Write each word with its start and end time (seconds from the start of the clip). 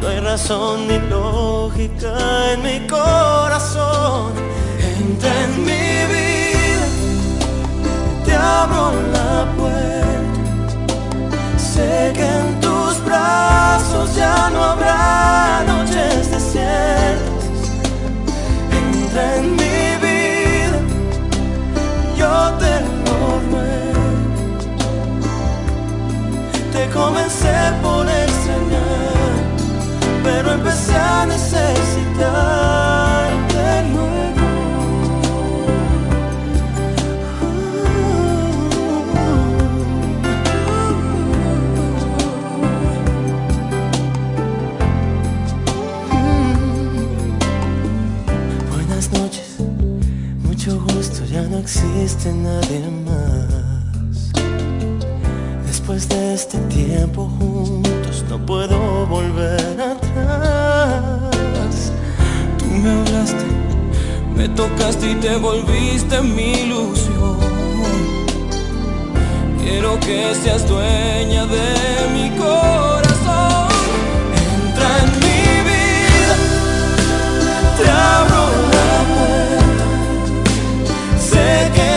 No 0.00 0.08
hay 0.08 0.20
razón 0.20 0.86
ni 0.86 0.98
lógica 1.08 2.12
en 2.52 2.62
mi 2.62 2.86
corazón. 2.86 4.32
Entra 4.98 5.32
en 5.44 5.64
mi 5.64 5.86
vida, 6.12 6.86
te 8.26 8.34
abro 8.34 8.92
la 9.14 9.46
puerta. 9.56 10.76
Sé 11.56 12.12
que 12.14 12.26
en 12.26 12.60
tus 12.60 13.02
brazos 13.06 14.14
ya 14.14 14.50
no 14.50 14.62
habrá 14.62 15.53
comencé 26.94 27.52
por 27.82 28.08
extrañar, 28.08 29.34
pero 30.22 30.52
empecé 30.52 30.94
a 30.94 31.26
necesitarte 31.26 31.64
luego. 33.92 34.48
Buenas 48.70 49.10
noches, 49.12 49.56
mucho 50.44 50.80
gusto, 50.80 51.24
ya 51.24 51.42
no 51.42 51.58
existe 51.58 52.32
nadie 52.32 52.88
más. 53.04 53.43
Después 55.94 56.08
de 56.08 56.34
este 56.34 56.58
tiempo 56.74 57.30
juntos 57.38 58.24
no 58.28 58.44
puedo 58.44 59.06
volver 59.06 59.80
atrás. 59.80 61.12
Tú 62.58 62.64
me 62.64 62.90
hablaste, 62.90 63.44
me 64.34 64.48
tocaste 64.48 65.12
y 65.12 65.14
te 65.14 65.36
volviste 65.36 66.20
mi 66.20 66.62
ilusión. 66.62 67.38
Quiero 69.62 70.00
que 70.00 70.34
seas 70.34 70.68
dueña 70.68 71.46
de 71.46 72.08
mi 72.12 72.30
corazón. 72.38 73.68
Entra 74.50 74.98
en 74.98 75.10
mi 75.24 75.42
vida, 75.70 76.36
te 77.78 77.88
abro 77.88 78.42
la 78.74 78.90
puerta. 79.14 79.84
Sé 81.20 81.70
que 81.72 81.93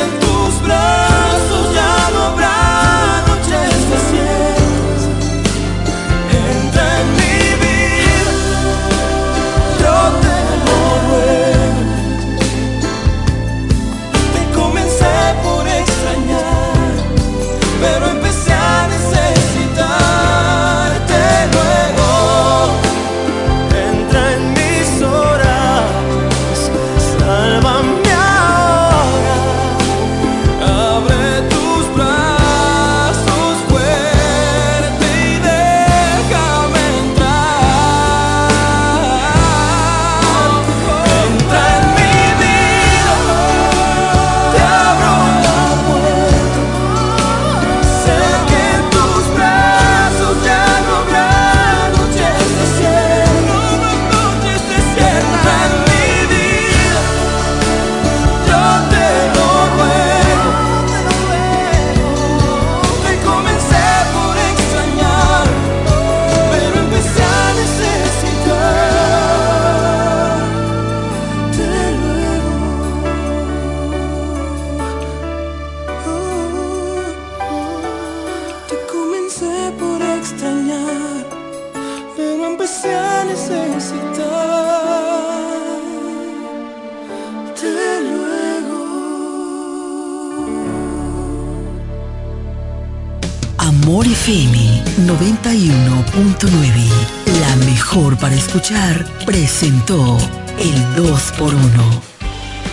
escuchar, 98.58 99.06
presentó 99.24 100.18
el 100.58 100.74
2x1. 100.96 102.02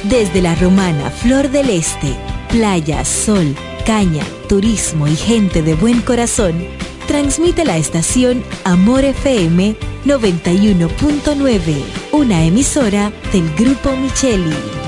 Desde 0.04 0.40
la 0.40 0.54
romana 0.54 1.10
Flor 1.10 1.50
del 1.50 1.68
Este, 1.68 2.14
playa, 2.48 3.04
sol, 3.04 3.54
caña, 3.84 4.24
turismo 4.48 5.06
y 5.06 5.14
gente 5.14 5.62
de 5.62 5.74
buen 5.74 6.00
corazón, 6.00 6.54
transmite 7.06 7.66
la 7.66 7.76
estación 7.76 8.42
Amor 8.64 9.04
FM 9.04 9.76
91.9, 10.06 11.84
una 12.12 12.44
emisora 12.44 13.12
del 13.30 13.54
Grupo 13.54 13.94
Micheli. 13.94 14.83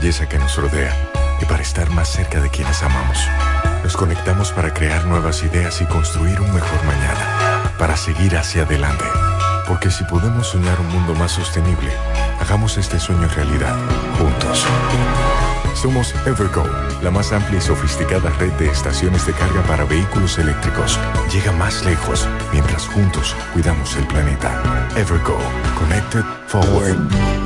Belleza 0.00 0.26
que 0.26 0.38
nos 0.38 0.56
rodea 0.56 0.96
y 1.42 1.44
para 1.44 1.62
estar 1.62 1.90
más 1.90 2.08
cerca 2.08 2.40
de 2.40 2.48
quienes 2.48 2.82
amamos. 2.82 3.18
Nos 3.82 3.98
conectamos 3.98 4.50
para 4.50 4.72
crear 4.72 5.04
nuevas 5.04 5.42
ideas 5.42 5.78
y 5.82 5.84
construir 5.84 6.40
un 6.40 6.54
mejor 6.54 6.84
mañana, 6.86 7.74
para 7.78 7.98
seguir 7.98 8.34
hacia 8.38 8.62
adelante. 8.62 9.04
Porque 9.68 9.90
si 9.90 10.04
podemos 10.04 10.46
soñar 10.46 10.80
un 10.80 10.88
mundo 10.88 11.14
más 11.14 11.32
sostenible, 11.32 11.92
hagamos 12.40 12.78
este 12.78 12.98
sueño 12.98 13.28
realidad, 13.28 13.76
juntos. 14.18 14.64
Somos 15.74 16.14
Evergo, 16.24 16.64
la 17.02 17.10
más 17.10 17.32
amplia 17.32 17.58
y 17.58 17.62
sofisticada 17.62 18.30
red 18.38 18.52
de 18.52 18.70
estaciones 18.70 19.26
de 19.26 19.34
carga 19.34 19.62
para 19.64 19.84
vehículos 19.84 20.38
eléctricos. 20.38 20.98
Llega 21.30 21.52
más 21.52 21.84
lejos 21.84 22.26
juntos 22.86 23.34
cuidamos 23.52 23.96
el 23.96 24.06
planeta. 24.06 24.88
Evergo, 24.96 25.38
Connected 25.78 26.24
Forward. 26.46 26.98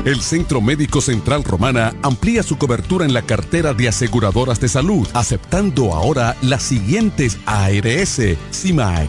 El 0.05 0.21
Centro 0.21 0.61
Médico 0.61 1.01
Central 1.01 1.45
Romana 1.45 1.95
amplía 2.03 2.43
su 2.43 2.59
cobertura 2.59 3.05
en 3.05 3.15
la 3.15 3.23
cartera 3.23 3.73
de 3.73 3.89
aseguradoras 3.89 4.61
de 4.61 4.69
salud, 4.69 5.09
aceptando 5.15 5.95
ahora 5.95 6.37
las 6.43 6.63
siguientes 6.63 7.39
ARS, 7.47 8.21
CIMAC, 8.53 9.09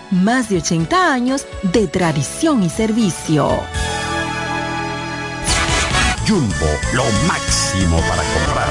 más 0.11 0.49
de 0.49 0.57
80 0.57 1.13
años 1.13 1.45
de 1.63 1.87
tradición 1.87 2.63
y 2.63 2.69
servicio. 2.69 3.49
Jumbo, 6.27 6.67
lo 6.93 7.03
máximo 7.27 7.97
para 7.97 8.23
comprar. 8.33 8.70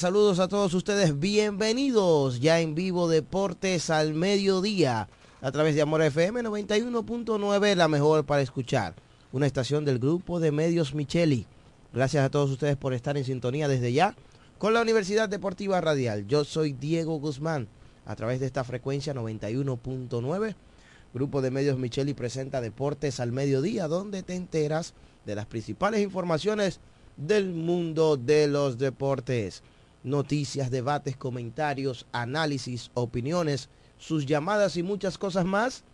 Saludos 0.00 0.38
a 0.38 0.48
todos 0.48 0.72
ustedes, 0.72 1.20
bienvenidos 1.20 2.40
ya 2.40 2.58
en 2.60 2.74
vivo 2.74 3.06
Deportes 3.06 3.90
al 3.90 4.14
mediodía 4.14 5.10
a 5.42 5.52
través 5.52 5.74
de 5.74 5.82
Amor 5.82 6.00
FM 6.00 6.40
91.9, 6.40 7.74
la 7.74 7.86
mejor 7.86 8.24
para 8.24 8.40
escuchar, 8.40 8.94
una 9.30 9.46
estación 9.46 9.84
del 9.84 9.98
grupo 9.98 10.40
de 10.40 10.52
medios 10.52 10.94
Micheli. 10.94 11.44
Gracias 11.92 12.24
a 12.24 12.30
todos 12.30 12.50
ustedes 12.50 12.78
por 12.78 12.94
estar 12.94 13.18
en 13.18 13.26
sintonía 13.26 13.68
desde 13.68 13.92
ya 13.92 14.16
con 14.56 14.72
la 14.72 14.80
Universidad 14.80 15.28
Deportiva 15.28 15.82
Radial. 15.82 16.26
Yo 16.26 16.44
soy 16.44 16.72
Diego 16.72 17.18
Guzmán, 17.18 17.68
a 18.06 18.16
través 18.16 18.40
de 18.40 18.46
esta 18.46 18.64
frecuencia 18.64 19.12
91.9. 19.12 20.54
Grupo 21.12 21.42
de 21.42 21.50
Medios 21.50 21.78
Micheli 21.78 22.14
presenta 22.14 22.62
Deportes 22.62 23.20
al 23.20 23.32
Mediodía, 23.32 23.86
donde 23.86 24.22
te 24.22 24.34
enteras 24.34 24.94
de 25.26 25.34
las 25.34 25.44
principales 25.44 26.00
informaciones 26.00 26.80
del 27.18 27.52
mundo 27.52 28.16
de 28.16 28.46
los 28.46 28.78
deportes 28.78 29.62
noticias, 30.02 30.70
debates, 30.70 31.16
comentarios, 31.16 32.06
análisis, 32.12 32.90
opiniones, 32.94 33.68
sus 33.98 34.26
llamadas 34.26 34.76
y 34.76 34.82
muchas 34.82 35.18
cosas 35.18 35.44
más 35.44 35.84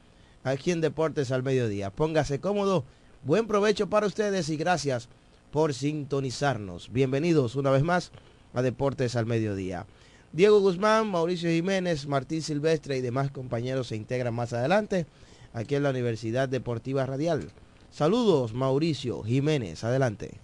aquí 0.44 0.70
en 0.70 0.80
Deportes 0.80 1.32
al 1.32 1.42
Mediodía. 1.42 1.90
Póngase 1.90 2.40
cómodo, 2.40 2.84
buen 3.24 3.46
provecho 3.46 3.88
para 3.88 4.06
ustedes 4.06 4.48
y 4.48 4.56
gracias 4.56 5.08
por 5.50 5.74
sintonizarnos. 5.74 6.92
Bienvenidos 6.92 7.56
una 7.56 7.70
vez 7.70 7.82
más 7.82 8.12
a 8.54 8.62
Deportes 8.62 9.16
al 9.16 9.26
Mediodía. 9.26 9.86
Diego 10.32 10.60
Guzmán, 10.60 11.10
Mauricio 11.10 11.50
Jiménez, 11.50 12.06
Martín 12.06 12.42
Silvestre 12.42 12.98
y 12.98 13.00
demás 13.00 13.30
compañeros 13.30 13.88
se 13.88 13.96
integran 13.96 14.34
más 14.34 14.52
adelante 14.52 15.06
aquí 15.52 15.74
en 15.74 15.82
la 15.82 15.90
Universidad 15.90 16.48
Deportiva 16.48 17.06
Radial. 17.06 17.50
Saludos, 17.90 18.52
Mauricio 18.52 19.22
Jiménez, 19.22 19.82
adelante. 19.82 20.38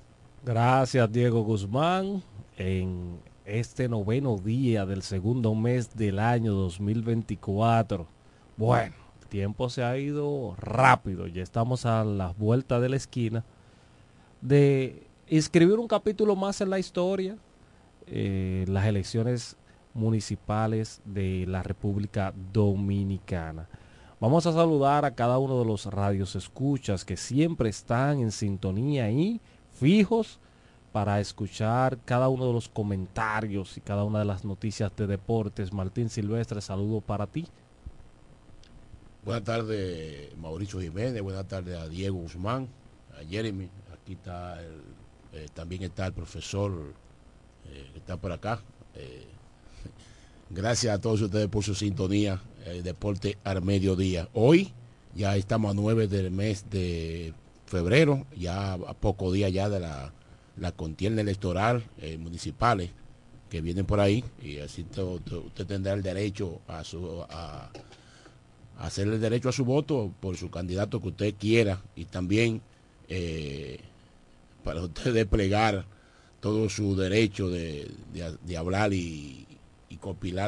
Gracias, 0.44 1.12
Diego 1.12 1.42
Guzmán. 1.42 2.22
En 2.56 3.18
este 3.44 3.88
noveno 3.88 4.36
día 4.38 4.86
del 4.86 5.02
segundo 5.02 5.54
mes 5.54 5.96
del 5.96 6.18
año 6.18 6.52
2024. 6.54 8.06
Bueno, 8.56 8.94
el 9.20 9.26
tiempo 9.28 9.68
se 9.68 9.82
ha 9.82 9.96
ido 9.98 10.54
rápido, 10.58 11.26
ya 11.26 11.42
estamos 11.42 11.86
a 11.86 12.04
la 12.04 12.32
vuelta 12.38 12.80
de 12.80 12.88
la 12.88 12.96
esquina 12.96 13.44
de 14.40 15.06
escribir 15.28 15.78
un 15.78 15.88
capítulo 15.88 16.36
más 16.36 16.60
en 16.60 16.70
la 16.70 16.78
historia, 16.78 17.36
eh, 18.06 18.64
las 18.68 18.86
elecciones 18.86 19.56
municipales 19.94 21.00
de 21.04 21.46
la 21.46 21.62
República 21.62 22.32
Dominicana. 22.52 23.68
Vamos 24.20 24.46
a 24.46 24.52
saludar 24.52 25.04
a 25.04 25.14
cada 25.14 25.38
uno 25.38 25.58
de 25.58 25.64
los 25.64 25.86
radios 25.86 26.36
escuchas 26.36 27.04
que 27.04 27.16
siempre 27.16 27.68
están 27.68 28.20
en 28.20 28.30
sintonía 28.30 29.10
y 29.10 29.40
fijos 29.72 30.38
para 30.92 31.20
escuchar 31.20 31.98
cada 32.04 32.28
uno 32.28 32.46
de 32.46 32.52
los 32.52 32.68
comentarios 32.68 33.78
y 33.78 33.80
cada 33.80 34.04
una 34.04 34.18
de 34.20 34.26
las 34.26 34.44
noticias 34.44 34.94
de 34.94 35.06
deportes. 35.06 35.72
Martín 35.72 36.10
Silvestre, 36.10 36.60
saludo 36.60 37.00
para 37.00 37.26
ti. 37.26 37.48
Buenas 39.24 39.44
tardes, 39.44 40.36
Mauricio 40.36 40.80
Jiménez. 40.80 41.22
Buenas 41.22 41.48
tardes 41.48 41.78
a 41.78 41.88
Diego 41.88 42.18
Guzmán, 42.18 42.68
a 43.18 43.24
Jeremy. 43.24 43.70
Aquí 43.92 44.12
está, 44.12 44.60
eh, 45.32 45.48
también 45.54 45.82
está 45.82 46.06
el 46.06 46.12
profesor 46.12 46.72
eh, 47.66 47.88
que 47.92 47.98
está 47.98 48.18
por 48.18 48.32
acá. 48.32 48.60
Eh, 48.94 49.26
gracias 50.50 50.94
a 50.94 51.00
todos 51.00 51.22
ustedes 51.22 51.48
por 51.48 51.64
su 51.64 51.74
sintonía. 51.74 52.40
deporte 52.84 53.38
al 53.42 53.62
mediodía. 53.62 54.28
Hoy 54.34 54.72
ya 55.14 55.36
estamos 55.36 55.72
a 55.72 55.74
9 55.74 56.06
del 56.06 56.30
mes 56.30 56.68
de 56.70 57.34
febrero, 57.66 58.26
ya 58.36 58.74
a 58.74 58.94
poco 58.94 59.32
día 59.32 59.48
ya 59.48 59.68
de 59.68 59.80
la 59.80 60.12
la 60.56 60.72
contienda 60.72 61.22
electoral 61.22 61.84
eh, 61.98 62.18
municipales 62.18 62.90
que 63.50 63.60
vienen 63.60 63.84
por 63.86 64.00
ahí 64.00 64.24
y 64.42 64.58
así 64.58 64.82
usted 65.46 65.66
tendrá 65.66 65.92
el 65.94 66.02
derecho 66.02 66.60
a 66.68 66.84
su 66.84 67.22
a, 67.28 67.70
a 68.78 68.90
derecho 69.20 69.48
a 69.48 69.52
su 69.52 69.64
voto 69.64 70.12
por 70.20 70.36
su 70.36 70.50
candidato 70.50 71.00
que 71.00 71.08
usted 71.08 71.34
quiera 71.38 71.82
y 71.96 72.06
también 72.06 72.62
eh, 73.08 73.80
para 74.64 74.82
usted 74.82 75.12
desplegar 75.14 75.84
todo 76.40 76.68
su 76.68 76.96
derecho 76.96 77.48
de, 77.48 77.90
de- 78.12 78.36
hablar 78.56 78.92
y, 78.92 79.46
y 79.88 79.96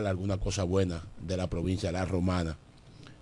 alguna 0.06 0.38
cosa 0.38 0.64
buena 0.64 1.04
de 1.24 1.36
la 1.36 1.48
provincia 1.48 1.90
de 1.90 1.92
la 1.92 2.04
Romana. 2.04 2.56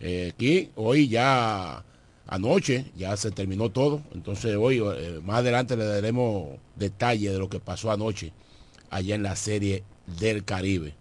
Eh, 0.01 0.33
aquí, 0.35 0.71
hoy 0.77 1.09
ya, 1.09 1.85
anoche, 2.33 2.87
ya 2.97 3.15
se 3.19 3.31
terminó 3.31 3.71
todo, 3.71 4.01
entonces 4.15 4.57
hoy, 4.57 4.79
eh, 4.79 5.21
más 5.23 5.41
adelante 5.41 5.77
le 5.77 5.85
daremos 5.85 6.49
detalles 6.77 7.31
de 7.31 7.39
lo 7.39 7.51
que 7.51 7.61
pasó 7.61 7.91
anoche 7.93 8.33
allá 8.89 9.15
en 9.15 9.23
la 9.23 9.37
serie 9.37 9.85
del 10.19 10.43
Caribe. 10.43 10.95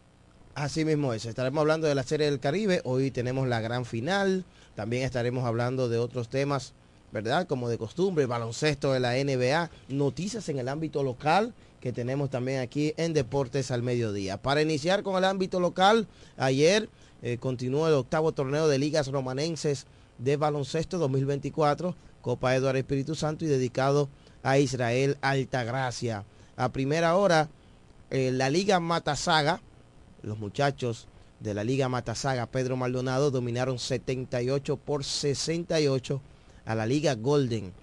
Así 0.56 0.84
mismo 0.84 1.14
es, 1.14 1.26
estaremos 1.26 1.62
hablando 1.62 1.88
de 1.88 1.96
la 1.96 2.04
Serie 2.04 2.30
del 2.30 2.42
Caribe, 2.42 2.82
hoy 2.84 3.12
tenemos 3.12 3.48
la 3.48 3.62
gran 3.62 3.86
final, 3.86 4.44
también 4.76 5.04
estaremos 5.04 5.46
hablando 5.46 5.88
de 5.88 6.00
otros 6.00 6.28
temas, 6.28 6.74
¿verdad? 7.14 7.48
Como 7.48 7.70
de 7.70 7.78
costumbre, 7.78 8.26
baloncesto 8.26 8.92
de 8.92 9.00
la 9.00 9.14
NBA, 9.14 9.72
noticias 9.88 10.50
en 10.50 10.60
el 10.60 10.68
ámbito 10.68 11.02
local 11.02 11.54
que 11.80 11.94
tenemos 11.94 12.30
también 12.30 12.60
aquí 12.60 12.94
en 12.98 13.14
Deportes 13.14 13.72
al 13.72 13.84
Mediodía. 13.84 14.36
Para 14.36 14.62
iniciar 14.62 15.02
con 15.02 15.16
el 15.16 15.24
ámbito 15.24 15.62
local, 15.62 16.08
ayer 16.36 16.90
eh, 17.22 17.38
continuó 17.40 17.88
el 17.88 17.94
octavo 17.94 18.34
torneo 18.34 18.68
de 18.68 18.78
ligas 18.78 19.08
romanenses 19.08 19.88
de 20.24 20.38
baloncesto 20.38 20.98
2024, 21.00 21.96
Copa 22.22 22.56
Eduardo 22.56 22.80
Espíritu 22.80 23.16
Santo 23.16 23.44
y 23.44 23.48
dedicado 23.48 24.08
a 24.44 24.60
Israel 24.60 25.18
Altagracia. 25.22 26.26
A 26.56 26.72
primera 26.72 27.16
hora, 27.16 27.50
eh, 28.12 28.32
la 28.32 28.50
Liga 28.50 28.80
Matasaga, 28.80 29.62
los 30.22 30.38
muchachos 30.38 31.08
de 31.40 31.56
la 31.56 31.64
Liga 31.64 31.90
Matasaga, 31.90 32.46
Pedro 32.46 32.78
Maldonado, 32.78 33.32
dominaron 33.32 33.80
78 33.80 34.78
por 34.78 35.04
68 35.04 36.22
a 36.66 36.76
la 36.76 36.86
Liga 36.86 37.16
Golden. 37.16 37.74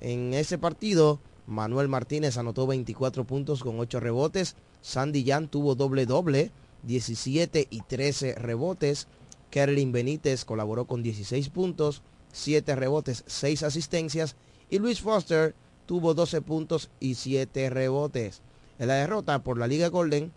En 0.00 0.32
ese 0.32 0.56
partido, 0.56 1.20
Manuel 1.46 1.88
Martínez 1.88 2.38
anotó 2.38 2.66
24 2.66 3.24
puntos 3.24 3.62
con 3.62 3.78
8 3.78 4.00
rebotes. 4.00 4.56
Sandy 4.80 5.24
Jan 5.24 5.48
tuvo 5.48 5.74
doble 5.74 6.06
doble, 6.06 6.50
17 6.84 7.68
y 7.68 7.82
13 7.82 8.34
rebotes. 8.36 9.08
Kerlin 9.52 9.92
Benítez 9.92 10.46
colaboró 10.46 10.86
con 10.86 11.02
16 11.02 11.50
puntos, 11.50 12.00
7 12.32 12.74
rebotes, 12.74 13.22
6 13.26 13.62
asistencias. 13.64 14.34
Y 14.70 14.78
Luis 14.78 15.02
Foster 15.02 15.54
tuvo 15.84 16.14
12 16.14 16.40
puntos 16.40 16.88
y 17.00 17.16
7 17.16 17.68
rebotes. 17.68 18.40
En 18.78 18.88
la 18.88 18.94
derrota 18.94 19.44
por 19.44 19.58
la 19.58 19.66
Liga 19.66 19.88
Golden, 19.88 20.32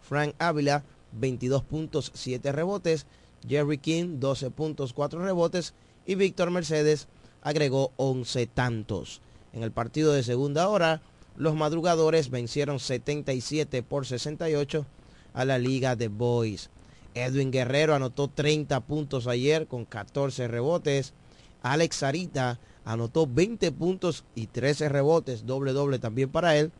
Frank 0.00 0.34
Ávila, 0.38 0.82
22 1.12 1.62
puntos, 1.62 2.10
7 2.14 2.50
rebotes. 2.52 3.04
Jerry 3.46 3.76
King, 3.76 4.18
12 4.18 4.50
puntos, 4.50 4.94
4 4.94 5.22
rebotes. 5.22 5.74
Y 6.06 6.14
Víctor 6.14 6.50
Mercedes 6.50 7.06
agregó 7.42 7.92
11 7.96 8.46
tantos. 8.46 9.20
En 9.52 9.62
el 9.62 9.72
partido 9.72 10.14
de 10.14 10.22
segunda 10.22 10.68
hora, 10.68 11.02
los 11.36 11.54
madrugadores 11.54 12.30
vencieron 12.30 12.80
77 12.80 13.82
por 13.82 14.06
68 14.06 14.86
a 15.34 15.44
la 15.44 15.58
Liga 15.58 15.96
de 15.96 16.08
Boys. 16.08 16.70
Edwin 17.14 17.50
Guerrero 17.50 17.94
anotó 17.94 18.28
30 18.28 18.80
puntos 18.80 19.26
ayer 19.26 19.66
con 19.66 19.84
14 19.84 20.48
rebotes. 20.48 21.14
Alex 21.62 21.96
Sarita 21.96 22.60
anotó 22.84 23.26
20 23.26 23.72
puntos 23.72 24.24
y 24.34 24.46
13 24.46 24.88
rebotes, 24.88 25.46
doble 25.46 25.72
doble 25.72 25.98
también 25.98 26.30
para 26.30 26.56
él. 26.56 26.72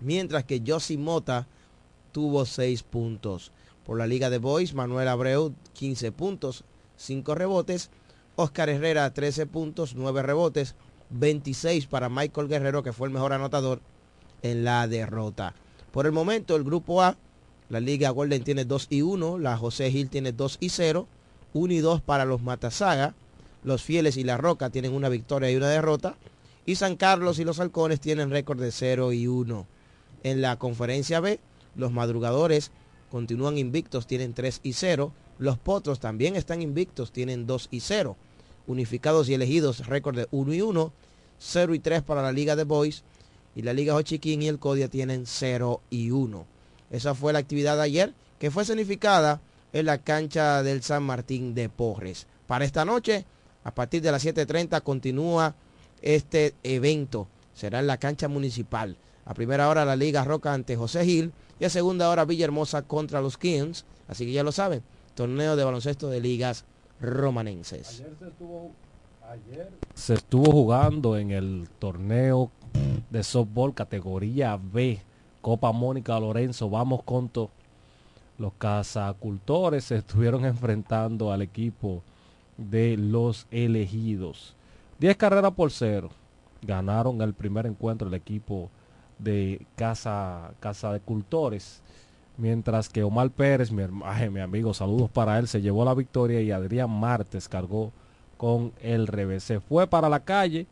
Mientras 0.00 0.44
que 0.44 0.62
Josie 0.66 0.98
Mota 0.98 1.46
tuvo 2.12 2.46
6 2.46 2.82
puntos. 2.84 3.52
Por 3.84 3.98
la 3.98 4.06
Liga 4.06 4.30
de 4.30 4.38
Boys, 4.38 4.74
Manuel 4.74 5.08
Abreu 5.08 5.54
15 5.74 6.12
puntos, 6.12 6.64
5 6.96 7.34
rebotes. 7.34 7.90
Oscar 8.36 8.68
Herrera 8.68 9.12
13 9.12 9.46
puntos, 9.46 9.94
9 9.94 10.22
rebotes. 10.22 10.74
26 11.10 11.86
para 11.86 12.08
Michael 12.08 12.48
Guerrero, 12.48 12.82
que 12.82 12.92
fue 12.92 13.08
el 13.08 13.14
mejor 13.14 13.32
anotador 13.32 13.80
en 14.42 14.64
la 14.64 14.86
derrota. 14.86 15.54
Por 15.90 16.06
el 16.06 16.12
momento, 16.12 16.54
el 16.54 16.64
grupo 16.64 17.02
A, 17.02 17.16
la 17.68 17.80
Liga 17.80 18.10
Golden 18.10 18.44
tiene 18.44 18.64
2 18.64 18.86
y 18.90 19.02
1, 19.02 19.38
la 19.38 19.56
José 19.56 19.90
Gil 19.90 20.08
tiene 20.08 20.32
2 20.32 20.58
y 20.60 20.68
0, 20.70 21.06
1 21.52 21.72
y 21.72 21.78
2 21.78 22.00
para 22.00 22.24
los 22.24 22.42
Matasaga, 22.42 23.14
los 23.64 23.82
Fieles 23.82 24.16
y 24.16 24.24
la 24.24 24.36
Roca 24.36 24.70
tienen 24.70 24.92
una 24.92 25.08
victoria 25.08 25.50
y 25.50 25.56
una 25.56 25.68
derrota, 25.68 26.16
y 26.66 26.76
San 26.76 26.96
Carlos 26.96 27.38
y 27.38 27.44
los 27.44 27.60
Halcones 27.60 28.00
tienen 28.00 28.30
récord 28.30 28.60
de 28.60 28.72
0 28.72 29.12
y 29.12 29.26
1. 29.26 29.66
En 30.22 30.42
la 30.42 30.58
conferencia 30.58 31.20
B, 31.20 31.40
los 31.76 31.92
Madrugadores 31.92 32.70
continúan 33.10 33.58
invictos, 33.58 34.06
tienen 34.06 34.34
3 34.34 34.60
y 34.62 34.72
0, 34.72 35.12
los 35.38 35.58
Potros 35.58 36.00
también 36.00 36.36
están 36.36 36.62
invictos, 36.62 37.12
tienen 37.12 37.46
2 37.46 37.68
y 37.70 37.80
0 37.80 38.16
unificados 38.68 39.28
y 39.28 39.34
elegidos, 39.34 39.86
récord 39.86 40.14
de 40.14 40.28
1 40.30 40.54
y 40.54 40.60
1, 40.60 40.92
0 41.38 41.74
y 41.74 41.78
3 41.78 42.02
para 42.02 42.22
la 42.22 42.32
Liga 42.32 42.54
de 42.54 42.64
Boys 42.64 43.02
y 43.56 43.62
la 43.62 43.72
Liga 43.72 43.96
Hochiquín 43.96 44.42
y 44.42 44.48
el 44.48 44.58
Codia 44.58 44.88
tienen 44.88 45.24
0 45.26 45.80
y 45.90 46.10
1. 46.10 46.46
Esa 46.90 47.14
fue 47.14 47.32
la 47.32 47.38
actividad 47.38 47.76
de 47.76 47.82
ayer 47.82 48.14
que 48.38 48.50
fue 48.50 48.64
significada 48.64 49.40
en 49.72 49.86
la 49.86 49.98
cancha 49.98 50.62
del 50.62 50.82
San 50.82 51.02
Martín 51.02 51.54
de 51.54 51.68
Porres. 51.68 52.26
Para 52.46 52.64
esta 52.64 52.84
noche, 52.84 53.24
a 53.64 53.74
partir 53.74 54.00
de 54.02 54.12
las 54.12 54.24
7.30 54.24 54.82
continúa 54.82 55.54
este 56.00 56.54
evento. 56.62 57.28
Será 57.54 57.80
en 57.80 57.86
la 57.86 57.98
cancha 57.98 58.28
municipal. 58.28 58.96
A 59.26 59.34
primera 59.34 59.68
hora 59.68 59.84
la 59.84 59.96
Liga 59.96 60.24
Roca 60.24 60.54
ante 60.54 60.76
José 60.76 61.04
Gil 61.04 61.32
y 61.60 61.64
a 61.64 61.70
segunda 61.70 62.08
hora 62.08 62.24
Villahermosa 62.24 62.82
contra 62.82 63.20
los 63.20 63.36
Kings. 63.36 63.84
Así 64.06 64.24
que 64.24 64.32
ya 64.32 64.42
lo 64.42 64.52
saben, 64.52 64.82
torneo 65.14 65.56
de 65.56 65.64
baloncesto 65.64 66.08
de 66.08 66.20
ligas 66.20 66.64
romanenses. 67.00 68.02
se 69.94 70.14
estuvo 70.14 70.50
jugando 70.50 71.18
en 71.18 71.30
el 71.32 71.68
torneo 71.78 72.50
de 73.10 73.22
softball 73.22 73.74
categoría 73.74 74.58
B, 74.60 75.00
Copa 75.40 75.72
Mónica 75.72 76.18
Lorenzo, 76.18 76.68
vamos 76.68 77.02
con 77.02 77.28
todo. 77.28 77.50
Los 78.38 78.52
cazacultores 78.58 79.84
se 79.84 79.96
estuvieron 79.98 80.44
enfrentando 80.44 81.32
al 81.32 81.42
equipo 81.42 82.02
de 82.56 82.96
los 82.96 83.46
elegidos. 83.50 84.54
10 84.98 85.16
carreras 85.16 85.52
por 85.52 85.70
cero. 85.70 86.10
Ganaron 86.62 87.20
el 87.22 87.34
primer 87.34 87.66
encuentro 87.66 88.08
el 88.08 88.14
equipo 88.14 88.68
de 89.18 89.64
Casa, 89.76 90.52
casa 90.60 90.92
de 90.92 91.00
Cultores. 91.00 91.82
Mientras 92.36 92.88
que 92.88 93.02
Omar 93.02 93.30
Pérez, 93.30 93.70
mi, 93.72 93.82
herma- 93.82 94.02
ay, 94.06 94.30
mi 94.30 94.40
amigo, 94.40 94.72
saludos 94.74 95.10
para 95.10 95.38
él, 95.38 95.48
se 95.48 95.60
llevó 95.60 95.84
la 95.84 95.94
victoria 95.94 96.40
y 96.40 96.50
Adrián 96.52 96.90
Martes 96.90 97.48
cargó 97.48 97.92
con 98.36 98.72
el 98.80 99.06
revés. 99.08 99.42
Se 99.44 99.58
fue 99.60 99.86
para 99.88 100.08
la 100.08 100.20
calle 100.20 100.66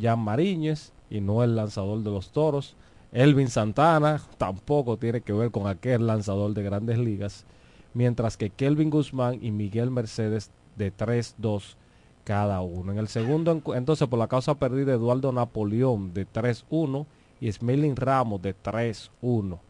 Jan 0.00 0.18
Mariñez 0.20 0.92
y 1.10 1.20
no 1.20 1.42
el 1.42 1.56
lanzador 1.56 2.00
de 2.02 2.10
los 2.10 2.30
toros. 2.30 2.76
Elvin 3.16 3.48
Santana 3.48 4.20
tampoco 4.36 4.98
tiene 4.98 5.22
que 5.22 5.32
ver 5.32 5.50
con 5.50 5.66
aquel 5.66 6.06
lanzador 6.06 6.52
de 6.52 6.62
grandes 6.62 6.98
ligas. 6.98 7.46
Mientras 7.94 8.36
que 8.36 8.50
Kelvin 8.50 8.90
Guzmán 8.90 9.38
y 9.40 9.52
Miguel 9.52 9.90
Mercedes 9.90 10.50
de 10.76 10.94
3-2 10.94 11.76
cada 12.24 12.60
uno. 12.60 12.92
En 12.92 12.98
el 12.98 13.08
segundo, 13.08 13.58
entonces 13.74 14.06
por 14.06 14.18
la 14.18 14.28
causa 14.28 14.56
perdida, 14.56 14.92
Eduardo 14.92 15.32
Napoleón 15.32 16.12
de 16.12 16.26
3-1 16.26 17.06
y 17.40 17.50
Smelling 17.50 17.96
Ramos 17.96 18.42
de 18.42 18.54
3-1. 18.54 19.60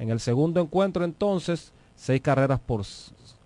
En 0.00 0.10
el 0.10 0.18
segundo 0.18 0.60
encuentro 0.60 1.04
entonces, 1.04 1.72
seis 1.94 2.20
carreras 2.20 2.58
por 2.58 2.82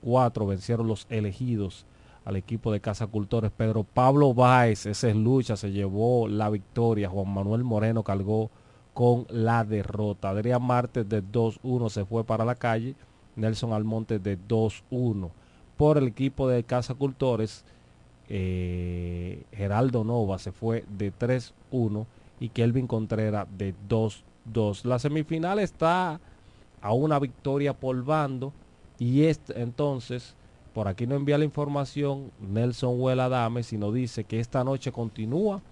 cuatro 0.00 0.46
vencieron 0.46 0.86
los 0.86 1.06
elegidos 1.10 1.84
al 2.24 2.36
equipo 2.36 2.72
de 2.72 2.80
Casa 2.80 3.08
Cultores. 3.08 3.50
Pedro 3.54 3.84
Pablo 3.84 4.32
Báez, 4.32 4.86
esa 4.86 5.10
es 5.10 5.16
lucha, 5.16 5.54
se 5.54 5.70
llevó 5.70 6.28
la 6.28 6.48
victoria. 6.48 7.10
Juan 7.10 7.28
Manuel 7.28 7.62
Moreno 7.62 8.02
cargó 8.02 8.50
con 9.00 9.24
la 9.30 9.64
derrota. 9.64 10.28
Adrián 10.28 10.62
Martes 10.62 11.08
de 11.08 11.24
2-1 11.24 11.88
se 11.88 12.04
fue 12.04 12.22
para 12.22 12.44
la 12.44 12.54
calle. 12.54 12.94
Nelson 13.34 13.72
Almonte 13.72 14.18
de 14.18 14.38
2-1. 14.38 15.30
Por 15.78 15.96
el 15.96 16.08
equipo 16.08 16.46
de 16.46 16.64
Casa 16.64 16.92
Cultores, 16.92 17.64
eh, 18.28 19.42
Geraldo 19.52 20.04
Nova 20.04 20.38
se 20.38 20.52
fue 20.52 20.84
de 20.98 21.14
3-1 21.14 22.04
y 22.40 22.50
Kelvin 22.50 22.86
Contreras 22.86 23.46
de 23.56 23.74
2-2. 23.88 24.84
La 24.84 24.98
semifinal 24.98 25.60
está 25.60 26.20
a 26.82 26.92
una 26.92 27.18
victoria 27.18 27.72
por 27.72 28.04
bando 28.04 28.52
y 28.98 29.22
este, 29.22 29.62
entonces 29.62 30.34
por 30.74 30.88
aquí 30.88 31.06
no 31.06 31.14
envía 31.14 31.38
la 31.38 31.46
información 31.46 32.32
Nelson 32.38 33.00
Huela 33.00 33.30
Dame, 33.30 33.62
sino 33.62 33.92
dice 33.92 34.24
que 34.24 34.40
esta 34.40 34.62
noche 34.62 34.92
continúa 34.92 35.62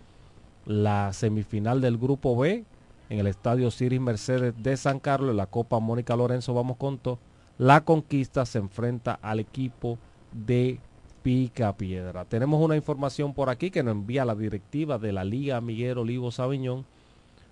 la 0.65 1.13
semifinal 1.13 1.83
del 1.83 1.99
grupo 1.99 2.35
B 2.35 2.65
en 3.09 3.19
el 3.19 3.27
estadio 3.27 3.71
Ciris 3.71 4.01
Mercedes 4.01 4.55
de 4.57 4.77
San 4.77 5.01
Carlos, 5.01 5.31
en 5.31 5.37
la 5.37 5.47
Copa 5.47 5.79
Mónica 5.79 6.17
Lorenzo, 6.17 6.55
vamos 6.55 6.77
con 6.77 6.99
todo. 6.99 7.19
La 7.59 7.85
conquista 7.85 8.47
se 8.47 8.59
enfrenta 8.59 9.19
al 9.21 9.41
equipo 9.41 9.99
de 10.33 10.79
Pica 11.23 11.77
Piedra. 11.77 12.25
Tenemos 12.25 12.61
una 12.63 12.77
información 12.77 13.35
por 13.35 13.51
aquí 13.51 13.71
que 13.71 13.83
nos 13.83 13.93
envía 13.93 14.25
la 14.25 14.35
directiva 14.35 14.99
de 14.99 15.13
la 15.13 15.25
Liga 15.25 15.61
Miguel 15.61 15.99
Olivo 15.99 16.31
Sabiñón 16.31 16.85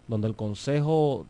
donde 0.09 0.29
el 0.29 0.37
Consejo 0.37 1.27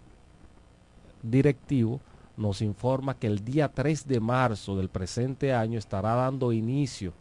Directivo 1.22 2.00
nos 2.36 2.60
informa 2.60 3.18
que 3.18 3.26
el 3.26 3.44
día 3.44 3.68
3 3.68 4.06
de 4.06 4.20
marzo 4.20 4.76
del 4.76 4.88
presente 4.88 5.54
año 5.54 5.78
estará 5.78 6.14
dando 6.14 6.52
inicio 6.52 7.12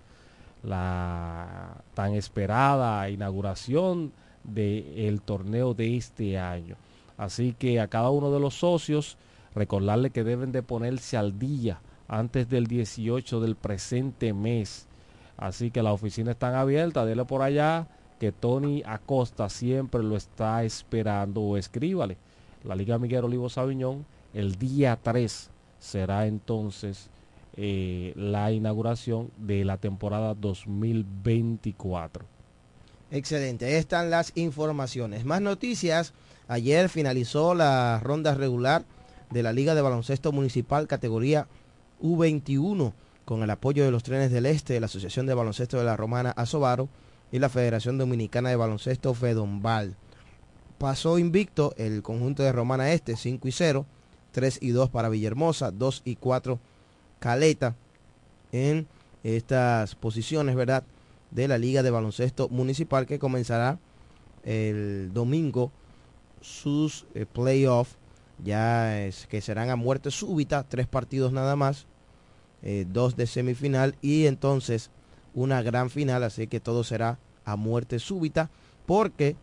la 0.63 1.77
tan 1.93 2.13
esperada 2.13 3.09
inauguración 3.09 4.11
del 4.43 5.21
torneo 5.21 5.73
de 5.73 5.95
este 5.95 6.37
año. 6.37 6.75
Así 7.17 7.55
que 7.57 7.79
a 7.79 7.87
cada 7.87 8.09
uno 8.09 8.31
de 8.31 8.39
los 8.39 8.55
socios 8.55 9.17
recordarle 9.53 10.09
que 10.09 10.23
deben 10.23 10.51
de 10.51 10.63
ponerse 10.63 11.17
al 11.17 11.39
día 11.39 11.79
antes 12.07 12.49
del 12.49 12.67
18 12.67 13.39
del 13.39 13.55
presente 13.55 14.33
mes. 14.33 14.87
Así 15.37 15.71
que 15.71 15.83
la 15.83 15.93
oficina 15.93 16.31
está 16.31 16.59
abierta, 16.59 17.05
dele 17.05 17.25
por 17.25 17.41
allá 17.41 17.87
que 18.19 18.31
Tony 18.31 18.83
Acosta 18.85 19.49
siempre 19.49 20.01
lo 20.03 20.15
está 20.15 20.63
esperando 20.63 21.41
o 21.41 21.57
escríbale. 21.57 22.17
La 22.63 22.75
Liga 22.75 22.97
Miguel 22.97 23.25
Olivo 23.25 23.49
Sabiñón 23.49 24.05
el 24.33 24.55
día 24.55 24.99
3 25.01 25.49
será 25.79 26.27
entonces 26.27 27.09
eh, 27.55 28.13
la 28.15 28.51
inauguración 28.51 29.31
de 29.37 29.63
la 29.63 29.77
temporada 29.77 30.33
2024. 30.33 32.25
Excelente, 33.11 33.77
están 33.77 34.09
las 34.09 34.33
informaciones. 34.35 35.25
Más 35.25 35.41
noticias. 35.41 36.13
Ayer 36.47 36.89
finalizó 36.89 37.55
la 37.55 37.99
ronda 38.03 38.35
regular 38.35 38.85
de 39.31 39.41
la 39.41 39.51
Liga 39.51 39.73
de 39.73 39.81
Baloncesto 39.81 40.31
Municipal 40.31 40.87
categoría 40.87 41.47
U21 42.01 42.93
con 43.25 43.41
el 43.41 43.49
apoyo 43.49 43.83
de 43.83 43.89
los 43.89 44.03
trenes 44.03 44.31
del 44.31 44.45
Este, 44.45 44.79
la 44.79 44.85
Asociación 44.85 45.25
de 45.25 45.33
Baloncesto 45.33 45.77
de 45.77 45.85
la 45.85 45.97
Romana 45.97 46.29
Asobaro 46.31 46.87
y 47.31 47.39
la 47.39 47.49
Federación 47.49 47.97
Dominicana 47.97 48.49
de 48.49 48.55
Baloncesto 48.55 49.15
Fedombal. 49.15 49.95
Pasó 50.77 51.17
invicto 51.17 51.73
el 51.77 52.03
conjunto 52.03 52.43
de 52.43 52.51
Romana 52.51 52.91
Este 52.91 53.15
5 53.15 53.47
y 53.47 53.51
0, 53.51 53.85
3 54.31 54.59
y 54.61 54.69
2 54.69 54.91
para 54.91 55.09
Villahermosa, 55.09 55.71
2 55.71 56.03
y 56.05 56.15
4 56.15 56.59
Caleta 57.17 57.75
en 58.51 58.87
estas 59.23 59.95
posiciones, 59.95 60.55
¿verdad? 60.55 60.83
De 61.31 61.47
la 61.47 61.57
Liga 61.57 61.81
de 61.81 61.89
Baloncesto 61.89 62.49
Municipal 62.49 63.07
que 63.07 63.17
comenzará 63.17 63.79
el 64.43 65.11
domingo 65.11 65.71
sus 66.45 67.05
eh, 67.15 67.25
playoffs, 67.25 67.97
ya 68.43 69.01
es, 69.01 69.25
que 69.27 69.41
serán 69.41 69.69
a 69.69 69.75
muerte 69.75 70.11
súbita, 70.11 70.63
tres 70.63 70.87
partidos 70.87 71.33
nada 71.33 71.55
más, 71.55 71.87
eh, 72.61 72.85
dos 72.87 73.15
de 73.15 73.27
semifinal 73.27 73.95
y 74.01 74.27
entonces 74.27 74.91
una 75.33 75.61
gran 75.61 75.89
final, 75.89 76.23
así 76.23 76.47
que 76.47 76.59
todo 76.59 76.83
será 76.83 77.17
a 77.45 77.55
muerte 77.55 77.99
súbita 77.99 78.49
porque 78.85 79.35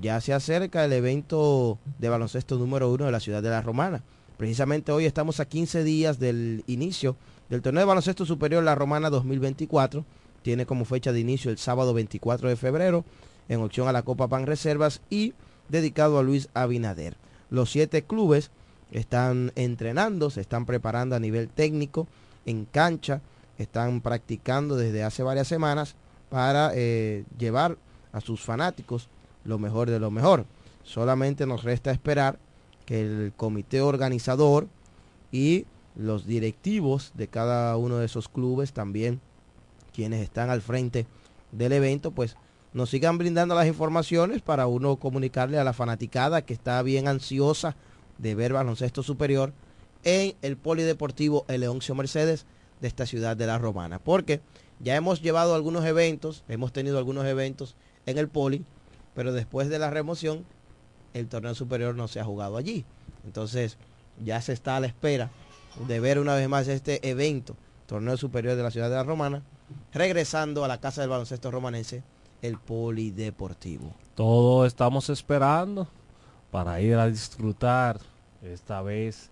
ya 0.00 0.20
se 0.20 0.32
acerca 0.32 0.84
el 0.84 0.92
evento 0.92 1.78
de 1.98 2.08
baloncesto 2.08 2.56
número 2.56 2.90
uno 2.92 3.06
de 3.06 3.12
la 3.12 3.20
ciudad 3.20 3.42
de 3.42 3.50
La 3.50 3.62
Romana. 3.62 4.02
Precisamente 4.36 4.92
hoy 4.92 5.06
estamos 5.06 5.40
a 5.40 5.44
15 5.46 5.84
días 5.84 6.18
del 6.18 6.64
inicio 6.66 7.16
del 7.48 7.62
torneo 7.62 7.80
de 7.80 7.86
baloncesto 7.86 8.24
superior 8.26 8.62
La 8.62 8.74
Romana 8.74 9.10
2024. 9.10 10.04
Tiene 10.42 10.66
como 10.66 10.84
fecha 10.84 11.12
de 11.12 11.20
inicio 11.20 11.50
el 11.50 11.58
sábado 11.58 11.94
24 11.94 12.48
de 12.48 12.56
febrero 12.56 13.04
en 13.48 13.60
opción 13.60 13.88
a 13.88 13.92
la 13.92 14.02
Copa 14.02 14.28
Pan 14.28 14.46
Reservas 14.46 15.00
y 15.10 15.34
dedicado 15.68 16.18
a 16.18 16.22
Luis 16.22 16.48
Abinader. 16.54 17.16
Los 17.50 17.70
siete 17.70 18.02
clubes 18.02 18.50
están 18.90 19.52
entrenando, 19.54 20.30
se 20.30 20.40
están 20.40 20.66
preparando 20.66 21.16
a 21.16 21.20
nivel 21.20 21.48
técnico, 21.48 22.06
en 22.46 22.64
cancha, 22.64 23.20
están 23.58 24.00
practicando 24.00 24.76
desde 24.76 25.02
hace 25.02 25.22
varias 25.22 25.48
semanas 25.48 25.94
para 26.30 26.72
eh, 26.74 27.24
llevar 27.38 27.78
a 28.12 28.20
sus 28.20 28.40
fanáticos 28.40 29.08
lo 29.44 29.58
mejor 29.58 29.90
de 29.90 30.00
lo 30.00 30.10
mejor. 30.10 30.46
Solamente 30.82 31.46
nos 31.46 31.64
resta 31.64 31.90
esperar 31.90 32.38
que 32.86 33.00
el 33.00 33.32
comité 33.36 33.80
organizador 33.80 34.68
y 35.32 35.66
los 35.96 36.26
directivos 36.26 37.12
de 37.14 37.28
cada 37.28 37.76
uno 37.76 37.98
de 37.98 38.06
esos 38.06 38.28
clubes 38.28 38.72
también 38.72 39.20
quienes 39.94 40.22
están 40.22 40.50
al 40.50 40.60
frente 40.60 41.06
del 41.52 41.72
evento 41.72 42.10
pues 42.10 42.36
nos 42.74 42.90
sigan 42.90 43.18
brindando 43.18 43.54
las 43.54 43.68
informaciones 43.68 44.42
para 44.42 44.66
uno 44.66 44.96
comunicarle 44.96 45.58
a 45.58 45.64
la 45.64 45.72
fanaticada 45.72 46.42
que 46.42 46.52
está 46.52 46.82
bien 46.82 47.06
ansiosa 47.06 47.76
de 48.18 48.34
ver 48.34 48.52
baloncesto 48.52 49.04
superior 49.04 49.52
en 50.02 50.34
el 50.42 50.56
Polideportivo 50.56 51.44
Eleoncio 51.46 51.94
Mercedes 51.94 52.46
de 52.80 52.88
esta 52.88 53.06
ciudad 53.06 53.36
de 53.36 53.46
La 53.46 53.58
Romana. 53.58 54.00
Porque 54.00 54.40
ya 54.80 54.96
hemos 54.96 55.22
llevado 55.22 55.54
algunos 55.54 55.84
eventos, 55.84 56.42
hemos 56.48 56.72
tenido 56.72 56.98
algunos 56.98 57.24
eventos 57.26 57.76
en 58.06 58.18
el 58.18 58.28
Poli, 58.28 58.64
pero 59.14 59.32
después 59.32 59.68
de 59.68 59.78
la 59.78 59.90
remoción 59.90 60.44
el 61.14 61.28
torneo 61.28 61.54
superior 61.54 61.94
no 61.94 62.08
se 62.08 62.18
ha 62.18 62.24
jugado 62.24 62.56
allí. 62.56 62.84
Entonces 63.24 63.78
ya 64.24 64.42
se 64.42 64.52
está 64.52 64.76
a 64.76 64.80
la 64.80 64.88
espera 64.88 65.30
de 65.86 66.00
ver 66.00 66.18
una 66.18 66.34
vez 66.34 66.48
más 66.48 66.66
este 66.66 67.08
evento, 67.08 67.54
torneo 67.86 68.16
superior 68.16 68.56
de 68.56 68.64
la 68.64 68.72
ciudad 68.72 68.90
de 68.90 68.96
la 68.96 69.04
Romana, 69.04 69.44
regresando 69.92 70.64
a 70.64 70.68
la 70.68 70.80
casa 70.80 71.02
del 71.02 71.10
baloncesto 71.10 71.52
romanense, 71.52 72.02
el 72.42 72.58
polideportivo. 72.58 73.92
Todo 74.14 74.66
estamos 74.66 75.10
esperando 75.10 75.88
para 76.50 76.80
ir 76.80 76.94
a 76.96 77.08
disfrutar 77.08 77.98
esta 78.42 78.82
vez 78.82 79.30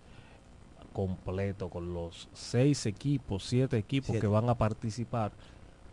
completo 0.91 1.69
con 1.69 1.93
los 1.93 2.29
seis 2.33 2.85
equipos, 2.85 3.43
siete 3.43 3.77
equipos 3.77 4.17
que 4.17 4.27
van 4.27 4.49
a 4.49 4.55
participar 4.55 5.31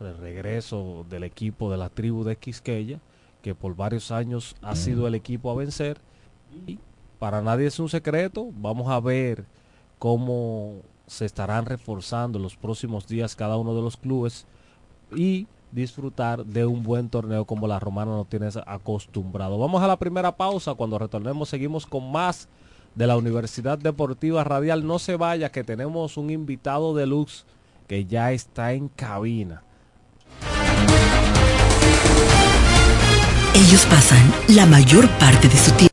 el 0.00 0.16
regreso 0.18 1.04
del 1.08 1.24
equipo 1.24 1.70
de 1.70 1.76
la 1.76 1.88
tribu 1.88 2.24
de 2.24 2.36
Quisqueya 2.36 3.00
que 3.42 3.54
por 3.54 3.74
varios 3.74 4.10
años 4.10 4.56
ha 4.62 4.76
sido 4.76 5.06
el 5.06 5.14
equipo 5.14 5.50
a 5.50 5.54
vencer. 5.54 5.98
Y 6.66 6.78
para 7.18 7.40
nadie 7.42 7.66
es 7.66 7.78
un 7.78 7.88
secreto, 7.88 8.50
vamos 8.52 8.88
a 8.88 9.00
ver 9.00 9.44
cómo 9.98 10.76
se 11.06 11.24
estarán 11.24 11.66
reforzando 11.66 12.38
los 12.38 12.56
próximos 12.56 13.06
días 13.06 13.34
cada 13.34 13.56
uno 13.56 13.74
de 13.74 13.82
los 13.82 13.96
clubes 13.96 14.46
y 15.14 15.46
disfrutar 15.72 16.44
de 16.44 16.66
un 16.66 16.82
buen 16.82 17.08
torneo 17.08 17.44
como 17.44 17.66
la 17.66 17.78
Romana 17.78 18.12
no 18.12 18.24
tienes 18.24 18.56
acostumbrado. 18.66 19.58
Vamos 19.58 19.82
a 19.82 19.86
la 19.86 19.98
primera 19.98 20.36
pausa, 20.36 20.74
cuando 20.74 20.98
retornemos 20.98 21.48
seguimos 21.48 21.86
con 21.86 22.10
más 22.10 22.48
de 22.94 23.06
la 23.06 23.16
Universidad 23.16 23.78
Deportiva 23.78 24.44
Radial. 24.44 24.86
No 24.86 24.98
se 24.98 25.16
vaya 25.16 25.50
que 25.50 25.64
tenemos 25.64 26.16
un 26.16 26.30
invitado 26.30 26.94
de 26.94 27.06
luz 27.06 27.44
que 27.86 28.04
ya 28.04 28.32
está 28.32 28.72
en 28.72 28.88
cabina. 28.88 29.62
Ellos 33.54 33.84
pasan 33.86 34.32
la 34.48 34.66
mayor 34.66 35.08
parte 35.18 35.48
de 35.48 35.56
su 35.56 35.70
tiempo. 35.72 35.90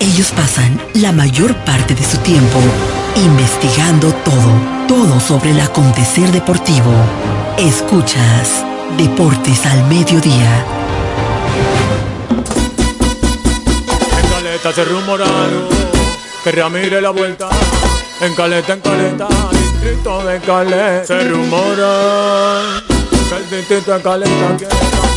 Ellos 0.00 0.30
pasan 0.32 0.80
la 0.94 1.12
mayor 1.12 1.54
parte 1.64 1.94
de 1.94 2.02
su 2.02 2.18
tiempo 2.18 2.58
investigando 3.16 4.12
todo, 4.24 4.86
todo 4.86 5.20
sobre 5.20 5.50
el 5.50 5.60
acontecer 5.60 6.30
deportivo. 6.30 6.92
Escuchas 7.58 8.64
Deportes 8.96 9.66
al 9.66 9.84
Mediodía. 9.84 10.64
En 14.20 14.30
Caleta 14.30 14.72
se 14.72 14.84
rumoraron 14.84 15.68
que 16.42 16.52
Ramírez 16.52 17.02
la 17.02 17.10
vuelta. 17.10 17.48
En 18.20 18.34
Caleta, 18.34 18.72
en 18.72 18.80
Caleta, 18.80 19.28
distrito 19.52 20.24
de 20.24 20.40
Caleta. 20.40 21.04
Se 21.04 21.24
rumora 21.28 22.82
que 23.28 23.36
el 23.36 23.50
distrito 23.50 23.94
de 23.94 24.02
Caleta 24.02 24.56
quiere 24.56 25.07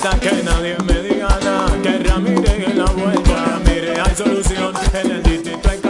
Que 0.00 0.42
nadie 0.42 0.76
me 0.86 1.02
diga 1.02 1.28
nada. 1.44 1.82
Que 1.82 1.98
Ramírez 1.98 2.68
en 2.68 2.78
la 2.78 2.86
vuelta. 2.86 3.44
Ramírez 3.44 3.98
hay 3.98 4.16
solución 4.16 4.74
en 4.94 5.10
el 5.10 5.22
distrito 5.22 5.89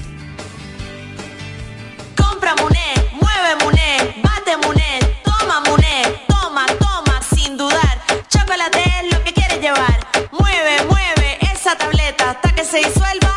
Mueve 3.61 4.13
bate 4.23 4.57
Muné, 4.65 4.99
toma 5.23 5.59
Muné, 5.61 6.03
toma, 6.27 6.65
toma, 6.79 7.21
sin 7.35 7.57
dudar. 7.57 8.01
Chocolate 8.29 8.81
es 8.83 9.13
lo 9.13 9.23
que 9.23 9.33
quieres 9.33 9.59
llevar. 9.61 9.99
Mueve, 10.31 10.83
mueve 10.85 11.37
esa 11.41 11.75
tableta 11.77 12.31
hasta 12.31 12.55
que 12.55 12.63
se 12.63 12.77
disuelva 12.77 13.36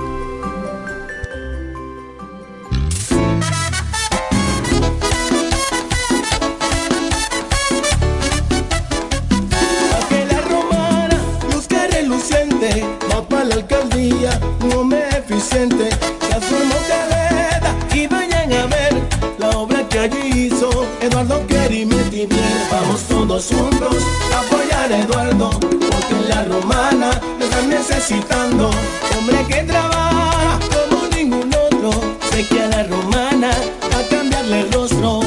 Eduardo 21.01 21.41
quiere 21.47 21.85
bien 22.09 22.29
Vamos 22.71 23.03
todos 23.03 23.47
juntos 23.47 23.95
a 24.33 24.39
apoyar 24.39 24.91
a 24.91 24.99
Eduardo, 24.99 25.49
porque 25.51 26.29
la 26.29 26.43
romana 26.45 27.21
nos 27.37 27.49
está 27.49 27.61
necesitando. 27.63 28.71
Hombre 29.17 29.45
que 29.47 29.63
trabaja 29.63 30.59
como 30.73 31.07
ningún 31.15 31.51
otro, 31.53 31.91
sé 32.31 32.47
que 32.47 32.61
a 32.61 32.67
la 32.67 32.83
romana 32.83 33.51
a 33.51 34.09
cambiarle 34.09 34.61
el 34.61 34.71
rostro. 34.71 35.21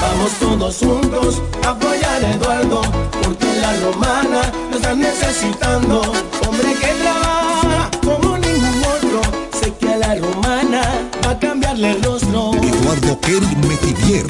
Vamos 0.00 0.32
todos 0.40 0.78
juntos 0.78 1.42
a 1.64 1.70
apoyar 1.70 2.24
a 2.24 2.30
Eduardo, 2.32 2.82
la 3.62 3.72
romana 3.80 4.42
nos 4.70 4.76
está 4.76 4.94
necesitando. 4.94 6.02
Hombre 6.46 6.74
que 6.74 6.90
trabaja 7.02 7.90
como 8.04 8.32
romana 10.16 10.82
va 11.24 11.30
a 11.30 11.38
cambiarle 11.38 11.92
el 11.92 12.02
rostro. 12.02 12.52
Eduardo 12.54 13.18
Kerry 13.20 13.56
Metivier, 13.68 14.26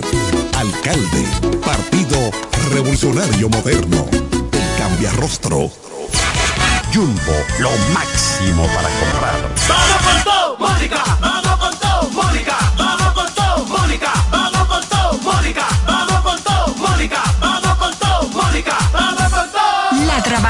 alcalde, 0.56 1.24
Partido 1.64 2.30
Revolucionario 2.72 3.48
Moderno. 3.48 4.06
El 4.12 4.78
cambia 4.78 5.10
rostro. 5.12 5.70
Jumbo, 6.94 7.36
lo 7.58 7.70
máximo 7.94 8.66
para 8.66 8.88
comprar. 9.00 9.54
¡Vamos 9.68 10.02
con 10.06 10.24
todo, 10.24 10.56
Mónica! 10.58 11.02
¡Vamos 11.04 11.20
con 11.20 11.20
todo, 11.20 11.31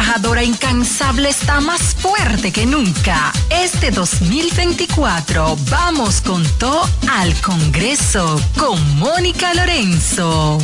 trabajadora 0.02 0.42
incansable 0.42 1.28
está 1.28 1.60
más 1.60 1.94
fuerte 1.94 2.50
que 2.50 2.66
nunca. 2.66 3.32
Este 3.50 3.92
2024 3.92 5.56
vamos 5.70 6.20
con 6.20 6.42
todo 6.58 6.82
al 7.08 7.32
Congreso 7.40 8.40
con 8.58 8.98
Mónica 8.98 9.54
Lorenzo. 9.54 10.58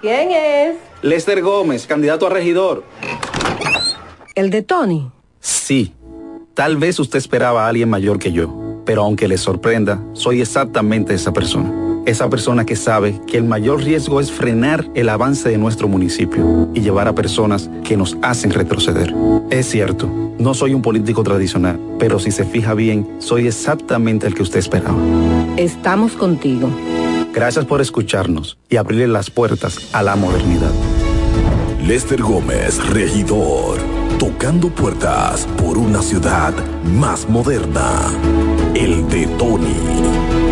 ¿Quién 0.00 0.30
es? 0.30 0.76
Lester 1.02 1.42
Gómez, 1.42 1.86
candidato 1.86 2.26
a 2.26 2.30
regidor. 2.30 2.84
¿El 4.34 4.48
de 4.50 4.62
Tony? 4.62 5.10
Sí. 5.40 5.94
Tal 6.54 6.78
vez 6.78 6.98
usted 6.98 7.18
esperaba 7.18 7.66
a 7.66 7.68
alguien 7.68 7.90
mayor 7.90 8.18
que 8.18 8.32
yo, 8.32 8.82
pero 8.86 9.02
aunque 9.02 9.28
le 9.28 9.36
sorprenda, 9.36 10.02
soy 10.14 10.40
exactamente 10.40 11.12
esa 11.14 11.32
persona 11.32 11.81
esa 12.06 12.28
persona 12.28 12.64
que 12.64 12.76
sabe 12.76 13.20
que 13.26 13.36
el 13.38 13.44
mayor 13.44 13.82
riesgo 13.82 14.20
es 14.20 14.32
frenar 14.32 14.86
el 14.94 15.08
avance 15.08 15.48
de 15.48 15.58
nuestro 15.58 15.88
municipio 15.88 16.68
y 16.74 16.80
llevar 16.80 17.08
a 17.08 17.14
personas 17.14 17.70
que 17.84 17.96
nos 17.96 18.16
hacen 18.22 18.50
retroceder. 18.50 19.14
Es 19.50 19.68
cierto, 19.68 20.08
no 20.38 20.54
soy 20.54 20.74
un 20.74 20.82
político 20.82 21.22
tradicional, 21.22 21.78
pero 21.98 22.18
si 22.18 22.30
se 22.30 22.44
fija 22.44 22.74
bien, 22.74 23.06
soy 23.18 23.46
exactamente 23.46 24.26
el 24.26 24.34
que 24.34 24.42
usted 24.42 24.58
esperaba. 24.58 24.96
Estamos 25.56 26.12
contigo. 26.12 26.70
Gracias 27.32 27.64
por 27.64 27.80
escucharnos 27.80 28.58
y 28.68 28.76
abrirle 28.76 29.08
las 29.08 29.30
puertas 29.30 29.88
a 29.92 30.02
la 30.02 30.16
modernidad. 30.16 30.72
Lester 31.86 32.22
Gómez, 32.22 32.84
regidor, 32.90 33.78
tocando 34.18 34.68
puertas 34.68 35.46
por 35.56 35.78
una 35.78 36.02
ciudad 36.02 36.52
más 36.84 37.28
moderna. 37.28 38.02
El 38.74 39.08
de 39.08 39.26
Tony. 39.38 40.51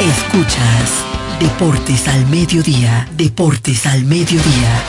Escuchas 0.00 1.04
Deportes 1.38 2.08
al 2.08 2.26
Mediodía, 2.26 3.08
Deportes 3.16 3.86
al 3.86 4.04
Mediodía. 4.04 4.82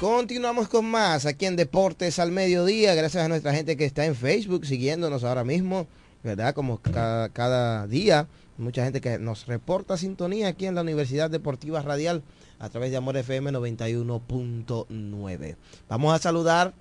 Continuamos 0.00 0.68
con 0.68 0.86
más 0.86 1.26
aquí 1.26 1.44
en 1.44 1.56
Deportes 1.56 2.18
al 2.18 2.32
Mediodía, 2.32 2.94
gracias 2.94 3.22
a 3.22 3.28
nuestra 3.28 3.52
gente 3.52 3.76
que 3.76 3.84
está 3.84 4.06
en 4.06 4.16
Facebook 4.16 4.64
siguiéndonos 4.64 5.24
ahora 5.24 5.44
mismo, 5.44 5.86
¿verdad? 6.22 6.54
Como 6.54 6.78
cada, 6.78 7.28
cada 7.28 7.86
día, 7.86 8.26
mucha 8.56 8.82
gente 8.82 9.02
que 9.02 9.18
nos 9.18 9.46
reporta 9.46 9.98
sintonía 9.98 10.48
aquí 10.48 10.66
en 10.66 10.74
la 10.74 10.80
Universidad 10.80 11.30
Deportiva 11.30 11.82
Radial 11.82 12.22
a 12.58 12.68
través 12.68 12.90
de 12.90 12.96
Amor 12.96 13.16
FM 13.16 13.52
91.9. 13.52 15.56
Vamos 15.88 16.14
a 16.14 16.18
saludar 16.18 16.72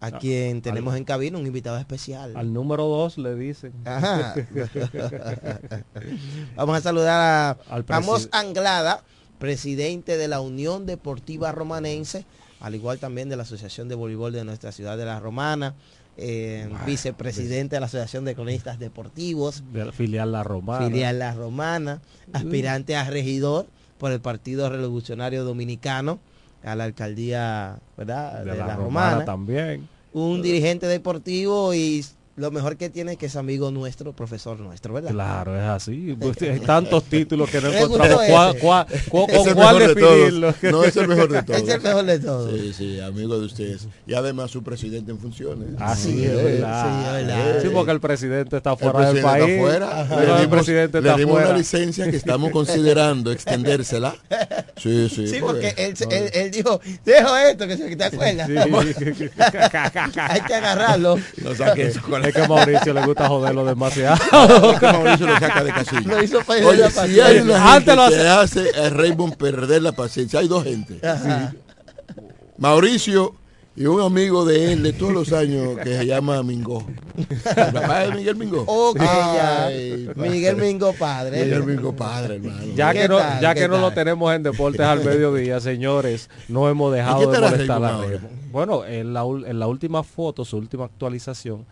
a 0.00 0.12
quien 0.12 0.62
tenemos 0.62 0.94
en 0.96 1.04
cabina, 1.04 1.38
un 1.38 1.46
invitado 1.46 1.76
especial. 1.78 2.36
Al 2.36 2.52
número 2.52 2.84
dos 2.84 3.18
le 3.18 3.34
dicen. 3.34 3.72
Ajá. 3.84 4.34
Vamos 6.56 6.76
a 6.76 6.80
saludar 6.80 7.20
a 7.20 7.50
Al 7.74 7.84
presi- 7.84 7.96
Amos 7.96 8.28
Anglada, 8.32 9.02
presidente 9.38 10.16
de 10.16 10.28
la 10.28 10.40
Unión 10.40 10.86
Deportiva 10.86 11.52
Romanense, 11.52 12.24
al 12.60 12.74
igual 12.74 12.98
también 12.98 13.28
de 13.28 13.36
la 13.36 13.42
Asociación 13.44 13.88
de 13.88 13.94
Voleibol 13.96 14.32
de 14.32 14.44
nuestra 14.44 14.72
ciudad 14.72 14.96
de 14.96 15.04
La 15.04 15.20
Romana, 15.20 15.74
eh, 16.16 16.68
vicepresidente 16.86 17.76
de 17.76 17.80
la 17.80 17.86
Asociación 17.86 18.24
de 18.24 18.34
Cronistas 18.34 18.78
Deportivos, 18.78 19.62
de 19.72 19.84
la 19.84 19.92
filial 19.92 20.32
La 20.32 20.42
Romana. 20.42 20.86
filial 20.88 21.18
La 21.18 21.34
Romana, 21.34 22.00
aspirante 22.32 22.96
a 22.96 23.04
regidor 23.08 23.66
por 23.98 24.12
el 24.12 24.20
Partido 24.20 24.70
Revolucionario 24.70 25.44
Dominicano 25.44 26.18
a 26.64 26.74
la 26.74 26.84
alcaldía 26.84 27.78
¿verdad? 27.96 28.44
de, 28.44 28.50
de, 28.52 28.56
la, 28.58 28.66
La, 28.66 28.76
Romana, 28.76 29.10
Romana. 29.10 29.24
también. 29.24 29.88
Un 30.12 30.42
dirigente 30.42 30.86
deportivo 30.86 31.74
y 31.74 32.04
lo 32.38 32.50
mejor 32.50 32.76
que 32.76 32.88
tiene 32.90 33.12
es 33.12 33.18
que 33.18 33.26
es 33.26 33.36
amigo 33.36 33.70
nuestro, 33.70 34.12
profesor 34.12 34.58
nuestro, 34.60 34.94
¿verdad? 34.94 35.10
Claro, 35.10 35.56
es 35.56 35.62
así. 35.68 36.16
Pues, 36.20 36.40
hay 36.42 36.60
tantos 36.60 37.04
títulos 37.04 37.50
que 37.50 37.60
no 37.60 37.68
encontramos 37.72 38.22
cuál, 38.28 38.56
cuál- 38.58 38.86
cu- 39.10 39.26
Es 39.28 39.38
con 39.38 39.48
el 39.48 39.54
cuál 39.54 39.76
mejor 39.78 39.94
de 39.94 40.00
todos. 40.00 40.10
definirlo. 40.18 40.54
No 40.70 40.84
es 40.84 40.96
el 40.96 41.08
mejor 41.08 41.28
de 41.32 41.42
todos. 41.42 41.60
Es 41.62 41.68
el 41.68 41.80
mejor 41.80 42.04
de 42.04 42.18
todos. 42.18 42.50
Sí, 42.60 42.72
sí, 42.72 43.00
amigo 43.00 43.38
de 43.38 43.46
ustedes. 43.46 43.88
Y 44.06 44.14
además 44.14 44.50
su 44.50 44.62
presidente 44.62 45.10
en 45.12 45.18
funciones. 45.18 45.68
Así 45.78 46.12
Sí, 46.12 46.24
es, 46.24 46.34
verdad. 46.44 46.84
sí, 46.84 47.06
es 47.06 47.26
verdad. 47.26 47.62
Sí, 47.62 47.68
porque 47.72 47.90
el 47.92 48.00
presidente 48.00 48.56
está 48.56 48.72
El 48.72 48.78
fuera 48.78 48.98
del 49.12 49.22
presidente 49.22 49.44
país. 49.44 49.48
está 49.48 50.04
fuera. 50.06 50.24
Le 50.24 50.32
el 50.32 50.40
dimos, 50.40 50.46
presidente 50.56 51.00
le 51.00 51.08
está 51.08 51.18
dimos 51.18 51.32
fuera. 51.34 51.48
una 51.50 51.58
licencia 51.58 52.10
que 52.10 52.16
estamos 52.16 52.50
considerando 52.50 53.32
extendérsela. 53.32 54.14
Sí, 54.76 55.08
sí. 55.08 55.26
Sí, 55.26 55.36
porque 55.40 55.74
él, 55.76 55.94
él- 56.10 56.30
él 56.32 56.50
dijo, 56.50 56.80
dejo 57.04 57.36
esto, 57.36 57.66
que 57.66 57.76
se 57.76 57.96
te 57.96 58.04
acuerdas. 58.04 58.46
Sí. 58.46 58.54
Hay 60.18 60.40
que 60.42 60.54
agarrarlo. 60.54 61.18
No 61.42 61.54
saque 61.54 61.86
eso 61.88 62.00
con 62.02 62.24
Es 62.28 62.34
que 62.34 62.42
a 62.42 62.48
Mauricio 62.48 62.94
le 62.94 63.06
gusta 63.06 63.28
joderlo 63.28 63.64
demasiado. 63.64 64.16
Es 64.72 64.78
que 64.80 64.86
Mauricio 64.86 65.26
lo 65.26 65.38
saca 65.38 65.64
de. 65.64 65.72
Lo 66.04 66.22
hizo 66.22 66.40
perder 66.40 66.64
Oye, 66.66 66.80
la 66.80 66.90
si 66.90 66.96
paciencia. 66.96 67.26
hay 67.26 67.38
una 67.38 67.72
gente 67.72 67.96
que 68.16 68.28
hace 68.28 68.70
a 68.80 68.90
Raymond 68.90 69.36
perder 69.36 69.82
la 69.82 69.92
paciencia, 69.92 70.40
hay 70.40 70.48
dos 70.48 70.64
gente. 70.64 71.06
Ajá. 71.06 71.54
Mauricio 72.56 73.34
y 73.76 73.86
un 73.86 74.00
amigo 74.00 74.44
de 74.44 74.72
él 74.72 74.82
de 74.82 74.92
todos 74.92 75.12
los 75.12 75.32
años 75.32 75.78
que 75.84 75.96
se 75.98 76.04
llama 76.04 76.42
Mingo. 76.42 76.84
El 77.16 77.72
papá 77.72 78.00
de 78.00 78.12
Miguel 78.12 78.34
Mingo. 78.34 78.64
Ok, 78.66 78.98
ya. 79.00 79.66
Ay, 79.66 80.10
Miguel 80.16 80.56
padre. 80.56 80.66
Mingo 80.66 80.92
padre. 80.94 81.44
Miguel 81.44 81.62
Mingo 81.62 81.92
padre, 81.94 82.34
hermano. 82.36 82.64
Ya 82.74 82.92
¿Qué 82.92 83.02
que 83.02 83.08
no, 83.08 83.18
tal? 83.18 83.40
ya 83.40 83.54
¿Qué 83.54 83.60
que 83.60 83.68
no 83.68 83.78
lo 83.78 83.92
tenemos 83.92 84.34
en 84.34 84.42
Deportes 84.42 84.80
al 84.80 85.04
Mediodía, 85.04 85.60
señores, 85.60 86.28
no 86.48 86.68
hemos 86.68 86.90
¿En 86.92 86.98
dejado 86.98 87.30
de 87.30 87.40
molestar 87.40 87.84
a. 87.84 88.00
Bueno, 88.50 88.84
en 88.84 89.14
la, 89.14 89.22
en 89.22 89.58
la 89.60 89.68
última 89.68 90.02
foto, 90.02 90.44
su 90.44 90.56
última 90.56 90.86
actualización, 90.86 91.64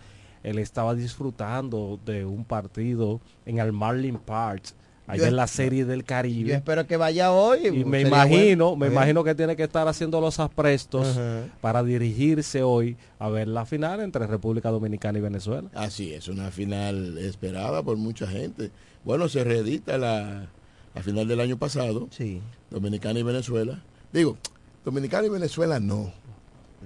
él 0.46 0.58
estaba 0.58 0.94
disfrutando 0.94 1.98
de 2.06 2.24
un 2.24 2.44
partido 2.44 3.20
en 3.44 3.58
el 3.58 3.72
Marlin 3.72 4.16
Park, 4.18 4.62
allá 5.08 5.22
Yo- 5.24 5.26
en 5.26 5.36
la 5.36 5.46
Serie 5.46 5.84
del 5.84 6.00
Yo 6.00 6.06
Caribe. 6.06 6.54
espero 6.54 6.86
que 6.86 6.96
vaya 6.96 7.32
hoy. 7.32 7.66
Y 7.66 7.84
me 7.84 8.00
imagino, 8.02 8.70
bueno. 8.70 8.76
me 8.76 8.86
imagino 8.86 9.22
que 9.24 9.34
tiene 9.34 9.56
que 9.56 9.64
estar 9.64 9.86
haciendo 9.88 10.20
los 10.20 10.38
aprestos 10.40 11.18
para 11.60 11.82
dirigirse 11.82 12.62
hoy 12.62 12.96
a 13.18 13.28
ver 13.28 13.48
la 13.48 13.66
final 13.66 14.00
entre 14.00 14.26
República 14.26 14.70
Dominicana 14.70 15.18
y 15.18 15.20
Venezuela. 15.22 15.68
Así 15.74 16.12
es, 16.14 16.28
una 16.28 16.50
final 16.50 17.18
esperada 17.18 17.82
por 17.82 17.96
mucha 17.96 18.26
gente. 18.26 18.70
Bueno, 19.04 19.28
se 19.28 19.44
reedita 19.44 19.98
la, 19.98 20.46
la 20.94 21.02
final 21.02 21.28
del 21.28 21.40
año 21.40 21.56
pasado, 21.58 22.08
Sí. 22.10 22.40
Dominicana 22.70 23.18
y 23.18 23.22
Venezuela. 23.22 23.82
Digo, 24.12 24.36
Dominicana 24.84 25.26
y 25.26 25.30
Venezuela 25.30 25.78
no. 25.80 26.12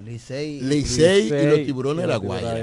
Licey. 0.03 0.61
Licey 0.61 1.27
y 1.27 1.45
los 1.45 1.63
tiburones 1.65 2.01
de 2.03 2.07
la 2.07 2.17
Guaira. 2.17 2.55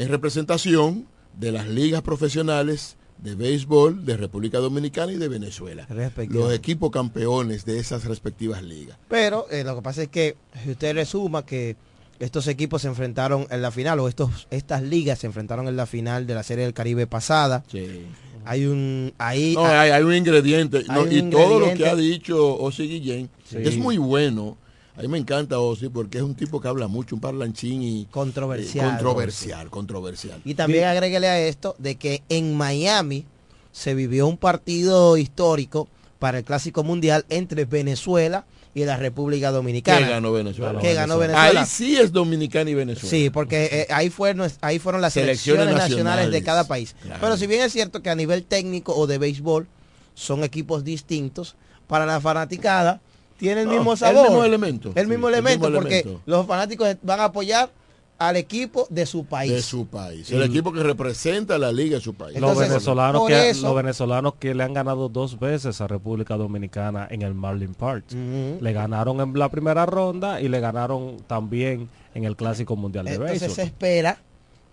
En 0.00 0.08
representación 0.08 1.06
de 1.38 1.52
las 1.52 1.68
ligas 1.68 2.02
profesionales 2.02 2.96
de 3.18 3.34
béisbol 3.34 4.04
de 4.06 4.16
República 4.16 4.58
Dominicana 4.58 5.12
y 5.12 5.16
de 5.16 5.28
Venezuela. 5.28 5.86
Los 6.28 6.52
equipos 6.54 6.90
campeones 6.90 7.64
de 7.66 7.78
esas 7.78 8.04
respectivas 8.06 8.62
ligas. 8.62 8.96
Pero 9.08 9.46
eh, 9.50 9.62
lo 9.62 9.76
que 9.76 9.82
pasa 9.82 10.02
es 10.02 10.08
que 10.08 10.36
si 10.64 10.70
usted 10.70 10.94
resuma 10.94 11.44
que 11.44 11.76
estos 12.18 12.46
equipos 12.48 12.82
se 12.82 12.88
enfrentaron 12.88 13.46
en 13.50 13.62
la 13.62 13.70
final 13.70 14.00
o 14.00 14.08
estos 14.08 14.46
estas 14.50 14.82
ligas 14.82 15.18
se 15.18 15.26
enfrentaron 15.26 15.68
en 15.68 15.76
la 15.76 15.86
final 15.86 16.26
de 16.26 16.34
la 16.34 16.42
Serie 16.42 16.64
del 16.64 16.74
Caribe 16.74 17.06
pasada. 17.06 17.62
Sí. 17.70 18.06
Hay 18.46 18.64
un 18.64 19.12
ahí 19.18 19.52
No, 19.54 19.66
hay, 19.66 19.90
hay 19.90 20.02
un 20.02 20.14
ingrediente. 20.14 20.82
no, 20.88 21.02
Hay 21.02 21.18
un 21.20 21.28
y 21.28 21.30
todo 21.30 21.60
lo 21.60 21.74
que 21.74 21.86
ha 21.86 21.94
dicho 21.94 22.56
Osi 22.58 22.88
Guillén 22.88 23.28
Sí. 23.44 23.58
es 23.60 23.76
muy 23.76 23.98
bueno. 23.98 24.56
A 24.96 25.02
mí 25.02 25.08
me 25.08 25.18
encanta 25.18 25.58
Osi 25.58 25.88
porque 25.88 26.18
es 26.18 26.24
un 26.24 26.34
tipo 26.34 26.60
que 26.60 26.68
habla 26.68 26.88
mucho, 26.88 27.14
un 27.14 27.20
parlanchín 27.20 27.82
y 27.82 28.06
controversial. 28.10 28.86
eh, 28.86 28.90
controversial, 28.90 29.70
controversial. 29.70 30.40
Y 30.44 30.54
también 30.54 30.84
agréguele 30.84 31.28
a 31.28 31.40
esto 31.40 31.74
de 31.78 31.96
que 31.96 32.22
en 32.28 32.56
Miami 32.56 33.24
se 33.72 33.94
vivió 33.94 34.26
un 34.26 34.36
partido 34.36 35.16
histórico 35.16 35.88
para 36.18 36.38
el 36.38 36.44
Clásico 36.44 36.82
Mundial 36.82 37.24
entre 37.28 37.64
Venezuela 37.64 38.44
y 38.74 38.84
la 38.84 38.96
República 38.96 39.50
Dominicana. 39.50 40.06
¿Qué 40.06 40.12
ganó 40.12 40.32
Venezuela? 40.32 40.80
Que 40.80 40.94
ganó 40.94 41.18
Venezuela. 41.18 41.60
Ahí 41.60 41.66
sí 41.66 41.96
es 41.96 42.12
Dominicana 42.12 42.70
y 42.70 42.74
Venezuela. 42.74 43.08
Sí, 43.08 43.30
porque 43.30 43.68
eh, 43.72 43.86
ahí, 43.92 44.10
fue, 44.10 44.34
ahí 44.60 44.78
fueron 44.78 45.00
las 45.00 45.14
Selecciones 45.14 45.64
selecciones, 45.64 45.90
nacionales, 45.90 46.30
de 46.30 46.42
cada 46.42 46.64
país. 46.64 46.94
Claro. 47.02 47.20
Pero 47.20 47.36
si 47.36 47.46
bien 47.46 47.62
es 47.62 47.72
cierto 47.72 48.02
que 48.02 48.10
a 48.10 48.14
nivel 48.14 48.44
técnico 48.44 48.94
o 48.94 49.06
de 49.06 49.18
béisbol 49.18 49.66
son 50.14 50.44
equipos 50.44 50.84
distintos, 50.84 51.56
para 51.86 52.06
la 52.06 52.20
fanaticada 52.20 53.00
tiene 53.40 53.62
el 53.62 53.66
No, 53.66 53.72
mismo 53.74 53.92
el 53.92 53.98
sabor. 53.98 54.28
mismo 54.28 54.44
elemento. 54.44 54.92
El 54.94 55.04
Sí, 55.06 55.10
mismo 55.10 55.28
el 55.28 55.34
elemento, 55.34 55.66
mismo 55.68 55.80
porque 55.80 55.98
elemento. 56.00 56.22
los 56.26 56.46
fanáticos 56.46 56.96
van 57.02 57.20
a 57.20 57.24
apoyar 57.24 57.70
al 58.18 58.36
equipo 58.36 58.86
de 58.90 59.06
su 59.06 59.24
país. 59.24 59.50
de 59.50 59.62
su 59.62 59.86
país. 59.86 60.30
El 60.30 60.42
equipo 60.42 60.72
que 60.74 60.82
representa 60.82 61.54
a 61.54 61.58
la 61.58 61.72
liga 61.72 61.96
de 61.96 62.02
su 62.02 62.12
país. 62.12 62.38
Los 62.38 62.56
venezolanos, 62.58 63.26
que, 63.26 63.48
eso- 63.48 63.66
los 63.66 63.74
venezolanos 63.74 64.34
que 64.38 64.54
le 64.54 64.62
han 64.62 64.74
ganado 64.74 65.08
dos 65.08 65.40
veces 65.40 65.80
a 65.80 65.86
República 65.88 66.36
Dominicana 66.36 67.08
en 67.10 67.22
el 67.22 67.32
Marlin 67.32 67.72
Park. 67.74 68.04
Le 68.12 68.72
ganaron 68.74 69.20
en 69.22 69.32
la 69.38 69.48
primera 69.48 69.86
ronda 69.86 70.40
y 70.42 70.48
le 70.48 70.60
ganaron 70.60 71.16
también 71.26 71.88
en 72.14 72.24
el 72.24 72.36
Clásico 72.36 72.76
Mundial 72.76 73.06
de 73.06 73.14
Entonces 73.14 73.54
se 73.54 73.62
espera 73.62 74.18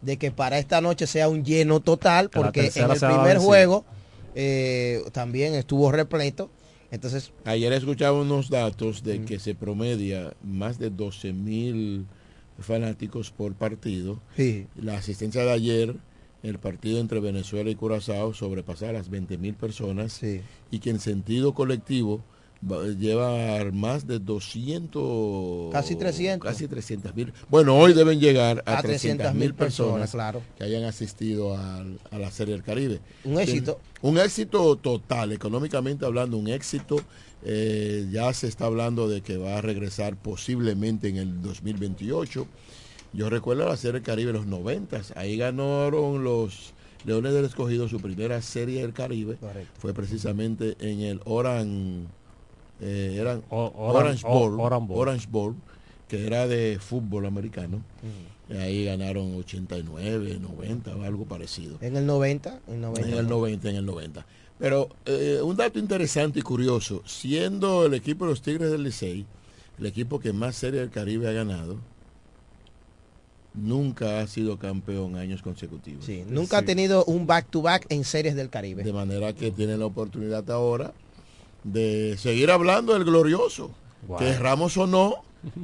de 0.02 0.18
que 0.18 0.30
para 0.30 0.60
esta 0.60 0.82
noche 0.82 1.08
sea 1.08 1.30
un 1.30 1.46
lleno 1.46 1.80
total, 1.80 2.30
porque 2.30 2.70
en 2.76 2.92
el 2.92 3.00
primer 3.00 3.38
juego 3.38 3.86
eh, 4.36 5.04
también 5.14 5.54
estuvo 5.56 5.92
repleto. 5.92 6.50
Entonces, 6.92 7.34
Ayer 7.46 7.74
escuchaba 7.74 8.20
unos 8.22 8.50
datos 8.50 9.04
de 9.04 9.24
que 9.26 9.40
se 9.40 9.56
promedia 9.56 10.34
más 10.44 10.80
de 10.80 10.90
12 10.90 11.34
mil 11.34 12.06
fanáticos 12.60 13.32
por 13.32 13.54
partido. 13.56 14.20
sí, 14.36 14.68
La 14.76 14.98
asistencia 14.98 15.44
de 15.44 15.52
ayer, 15.52 15.96
el 16.44 16.60
partido 16.60 17.00
entre 17.00 17.20
Venezuela 17.20 17.70
y 17.70 17.76
Curazao, 17.76 18.34
sobrepasaba 18.34 18.94
las 18.94 19.10
20 19.10 19.38
mil 19.38 19.54
personas 19.54 20.14
sí. 20.14 20.42
y 20.72 20.80
que 20.80 20.90
en 20.90 21.00
sentido 21.00 21.54
colectivo 21.54 22.24
va- 22.64 22.86
lleva 22.88 23.64
más 23.72 24.08
de 24.08 24.20
200... 24.20 25.72
Casi 25.72 25.96
300. 25.96 26.50
Casi 26.50 26.68
300 26.68 27.16
mil. 27.16 27.34
Bueno, 27.50 27.78
hoy 27.78 27.94
deben 27.94 28.20
llegar 28.20 28.64
a, 28.66 28.80
A 28.80 28.82
300 28.82 29.34
mil 29.34 29.52
300.000 29.52 29.56
personas, 29.56 29.92
personas, 29.92 30.12
claro. 30.12 30.42
que 30.58 30.64
hayan 30.64 30.84
asistido 30.84 31.56
a 31.56 31.84
la 32.18 32.32
Serie 32.32 32.54
del 32.54 32.64
Caribe. 32.64 33.00
Un 33.24 33.40
éxito. 33.40 33.80
Un 34.02 34.18
éxito 34.18 34.76
total, 34.78 35.32
económicamente 35.32 36.06
hablando, 36.06 36.38
un 36.38 36.48
éxito. 36.48 36.98
Eh, 37.44 38.08
ya 38.12 38.34
se 38.34 38.48
está 38.48 38.66
hablando 38.66 39.08
de 39.08 39.22
que 39.22 39.38
va 39.38 39.58
a 39.58 39.62
regresar 39.62 40.16
posiblemente 40.18 41.08
en 41.08 41.18
el 41.18 41.42
2028. 41.42 42.48
Yo 43.14 43.30
recuerdo 43.30 43.68
la 43.68 43.78
Serie 43.78 43.94
del 43.94 44.04
Caribe 44.04 44.32
en 44.32 44.38
los 44.38 44.48
90. 44.48 45.02
Ahí 45.16 45.38
ganaron 45.38 46.24
los 46.24 46.74
Leones 47.06 47.34
del 47.34 47.46
Escogido 47.46 47.88
su 47.88 48.00
primera 48.02 48.42
Serie 48.42 48.82
del 48.82 48.92
Caribe. 48.94 49.36
Correcto. 49.40 49.72
Fue 49.80 49.94
precisamente 49.94 50.76
en 50.80 51.00
el 51.02 51.22
Oran, 51.26 52.08
eh, 52.82 53.18
eran 53.20 53.44
O- 53.50 53.72
Orange, 53.76 54.26
Bowl, 54.28 54.60
o- 54.60 54.64
Oran 54.64 54.88
Bowl. 54.88 55.00
Orange 55.00 55.28
Bowl, 55.30 55.56
que 56.08 56.26
era 56.26 56.48
de 56.48 56.78
fútbol 56.80 57.26
americano. 57.26 57.82
Ahí 58.50 58.86
ganaron 58.86 59.36
89, 59.36 60.38
90 60.40 60.96
o 60.96 61.04
algo 61.04 61.26
parecido. 61.26 61.78
En 61.82 61.98
el 61.98 62.06
90, 62.06 62.60
en 62.68 62.80
90. 62.82 63.10
En 63.10 63.18
el 63.18 63.28
90, 63.28 63.70
en 63.70 63.76
el 63.76 63.86
90. 63.86 64.26
Pero 64.58 64.88
eh, 65.06 65.40
un 65.44 65.56
dato 65.58 65.78
interesante 65.80 66.40
y 66.40 66.42
curioso, 66.42 67.04
siendo 67.06 67.86
el 67.86 67.94
equipo 67.94 68.24
de 68.26 68.32
los 68.32 68.42
Tigres 68.42 68.72
del 68.72 68.84
Licey, 68.84 69.26
el 69.80 69.86
equipo 69.86 70.20
que 70.20 70.32
más 70.34 70.56
Serie 70.56 70.80
del 70.80 70.90
Caribe 70.90 71.28
ha 71.28 71.34
ganado, 71.34 71.78
nunca 73.54 74.20
ha 74.22 74.28
sido 74.28 74.58
campeón 74.58 75.16
años 75.16 75.42
consecutivos. 75.42 76.06
Sí, 76.06 76.24
nunca 76.30 76.60
ha 76.60 76.62
tenido 76.64 77.04
un 77.06 77.26
back-to-back 77.28 77.88
en 77.90 78.04
series 78.04 78.36
del 78.36 78.50
Caribe. 78.50 78.84
De 78.84 78.94
manera 78.94 79.34
que 79.34 79.52
tiene 79.52 79.78
la 79.78 79.86
oportunidad 79.88 80.50
ahora 80.52 80.94
de 81.72 82.16
seguir 82.18 82.52
hablando 82.52 82.94
del 82.94 83.04
glorioso, 83.04 83.72
Wow. 84.08 84.20
que 84.20 84.38
Ramos 84.38 84.78
o 84.78 84.88
no, 84.88 85.16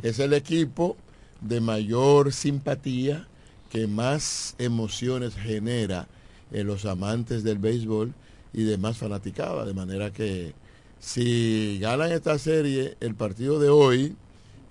es 0.02 0.20
el 0.20 0.34
equipo 0.34 0.98
de 1.42 1.62
mayor 1.62 2.34
simpatía, 2.34 3.28
que 3.70 3.88
más 3.88 4.56
emociones 4.58 5.36
genera 5.36 6.08
en 6.52 6.68
los 6.68 6.86
amantes 6.86 7.44
del 7.44 7.58
béisbol 7.58 8.13
y 8.54 8.63
de 8.63 8.78
más 8.78 8.98
fanaticada. 8.98 9.66
De 9.66 9.74
manera 9.74 10.12
que 10.12 10.54
si 11.00 11.80
ganan 11.82 12.12
esta 12.12 12.38
serie 12.38 12.96
el 13.00 13.16
partido 13.16 13.60
de 13.60 13.70
hoy 13.70 14.16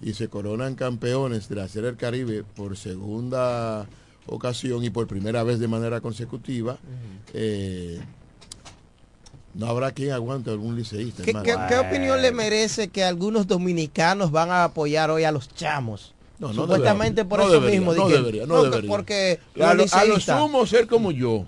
y 0.02 0.14
se 0.14 0.28
coronan 0.28 0.74
campeones 0.74 1.48
de 1.48 1.56
la 1.56 1.68
Serie 1.68 1.88
del 1.88 1.96
Caribe 1.96 2.44
por 2.56 2.76
segunda 2.76 3.86
ocasión 4.26 4.84
y 4.84 4.90
por 4.90 5.06
primera 5.06 5.42
vez 5.44 5.58
de 5.60 5.68
manera 5.68 6.00
consecutiva, 6.00 6.78
eh, 7.32 8.00
no 9.54 9.66
habrá 9.66 9.92
quien 9.92 10.12
aguante 10.12 10.50
algún 10.50 10.76
liceísta. 10.76 11.22
¿Qué, 11.22 11.32
qué- 11.32 11.56
qué 11.68 11.78
opinión 11.78 12.20
le 12.22 12.32
merece 12.32 12.88
que 12.88 13.04
algunos 13.04 13.46
dominicanos 13.46 14.30
van 14.30 14.50
a 14.50 14.64
apoyar 14.64 15.10
hoy 15.10 15.24
a 15.24 15.32
los 15.32 15.48
chamos? 15.54 16.14
No, 16.38 16.48
no 16.48 16.54
Supuestamente 16.62 17.22
debería. 17.22 17.28
por 17.28 17.38
No 17.40 17.44
eso 17.44 17.52
debería, 17.60 17.78
mismo. 17.80 17.94
no 17.94 18.06
dije, 18.08 18.18
debería, 18.18 18.46
no 18.46 18.62
debería. 18.64 18.88
Porque 18.90 19.38
a, 19.60 19.74
lo, 19.74 19.82
los 19.82 19.92
a 19.94 20.04
lo 20.04 20.18
sumo 20.20 20.66
ser 20.66 20.86
como 20.86 21.10
yo. 21.12 21.44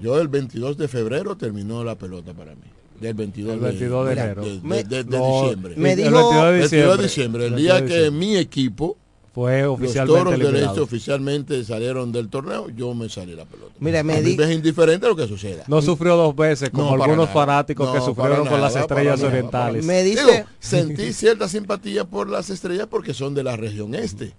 Yo 0.00 0.20
el 0.20 0.28
22 0.28 0.76
de 0.78 0.88
febrero 0.88 1.36
terminó 1.36 1.84
la 1.84 1.96
pelota 1.96 2.32
para 2.32 2.52
mí. 2.52 2.62
Del 3.00 3.14
22, 3.14 3.54
El 3.54 3.60
22 3.60 4.08
de 4.08 4.14
de, 4.14 4.20
enero. 4.22 4.42
de- 4.44 4.52
de- 4.52 4.60
Me- 4.62 4.84
de- 4.84 5.04
de 5.04 5.18
no, 5.18 5.42
diciembre. 5.42 5.74
me 5.76 5.90
El 5.92 5.96
dijo- 5.98 6.10
22 6.12 6.44
de 6.44 6.58
22 6.58 6.96
de 6.98 7.02
diciembre. 7.02 7.46
el 7.46 7.52
El 7.54 7.58
día 7.58 7.74
22 7.74 7.98
de 7.98 8.04
que 8.04 8.10
mi 8.12 8.36
equipo, 8.36 8.96
Fue 9.34 9.62
los 9.62 9.72
oficialmente 9.80 10.18
toros 10.24 10.38
del 10.38 10.56
este 10.56 10.80
oficialmente 10.80 11.64
salieron 11.64 12.12
del 12.12 12.28
torneo, 12.28 12.68
yo 12.68 12.92
me 12.94 13.08
salí 13.08 13.34
la 13.34 13.46
pelota. 13.46 13.72
Mira, 13.80 14.02
me 14.02 14.14
A 14.14 14.20
mí 14.20 14.34
di- 14.36 14.42
es 14.42 14.50
indiferente 14.50 15.06
lo 15.08 15.16
que 15.16 15.26
suceda. 15.26 15.64
No 15.68 15.80
sufrió 15.80 16.16
dos 16.16 16.36
veces, 16.36 16.68
como 16.68 16.94
No, 16.96 17.02
algunos 17.02 17.28
nada. 17.28 17.32
fanáticos 17.32 17.92
que 17.94 18.00
sufrieron 18.02 18.46
con 18.46 18.60
las 18.60 18.76
estrellas 18.76 19.16
nada, 19.20 19.28
orientales. 19.30 19.86
para 19.86 19.98
nada. 20.02 20.04
Digo, 20.32 20.46
sentí 20.60 21.12
cierta 21.14 21.48
simpatía 21.48 22.04
por 22.04 22.28
las 22.28 22.50
estrellas 22.50 22.86
porque 22.90 23.14
son 23.14 23.34
de 23.34 23.42
la 23.42 23.56
región 23.56 23.94
este. 23.94 24.34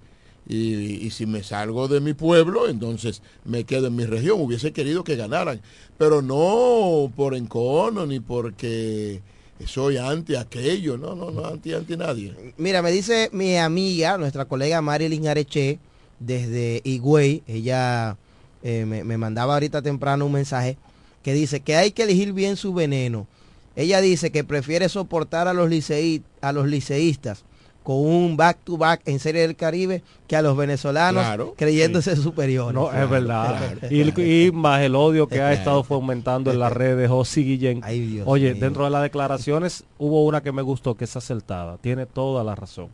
Y, 0.47 1.05
y 1.05 1.09
si 1.11 1.25
me 1.25 1.41
salgo 1.41 1.87
de 1.87 1.99
mi 2.01 2.13
pueblo, 2.13 2.67
entonces 2.67 3.21
me 3.45 3.63
quedo 3.63 3.87
en 3.87 3.95
mi 3.95 4.05
región. 4.05 4.41
Hubiese 4.41 4.73
querido 4.73 5.03
que 5.03 5.15
ganaran, 5.15 5.61
pero 5.97 6.21
no 6.21 7.11
por 7.15 7.33
encono 7.33 8.05
ni 8.05 8.19
porque 8.19 9.21
soy 9.67 9.97
anti 9.97 10.35
aquello, 10.35 10.97
no, 10.97 11.15
no, 11.15 11.31
no, 11.31 11.45
anti, 11.45 11.73
anti 11.73 11.95
nadie. 11.97 12.53
Mira, 12.57 12.81
me 12.81 12.91
dice 12.91 13.29
mi 13.31 13.57
amiga, 13.57 14.17
nuestra 14.17 14.45
colega 14.45 14.81
Marilyn 14.81 15.27
Areche, 15.27 15.79
desde 16.19 16.81
Higüey, 16.83 17.43
ella 17.47 18.17
eh, 18.63 18.85
me, 18.85 19.03
me 19.03 19.17
mandaba 19.17 19.53
ahorita 19.53 19.81
temprano 19.81 20.25
un 20.25 20.31
mensaje 20.31 20.77
que 21.21 21.33
dice 21.33 21.59
que 21.61 21.75
hay 21.75 21.91
que 21.91 22.03
elegir 22.03 22.33
bien 22.33 22.55
su 22.55 22.73
veneno. 22.73 23.27
Ella 23.75 24.01
dice 24.01 24.31
que 24.31 24.43
prefiere 24.43 24.87
soportar 24.89 25.47
a 25.47 25.53
los, 25.53 25.69
liceí- 25.69 26.21
a 26.41 26.51
los 26.51 26.67
liceístas 26.67 27.43
con 27.83 27.97
un 27.97 28.37
back-to-back 28.37 29.01
en 29.05 29.19
Serie 29.19 29.41
del 29.41 29.55
Caribe 29.55 30.01
que 30.27 30.35
a 30.35 30.41
los 30.41 30.55
venezolanos 30.55 31.23
Claro, 31.23 31.53
creyéndose 31.57 32.15
superiores. 32.15 32.73
No, 32.73 32.91
es 32.91 33.09
verdad. 33.09 33.77
Claro. 33.77 33.93
Y, 33.93 34.47
y 34.47 34.51
más 34.51 34.81
el 34.81 34.95
odio 34.95 35.27
que 35.27 35.41
ha 35.41 35.53
estado 35.53 35.83
fomentando 35.83 36.51
en 36.51 36.59
las 36.59 36.71
redes 36.73 37.09
José 37.09 37.41
Guillén. 37.41 37.81
Dios 37.81 38.25
Oye, 38.27 38.53
dentro 38.53 38.85
de 38.85 38.89
las 38.89 39.03
declaraciones 39.03 39.83
hubo 39.97 40.25
una 40.25 40.41
que 40.41 40.51
me 40.51 40.61
gustó, 40.61 40.95
que 40.95 41.03
es 41.03 41.15
acertada. 41.15 41.77
Tiene 41.77 42.05
toda 42.05 42.43
la 42.43 42.55
razón. 42.55 42.89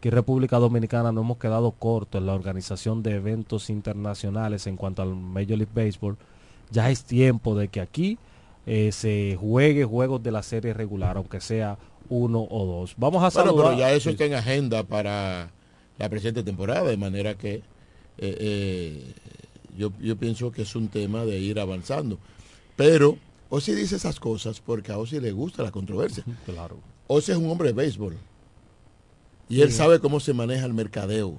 Que 0.00 0.10
en 0.10 0.14
República 0.14 0.58
Dominicana 0.58 1.10
no 1.10 1.22
hemos 1.22 1.38
quedado 1.38 1.70
cortos 1.72 2.20
en 2.20 2.26
la 2.26 2.34
organización 2.34 3.02
de 3.02 3.14
eventos 3.16 3.70
internacionales 3.70 4.66
en 4.66 4.76
cuanto 4.76 5.02
al 5.02 5.14
Major 5.14 5.56
League 5.56 5.72
Baseball. 5.74 6.16
Ya 6.70 6.90
es 6.90 7.04
tiempo 7.04 7.56
de 7.56 7.68
que 7.68 7.80
aquí 7.80 8.18
eh, 8.66 8.90
se 8.92 9.38
juegue 9.40 9.84
juegos 9.84 10.22
de 10.22 10.32
la 10.32 10.42
serie 10.42 10.74
regular, 10.74 11.16
aunque 11.16 11.40
sea 11.40 11.78
uno 12.08 12.46
o 12.50 12.66
dos. 12.66 12.94
Vamos 12.96 13.18
a 13.22 13.28
Bueno, 13.34 13.50
saludar. 13.50 13.66
pero 13.68 13.78
ya 13.78 13.92
eso 13.92 14.04
Sí. 14.10 14.10
está 14.10 14.24
en 14.24 14.34
agenda 14.34 14.82
para 14.84 15.50
la 15.98 16.08
presente 16.08 16.42
temporada, 16.42 16.84
de 16.88 16.96
manera 16.96 17.36
que 17.36 17.54
eh, 17.54 17.62
eh, 18.18 19.14
yo, 19.76 19.92
yo 20.00 20.16
pienso 20.16 20.50
que 20.50 20.62
es 20.62 20.74
un 20.74 20.88
tema 20.88 21.24
de 21.24 21.38
ir 21.38 21.60
avanzando. 21.60 22.18
Pero 22.76 23.18
Ozzy 23.50 23.72
dice 23.74 23.96
esas 23.96 24.18
cosas 24.20 24.60
porque 24.60 24.90
a 24.92 24.98
Ozzy 24.98 25.20
le 25.20 25.32
gusta 25.32 25.62
la 25.62 25.70
controversia. 25.70 26.24
Claro. 26.46 26.78
Ozzy 27.08 27.32
es 27.32 27.38
un 27.38 27.50
hombre 27.50 27.68
de 27.68 27.74
béisbol. 27.74 28.16
Y 29.48 29.60
él 29.60 29.70
Sí. 29.70 29.76
sabe 29.78 30.00
cómo 30.00 30.18
se 30.20 30.32
maneja 30.34 30.66
el 30.66 30.74
mercadeo 30.74 31.36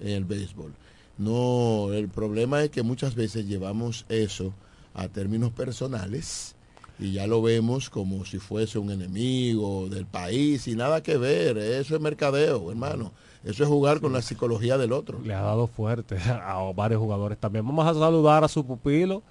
en 0.00 0.08
el 0.08 0.24
béisbol. 0.24 0.72
No, 1.18 1.92
el 1.92 2.08
problema 2.08 2.62
es 2.62 2.70
que 2.70 2.82
muchas 2.82 3.14
veces 3.14 3.46
llevamos 3.46 4.06
eso 4.08 4.54
a 4.94 5.08
términos 5.08 5.50
personales 5.52 6.54
y 7.00 7.12
ya 7.12 7.26
lo 7.26 7.40
vemos 7.42 7.88
como 7.90 8.24
si 8.24 8.38
fuese 8.38 8.78
un 8.78 8.90
enemigo 8.90 9.88
del 9.88 10.06
país 10.06 10.68
y 10.68 10.74
nada 10.76 11.02
que 11.02 11.16
ver. 11.16 11.56
Eso 11.58 11.94
es 11.96 12.00
mercadeo, 12.00 12.70
hermano. 12.70 13.12
Eso 13.42 13.62
es 13.62 13.68
jugar 13.70 14.00
con 14.00 14.12
la 14.12 14.20
psicología 14.20 14.76
del 14.76 14.92
otro. 14.92 15.18
Le 15.24 15.32
ha 15.34 15.40
dado 15.40 15.66
fuerte 15.66 16.16
a 16.28 16.58
varios 16.74 17.00
jugadores 17.00 17.38
también. 17.38 17.66
Vamos 17.66 17.86
a 17.86 17.94
saludar 17.98 18.44
a 18.44 18.48
su 18.48 18.66
pupilo 18.66 19.22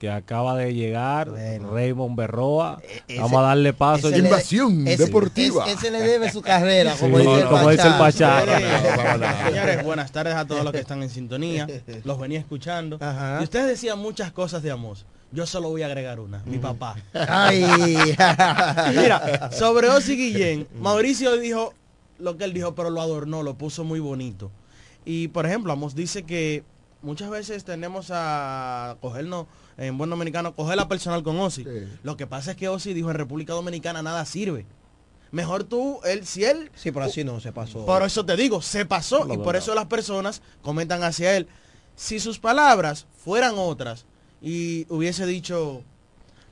que 0.00 0.10
acaba 0.10 0.56
de 0.56 0.74
llegar, 0.74 1.30
Raymond 1.30 2.16
Berroa. 2.16 2.82
Vamos 3.16 3.38
a 3.38 3.42
darle 3.42 3.72
paso. 3.72 4.10
Invasión 4.10 4.86
ese- 4.88 5.04
deportiva. 5.06 5.64
ese- 5.66 5.74
ese 5.86 5.90
le 5.92 6.00
debe 6.02 6.32
su 6.32 6.42
carrera, 6.42 6.96
como 6.98 7.16
dice 7.20 7.40
el 7.42 7.46
como 7.48 7.70
dice 7.70 7.86
el 7.86 7.94
Pachá. 7.94 8.44
Pachá. 8.44 9.46
Señores, 9.48 9.84
buenas 9.84 10.10
tardes 10.10 10.34
a 10.34 10.44
todos 10.46 10.64
los 10.64 10.72
que 10.72 10.80
están 10.80 11.02
en 11.02 11.10
sintonía. 11.10 11.66
Los 12.02 12.18
venía 12.18 12.40
escuchando. 12.40 12.98
Y 13.40 13.44
ustedes 13.44 13.66
decían 13.68 13.98
muchas 14.00 14.32
cosas 14.32 14.62
de 14.64 14.72
Amos. 14.72 15.06
Yo 15.34 15.46
solo 15.46 15.68
voy 15.68 15.82
a 15.82 15.86
agregar 15.86 16.20
una, 16.20 16.44
mi 16.46 16.58
papá. 16.58 16.94
Ay. 17.12 17.62
Mira, 18.96 19.50
sobre 19.50 19.88
Ozzy 19.88 20.14
Guillén, 20.14 20.68
Mauricio 20.78 21.36
dijo 21.36 21.74
lo 22.20 22.36
que 22.36 22.44
él 22.44 22.52
dijo, 22.52 22.76
pero 22.76 22.88
lo 22.88 23.00
adornó, 23.00 23.42
lo 23.42 23.58
puso 23.58 23.82
muy 23.82 23.98
bonito. 23.98 24.52
Y 25.04 25.26
por 25.28 25.44
ejemplo, 25.44 25.72
Amos 25.72 25.96
dice 25.96 26.22
que 26.22 26.62
muchas 27.02 27.30
veces 27.30 27.64
tenemos 27.64 28.12
a 28.12 28.96
cogernos, 29.00 29.46
en 29.76 29.98
buen 29.98 30.08
dominicano, 30.08 30.54
coger 30.54 30.76
la 30.76 30.86
personal 30.86 31.24
con 31.24 31.36
Ozzy. 31.40 31.66
Lo 32.04 32.16
que 32.16 32.28
pasa 32.28 32.52
es 32.52 32.56
que 32.56 32.68
Ozzy 32.68 32.94
dijo 32.94 33.10
en 33.10 33.16
República 33.16 33.54
Dominicana 33.54 34.04
nada 34.04 34.24
sirve. 34.26 34.66
Mejor 35.32 35.64
tú, 35.64 35.98
él, 36.04 36.24
si 36.24 36.44
él... 36.44 36.70
Sí, 36.76 36.92
pero 36.92 37.06
así 37.06 37.24
no 37.24 37.40
se 37.40 37.50
pasó. 37.50 37.84
Por 37.84 38.04
eso 38.04 38.24
te 38.24 38.36
digo, 38.36 38.62
se 38.62 38.86
pasó. 38.86 39.26
Y 39.34 39.36
por 39.38 39.56
eso 39.56 39.74
las 39.74 39.86
personas 39.86 40.42
comentan 40.62 41.02
hacia 41.02 41.36
él. 41.36 41.48
Si 41.96 42.20
sus 42.20 42.38
palabras 42.38 43.08
fueran 43.24 43.54
otras 43.56 44.06
y 44.44 44.84
hubiese 44.90 45.24
dicho, 45.24 45.82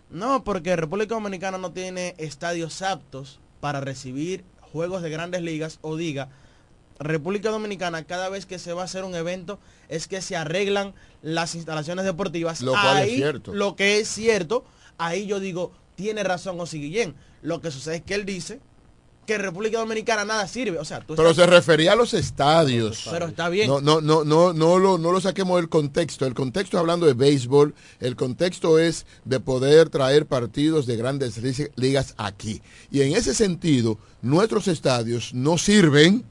no, 0.08 0.44
porque 0.44 0.76
República 0.76 1.14
Dominicana 1.14 1.58
no 1.58 1.72
tiene 1.72 2.14
estadios 2.16 2.80
aptos 2.80 3.38
para 3.60 3.82
recibir 3.82 4.44
juegos 4.72 5.02
de 5.02 5.10
grandes 5.10 5.42
ligas, 5.42 5.78
o 5.82 5.94
diga, 5.96 6.30
República 6.98 7.50
Dominicana 7.50 8.04
cada 8.04 8.30
vez 8.30 8.46
que 8.46 8.58
se 8.58 8.72
va 8.72 8.80
a 8.80 8.84
hacer 8.86 9.04
un 9.04 9.14
evento 9.14 9.58
es 9.90 10.08
que 10.08 10.22
se 10.22 10.36
arreglan 10.36 10.94
las 11.20 11.54
instalaciones 11.54 12.06
deportivas. 12.06 12.62
Lo 12.62 12.72
cual 12.72 12.98
es 12.98 13.02
Ahí, 13.02 13.16
cierto. 13.16 13.52
Lo 13.52 13.76
que 13.76 14.00
es 14.00 14.08
cierto, 14.08 14.64
ahí 14.96 15.26
yo 15.26 15.38
digo, 15.38 15.72
tiene 15.94 16.22
razón 16.22 16.58
Osi 16.60 16.80
Guillén. 16.80 17.14
Lo 17.42 17.60
que 17.60 17.70
sucede 17.70 17.96
es 17.96 18.02
que 18.02 18.14
él 18.14 18.24
dice 18.24 18.60
que 19.32 19.38
República 19.38 19.78
Dominicana 19.78 20.24
nada 20.24 20.46
sirve. 20.46 20.78
O 20.78 20.84
sea, 20.84 21.00
tú 21.00 21.14
Pero 21.16 21.32
se 21.34 21.46
refería 21.46 21.92
a 21.92 21.96
los 21.96 22.12
estadios. 22.14 23.06
Pero 23.10 23.26
está 23.26 23.48
bien. 23.48 23.68
No, 23.68 23.80
no, 23.80 24.00
no, 24.00 24.24
no, 24.24 24.52
no 24.52 24.78
lo, 24.78 24.98
no 24.98 25.12
lo 25.12 25.20
saquemos 25.20 25.56
del 25.56 25.68
contexto. 25.68 26.26
El 26.26 26.34
contexto 26.34 26.78
hablando 26.78 27.06
de 27.06 27.14
béisbol, 27.14 27.74
el 28.00 28.16
contexto 28.16 28.78
es 28.78 29.06
de 29.24 29.40
poder 29.40 29.88
traer 29.90 30.26
partidos 30.26 30.86
de 30.86 30.96
grandes 30.96 31.38
li- 31.38 31.68
ligas 31.76 32.14
aquí. 32.18 32.60
Y 32.90 33.00
en 33.02 33.14
ese 33.16 33.34
sentido, 33.34 33.98
nuestros 34.20 34.68
estadios 34.68 35.32
no 35.34 35.58
sirven. 35.58 36.24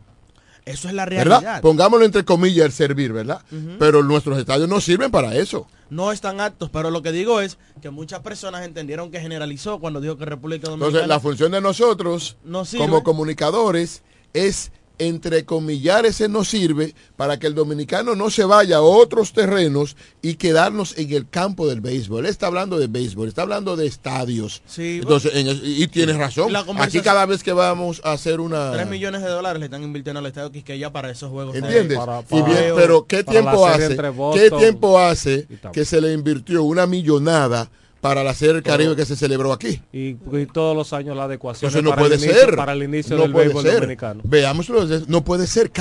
Eso 0.72 0.88
es 0.88 0.94
la 0.94 1.06
¿Verdad? 1.06 1.26
realidad. 1.42 1.62
Pongámoslo 1.62 2.06
entre 2.06 2.24
comillas 2.26 2.66
el 2.66 2.72
servir, 2.72 3.14
¿verdad? 3.14 3.42
Pero 3.80 4.04
nuestros 4.04 4.38
estadios 4.38 4.70
no 4.70 4.80
sirven 4.82 5.12
para 5.12 5.36
eso. 5.36 5.68
No 5.90 6.12
están 6.12 6.40
aptos, 6.40 6.70
pero 6.70 6.90
lo 6.90 7.02
que 7.02 7.12
digo 7.12 7.42
es 7.42 7.58
que 7.82 7.90
muchas 7.90 8.22
personas 8.22 8.66
entendieron 8.66 9.12
que 9.12 9.20
generalizó 9.20 9.80
cuando 9.80 10.00
dijo 10.00 10.18
que 10.18 10.26
República 10.26 10.70
Dominicana... 10.70 10.88
Entonces, 10.88 11.08
la 11.10 11.20
función 11.20 11.52
de 11.52 11.60
nosotros, 11.60 12.38
No 12.46 12.64
como 12.78 13.04
comunicadores, 13.04 14.02
es 14.34 14.72
entrecomillar 15.08 16.06
ese 16.06 16.28
no 16.30 16.44
sirve 16.44 16.94
para 17.18 17.38
que 17.40 17.48
el 17.48 17.56
dominicano 17.56 18.16
no 18.16 18.30
se 18.30 18.44
vaya 18.44 18.78
a 18.78 18.82
otros 18.82 19.34
terrenos 19.34 19.96
y 20.22 20.36
quedarnos 20.36 20.98
en 20.98 21.12
el 21.14 21.30
campo 21.30 21.68
del 21.68 21.82
béisbol. 21.82 22.26
Él 22.26 22.32
está 22.32 22.48
hablando 22.48 22.78
de 22.80 22.88
béisbol, 22.88 23.28
está 23.28 23.42
hablando 23.44 23.76
de 23.76 23.88
estadios. 23.88 24.62
Sí, 24.66 25.00
Entonces, 25.02 25.32
en 25.36 25.48
y 25.64 25.88
tienes 25.88 26.18
razón. 26.18 26.54
Aquí 26.80 27.02
cada 27.02 27.26
vez 27.26 27.44
que 27.44 27.54
vamos 27.54 28.02
a 28.04 28.14
hacer 28.14 28.40
una... 28.40 28.72
3 28.74 28.88
millones 28.88 29.22
de 29.22 29.30
dólares 29.30 29.60
le 29.60 29.66
están 29.66 29.84
invirtiendo 29.84 30.20
al 30.20 30.26
Estadio 30.26 30.52
Quisqueya 30.52 30.91
para 30.91 31.10
esos 31.12 31.30
juegos. 31.32 31.54
de- 31.54 31.60
¿Entiendes? 31.60 31.97
para- 31.97 32.20
Y 32.32 32.41
bien, 32.41 32.74
pero 32.76 33.06
¿qué 33.06 33.24
tiempo 33.24 33.68
hace? 33.68 33.97
¿Qué 34.34 34.52
tiempo 34.52 34.99
hace 34.99 35.47
que 35.74 35.86
se 35.86 36.02
le 36.02 36.14
invirtió 36.14 36.64
una 36.64 36.86
millonada 36.86 37.70
para 38.02 38.24
la 38.24 38.34
Serie 38.34 38.56
del 38.56 38.64
Caribe 38.64 38.95
que 38.95 39.06
se 39.06 39.16
celebró 39.16 39.54
aquí? 39.54 39.82
Y, 39.93 40.18
y 40.32 40.45
todos 40.52 40.76
los 40.76 40.91
años 40.91 41.16
la 41.16 41.26
adecuación 41.26 41.70
Eso 41.70 41.82
no 41.82 41.91
para, 41.91 42.02
puede 42.02 42.16
el 42.16 42.24
inicio, 42.24 42.41
ser. 42.41 42.56
para 42.56 42.74
el 42.74 42.84
inicio 42.84 43.16
no 43.16 43.24
del 43.24 43.32
puede 43.32 43.45
béisbol 43.45 43.64
ser. 43.64 43.74
dominicano. 43.76 44.22
Veámoslo, 44.26 44.86
no 45.08 45.24
puede 45.24 45.47
ser. 45.47 45.72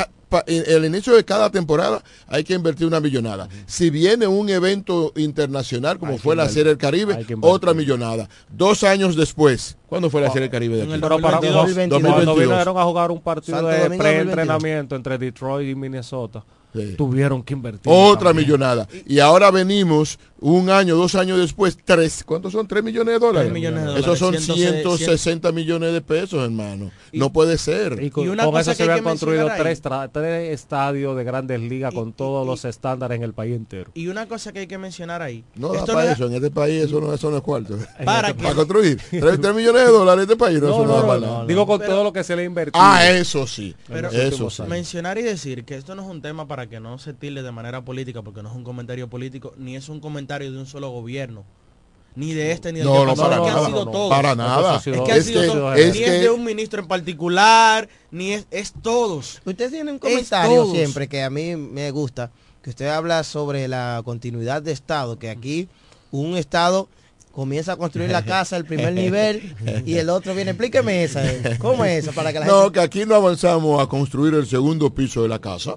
En 0.46 0.62
el 0.68 0.84
inicio 0.84 1.12
de 1.16 1.24
cada 1.24 1.50
temporada 1.50 2.04
hay 2.28 2.44
que 2.44 2.54
invertir 2.54 2.86
una 2.86 3.00
millonada. 3.00 3.48
Si 3.66 3.90
viene 3.90 4.28
un 4.28 4.48
evento 4.48 5.12
internacional 5.16 5.98
como 5.98 6.18
fue 6.18 6.36
la. 6.36 6.48
Serie 6.48 6.68
del 6.70 6.78
Caribe, 6.78 7.26
otra 7.40 7.74
millonada. 7.74 8.28
Dos 8.48 8.84
años 8.84 9.16
después, 9.16 9.76
¿cuándo 9.88 10.08
fue 10.10 10.20
la 10.20 10.28
Serie 10.28 10.42
del 10.42 10.50
Caribe 10.50 10.76
de 10.76 10.82
aquí? 10.82 10.92
Pero 11.00 11.18
para 11.20 11.40
2022. 11.40 12.00
cuando 12.14 12.34
vinieron 12.36 12.78
a 12.78 12.84
jugar 12.84 13.10
un 13.10 13.20
partido 13.20 13.56
Santo 13.58 13.70
de 13.90 13.96
pre-entrenamiento 13.98 14.94
entre 14.94 15.18
Detroit 15.18 15.68
y 15.68 15.74
Minnesota, 15.74 16.44
tuvieron 16.96 17.42
que 17.42 17.54
invertir. 17.54 17.92
Otra 17.92 18.28
también. 18.30 18.46
millonada. 18.46 18.88
Y 19.06 19.18
ahora 19.20 19.50
venimos 19.50 20.18
un 20.42 20.70
año, 20.70 20.96
dos 20.96 21.14
años 21.14 21.38
después, 21.38 21.76
tres. 21.84 22.22
¿Cuántos 22.24 22.52
son? 22.52 22.66
¿Tres 22.66 22.82
millones 22.82 23.14
de 23.14 23.18
dólares? 23.18 23.50
Tres 23.50 23.52
millones 23.52 23.84
de 23.94 24.00
Esos 24.00 24.18
son 24.18 24.32
dólares, 24.32 24.46
ciento- 24.46 24.96
160 24.96 25.52
millones 25.52 25.92
de 25.92 26.00
pesos, 26.00 26.42
hermano. 26.44 26.90
no 27.12 27.32
puede 27.32 27.58
ser. 27.58 28.02
Y 28.02 28.10
con, 28.10 28.26
con 28.36 28.56
eso 28.60 28.72
se 28.74 28.82
habían 28.84 29.02
construido 29.04 29.48
tres, 29.58 29.82
tres 30.12 30.50
estadios 30.52 31.16
de 31.16 31.24
grandes 31.24 31.60
ligas 31.60 31.92
con 31.92 32.12
todos 32.12 32.46
los 32.46 32.64
estándares 32.64 33.16
en 33.16 33.22
el 33.22 33.32
país 33.34 33.54
entero. 33.56 33.90
Y 33.94 34.06
una 34.08 34.26
cosa 34.26 34.52
que 34.52 34.60
hay 34.60 34.66
que 34.66 34.78
mencionar 34.78 35.20
ahí. 35.22 35.44
No 35.56 35.68
da 35.72 35.84
para 35.84 36.04
no 36.04 36.10
eso, 36.12 36.26
en 36.26 36.34
este 36.34 36.50
país 36.50 36.84
eso 36.84 37.00
no, 37.00 37.12
eso 37.12 37.30
no 37.30 37.36
es 37.36 37.42
cuarto. 37.42 37.76
Para 38.04 38.32
para, 38.34 38.34
que- 38.34 38.54
construir 38.54 38.96
3, 39.10 39.54
millones 39.54 39.84
de 39.84 39.90
dólares 39.90 40.24
en 40.24 40.30
este 40.30 40.36
país, 40.36 40.60
no, 40.60 40.68
No, 40.68 40.72
eso 40.74 40.82
no, 40.84 40.88
no, 40.88 40.94
da 40.94 41.00
no, 41.02 41.06
para 41.08 41.20
no, 41.20 41.26
nada. 41.26 41.46
Digo 41.46 41.66
con 41.66 41.78
Pero- 41.78 41.90
todo 41.92 42.04
lo 42.04 42.12
que 42.12 42.24
se 42.24 42.34
le 42.36 42.42
ha 42.42 42.44
invertido. 42.46 42.82
Ah, 42.82 43.08
eso 43.10 43.46
sí. 43.46 43.74
Pero 43.88 44.08
eso 44.10 44.48
sí. 44.50 44.62
mencionar 44.68 45.18
y 45.18 45.22
decir 45.22 45.64
que 45.64 45.74
esto 45.76 45.94
no 45.94 46.02
es 46.02 46.08
un 46.08 46.22
tema 46.22 46.46
para 46.48 46.59
que 46.68 46.80
no 46.80 46.98
se 46.98 47.12
tilde 47.14 47.42
de 47.42 47.52
manera 47.52 47.82
política, 47.84 48.22
porque 48.22 48.42
no 48.42 48.50
es 48.50 48.54
un 48.56 48.64
comentario 48.64 49.08
político, 49.08 49.52
ni 49.56 49.76
es 49.76 49.88
un 49.88 50.00
comentario 50.00 50.50
de 50.52 50.58
un 50.58 50.66
solo 50.66 50.90
gobierno. 50.90 51.44
Ni 52.16 52.32
de 52.34 52.50
este 52.50 52.72
ni 52.72 52.80
del 52.80 52.88
No, 52.88 53.14
para 53.14 53.36
que 53.36 53.42
nada, 53.42 53.58
han 53.60 53.66
sido 53.66 53.78
no, 53.80 53.84
no, 53.84 53.90
todos. 53.92 54.10
para 54.10 54.34
nada. 54.34 54.76
Es 54.78 54.82
que 54.82 54.90
han 55.12 55.18
Es 55.18 55.26
sido 55.26 55.42
que- 55.42 55.46
todos. 55.48 55.78
es 55.78 55.94
ni 55.94 56.02
es 56.02 56.20
de 56.22 56.30
un 56.30 56.44
ministro 56.44 56.82
en 56.82 56.88
particular, 56.88 57.88
ni 58.10 58.32
es, 58.32 58.46
es 58.50 58.72
todos. 58.82 59.40
Usted 59.44 59.70
tiene 59.70 59.92
un 59.92 59.98
comentario 60.00 60.66
siempre 60.72 61.08
que 61.08 61.22
a 61.22 61.30
mí 61.30 61.54
me 61.54 61.90
gusta, 61.92 62.32
que 62.62 62.70
usted 62.70 62.88
habla 62.88 63.22
sobre 63.22 63.68
la 63.68 64.02
continuidad 64.04 64.60
de 64.60 64.72
Estado, 64.72 65.20
que 65.20 65.30
aquí 65.30 65.68
un 66.10 66.36
Estado 66.36 66.88
comienza 67.30 67.74
a 67.74 67.76
construir 67.76 68.10
la 68.10 68.24
casa, 68.24 68.56
el 68.56 68.64
primer 68.64 68.92
nivel, 69.04 69.54
y 69.86 69.94
el 69.94 70.10
otro 70.10 70.34
viene, 70.34 70.50
explíqueme 70.50 71.04
esa, 71.04 71.24
eh. 71.24 71.58
¿cómo 71.60 71.84
es 71.84 72.02
esa? 72.02 72.12
Para 72.12 72.32
que 72.32 72.40
la 72.40 72.46
No, 72.46 72.62
gente... 72.64 72.72
que 72.72 72.80
aquí 72.80 73.06
no 73.06 73.14
avanzamos 73.14 73.80
a 73.80 73.86
construir 73.86 74.34
el 74.34 74.48
segundo 74.48 74.90
piso 74.92 75.22
de 75.22 75.28
la 75.28 75.38
casa. 75.38 75.76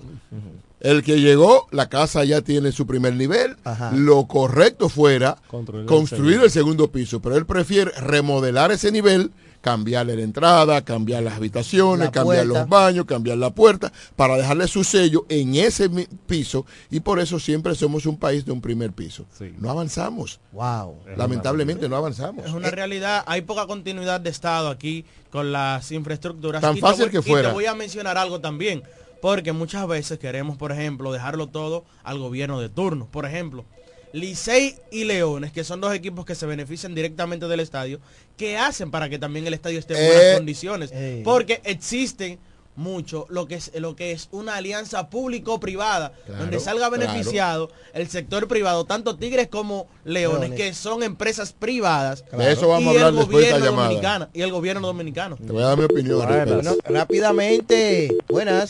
El 0.84 1.02
que 1.02 1.20
llegó, 1.22 1.68
la 1.72 1.88
casa 1.90 2.24
ya 2.26 2.42
tiene 2.42 2.72
su 2.74 2.86
primer 2.86 3.14
nivel. 3.16 3.56
Lo 3.94 4.28
correcto 4.28 4.90
fuera 4.90 5.38
Construir 5.48 5.86
construir, 5.86 6.42
el 6.42 6.52
segundo 6.52 6.92
piso, 6.92 7.22
pero 7.22 7.36
él 7.38 7.46
prefiere 7.46 7.90
remodelar 7.92 8.72
ese 8.72 8.92
nivel, 8.92 9.32
cambiarle 9.62 10.18
la 10.18 10.24
entrada, 10.24 10.84
cambiar 10.84 11.24
las 11.24 11.36
habitaciones, 11.36 12.08
La 12.08 12.12
cambiar 12.12 12.46
los 12.46 12.68
baños, 12.68 13.06
cambiar 13.06 13.38
la 13.38 13.52
puerta, 13.56 13.94
para 14.18 14.36
dejarle 14.36 14.68
su 14.68 14.84
sello 14.84 15.26
en 15.30 15.56
ese 15.56 15.90
piso 16.28 16.66
y 16.92 17.00
por 17.00 17.22
eso 17.22 17.40
siempre 17.40 17.74
somos 17.76 18.06
un 18.06 18.18
país 18.20 18.46
de 18.46 18.52
un 18.52 18.60
primer 18.60 18.92
piso. 18.92 19.26
No 19.60 19.70
avanzamos. 19.70 20.42
Wow. 20.52 20.98
Lamentablemente 21.16 21.88
no 21.88 21.96
avanzamos. 21.96 22.46
Es 22.46 22.52
una 22.52 22.70
realidad, 22.72 23.24
hay 23.26 23.42
poca 23.44 23.66
continuidad 23.68 24.20
de 24.20 24.30
Estado 24.32 24.68
aquí 24.68 25.06
con 25.32 25.54
las 25.54 25.90
infraestructuras. 25.94 26.62
Tan 26.62 26.76
Y 26.76 26.82
fácil 26.82 27.06
voy- 27.06 27.12
que 27.12 27.20
y 27.20 27.32
fuera. 27.32 27.48
te 27.48 27.54
voy 27.54 27.68
a 27.68 27.74
mencionar 27.74 28.18
algo 28.18 28.42
también, 28.42 28.84
porque 29.24 29.54
muchas 29.54 29.88
veces 29.88 30.20
queremos, 30.20 30.58
por 30.58 30.74
ejemplo, 30.74 31.14
dejarlo 31.14 31.48
todo 31.48 31.86
al 32.04 32.20
gobierno 32.20 32.60
de 32.60 32.68
turno. 32.68 33.08
Por 33.10 33.26
ejemplo, 33.26 33.64
Licey 34.12 34.76
y 34.92 35.06
Leones, 35.06 35.54
que 35.54 35.64
son 35.64 35.80
dos 35.80 35.94
equipos 35.96 36.26
que 36.26 36.36
se 36.36 36.46
benefician 36.46 36.94
directamente 36.94 37.48
del 37.48 37.62
estadio, 37.62 38.02
¿qué 38.36 38.58
hacen 38.58 38.92
para 38.92 39.08
que 39.08 39.18
también 39.20 39.48
el 39.48 39.54
estadio 39.54 39.80
esté 39.80 39.94
en 39.98 40.08
buenas 40.08 40.24
Eh, 40.26 40.34
condiciones? 40.36 40.94
Porque 41.24 41.62
existen 41.64 42.38
mucho 42.76 43.26
lo 43.30 43.48
que 43.48 43.56
es 43.56 43.72
lo 43.76 43.96
que 43.96 44.12
es 44.12 44.28
una 44.32 44.56
alianza 44.56 45.08
público-privada 45.10 46.12
Claro, 46.26 46.42
donde 46.42 46.60
salga 46.60 46.90
claro. 46.90 47.04
beneficiado 47.08 47.70
el 47.94 48.10
sector 48.10 48.48
privado 48.50 48.84
tanto 48.84 49.16
Tigres 49.16 49.48
como 49.48 49.88
Leones, 50.04 50.50
Leones. 50.50 50.58
que 50.60 50.74
son 50.74 51.02
empresas 51.04 51.54
privadas 51.54 52.26
De 52.36 52.52
eso 52.52 52.68
vamos 52.68 52.84
y 52.94 52.98
a 52.98 53.06
hablar 53.06 53.10
el 53.14 53.16
después 53.20 53.38
de 53.38 53.44
esta 53.44 53.58
gobierno 53.60 53.66
llamada. 53.72 53.88
dominicano 53.88 54.30
y 54.34 54.42
el 54.42 54.52
gobierno 54.52 54.88
dominicano 54.88 55.38
Te 55.38 55.52
voy 55.54 55.64
a 55.64 55.68
dar 55.68 55.78
mi 55.78 55.86
opinión. 55.86 56.18
Bueno, 56.18 56.76
rápidamente, 56.86 58.10
buenas. 58.28 58.70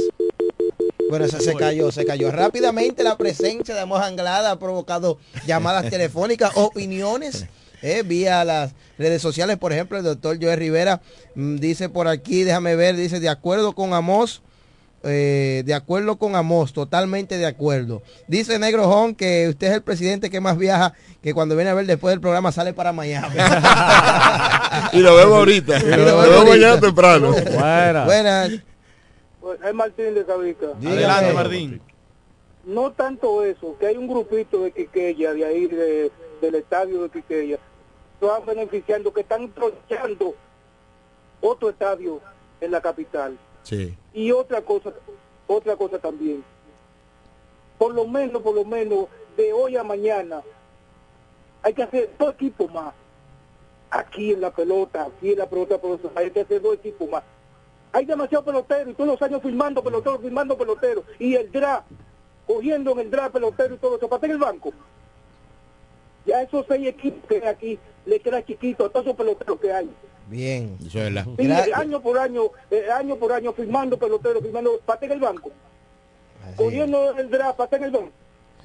Bueno, 1.13 1.27
se, 1.27 1.39
se 1.41 1.53
cayó, 1.53 1.91
se 1.91 2.05
cayó. 2.05 2.31
Rápidamente 2.31 3.03
la 3.03 3.15
presencia 3.17 3.75
de 3.75 3.81
Amos 3.81 4.01
Anglada 4.01 4.49
ha 4.49 4.57
provocado 4.57 5.19
llamadas 5.45 5.87
telefónicas, 5.91 6.49
opiniones, 6.55 7.45
eh, 7.83 8.01
vía 8.03 8.43
las 8.43 8.71
redes 8.97 9.21
sociales. 9.21 9.57
Por 9.57 9.71
ejemplo, 9.73 9.99
el 9.99 10.03
doctor 10.03 10.39
Joel 10.41 10.57
Rivera 10.57 11.01
mm, 11.35 11.57
dice 11.57 11.87
por 11.87 12.07
aquí, 12.07 12.41
déjame 12.41 12.75
ver, 12.75 12.95
dice, 12.95 13.19
de 13.19 13.29
acuerdo 13.29 13.73
con 13.73 13.93
Amos, 13.93 14.41
eh, 15.03 15.61
de 15.67 15.73
acuerdo 15.75 16.15
con 16.17 16.35
Amos, 16.35 16.73
totalmente 16.73 17.37
de 17.37 17.45
acuerdo. 17.45 18.01
Dice 18.27 18.57
Negro 18.57 18.87
Jón 18.89 19.13
que 19.13 19.49
usted 19.49 19.67
es 19.67 19.73
el 19.73 19.83
presidente 19.83 20.31
que 20.31 20.41
más 20.41 20.57
viaja, 20.57 20.93
que 21.21 21.35
cuando 21.35 21.55
viene 21.55 21.69
a 21.69 21.75
ver 21.75 21.85
después 21.85 22.11
del 22.11 22.21
programa 22.21 22.51
sale 22.51 22.73
para 22.73 22.91
Miami. 22.91 23.35
Y 24.93 24.97
lo 24.99 25.15
vemos 25.15 25.35
ahorita. 25.37 25.77
Y 25.83 25.83
lo 25.85 25.97
Lo 25.97 26.05
vemos 26.05 26.23
vemos 26.23 26.37
ahorita. 26.37 26.51
mañana 26.55 26.79
temprano. 26.81 27.31
Buenas. 27.31 28.49
Pues, 28.49 28.61
es 29.63 29.73
Martín 29.73 30.13
de 30.13 30.25
Cabica. 30.25 30.67
Adelante, 30.85 31.33
Martín. 31.33 31.81
No 32.65 32.91
tanto 32.93 33.43
eso, 33.43 33.75
que 33.77 33.87
hay 33.87 33.97
un 33.97 34.07
grupito 34.07 34.61
de 34.63 34.71
Quiqueya, 34.71 35.33
de 35.33 35.45
ahí, 35.45 35.67
de- 35.67 36.11
del 36.41 36.55
estadio 36.55 37.03
de 37.03 37.09
Quiqueya, 37.09 37.59
que 38.19 38.25
van 38.25 38.45
beneficiando, 38.45 39.13
que 39.13 39.21
están 39.21 39.45
aprovechando 39.45 40.33
otro 41.41 41.69
estadio 41.69 42.21
en 42.61 42.71
la 42.71 42.79
capital. 42.81 43.37
Sí. 43.63 43.95
Y 44.13 44.31
otra 44.31 44.61
cosa, 44.61 44.93
otra 45.47 45.75
cosa 45.75 45.99
también. 45.99 46.43
Por 47.77 47.93
lo 47.93 48.07
menos, 48.07 48.41
por 48.41 48.55
lo 48.55 48.63
menos, 48.63 49.07
de 49.35 49.51
hoy 49.51 49.75
a 49.75 49.83
mañana, 49.83 50.41
hay 51.63 51.73
que 51.73 51.83
hacer 51.83 52.11
dos 52.17 52.33
equipos 52.35 52.71
más. 52.71 52.93
Aquí 53.89 54.31
en 54.31 54.41
la 54.41 54.51
pelota, 54.51 55.03
aquí 55.05 55.31
en 55.33 55.39
la 55.39 55.49
pelota 55.49 55.79
hay 56.15 56.31
que 56.31 56.41
hacer 56.41 56.61
dos 56.61 56.75
equipos 56.75 57.09
más. 57.09 57.23
Hay 57.93 58.05
demasiado 58.05 58.43
pelotero 58.43 58.89
y 58.89 58.93
todos 58.95 59.11
los 59.11 59.21
años 59.21 59.41
filmando 59.41 59.83
peloteros, 59.83 60.19
filmando 60.19 60.57
peloteros. 60.57 61.05
Y 61.19 61.35
el 61.35 61.51
draft, 61.51 61.85
cogiendo 62.47 62.91
en 62.93 62.99
el 62.99 63.11
draft 63.11 63.33
pelotero 63.33 63.75
y 63.75 63.77
todo 63.77 63.97
eso, 63.97 64.09
para 64.09 64.25
en 64.25 64.31
el 64.31 64.37
banco. 64.39 64.73
Ya 66.25 66.41
esos 66.41 66.65
seis 66.67 66.87
equipos 66.87 67.23
que 67.29 67.35
hay 67.35 67.43
aquí, 67.43 67.79
le 68.05 68.19
queda 68.19 68.43
chiquito 68.43 68.85
a 68.85 68.89
todos 68.89 69.05
esos 69.05 69.15
peloteros 69.15 69.59
que 69.59 69.71
hay. 69.71 69.89
Bien. 70.27 70.75
Eso 70.83 70.99
es 71.01 71.11
la. 71.13 71.23
Sí, 71.23 71.71
año 71.71 72.01
por 72.01 72.17
año, 72.17 72.45
eh, 72.71 72.87
año 72.91 73.15
por 73.17 73.31
año, 73.31 73.53
firmando 73.53 73.97
peloteros, 73.97 74.41
firmando, 74.41 74.79
pate 74.83 75.05
en 75.05 75.11
el 75.11 75.19
banco. 75.19 75.51
Cogiendo 76.55 77.15
el 77.17 77.29
draft, 77.29 77.57
pate 77.57 77.75
en 77.75 77.83
el 77.83 77.91
banco. 77.91 78.11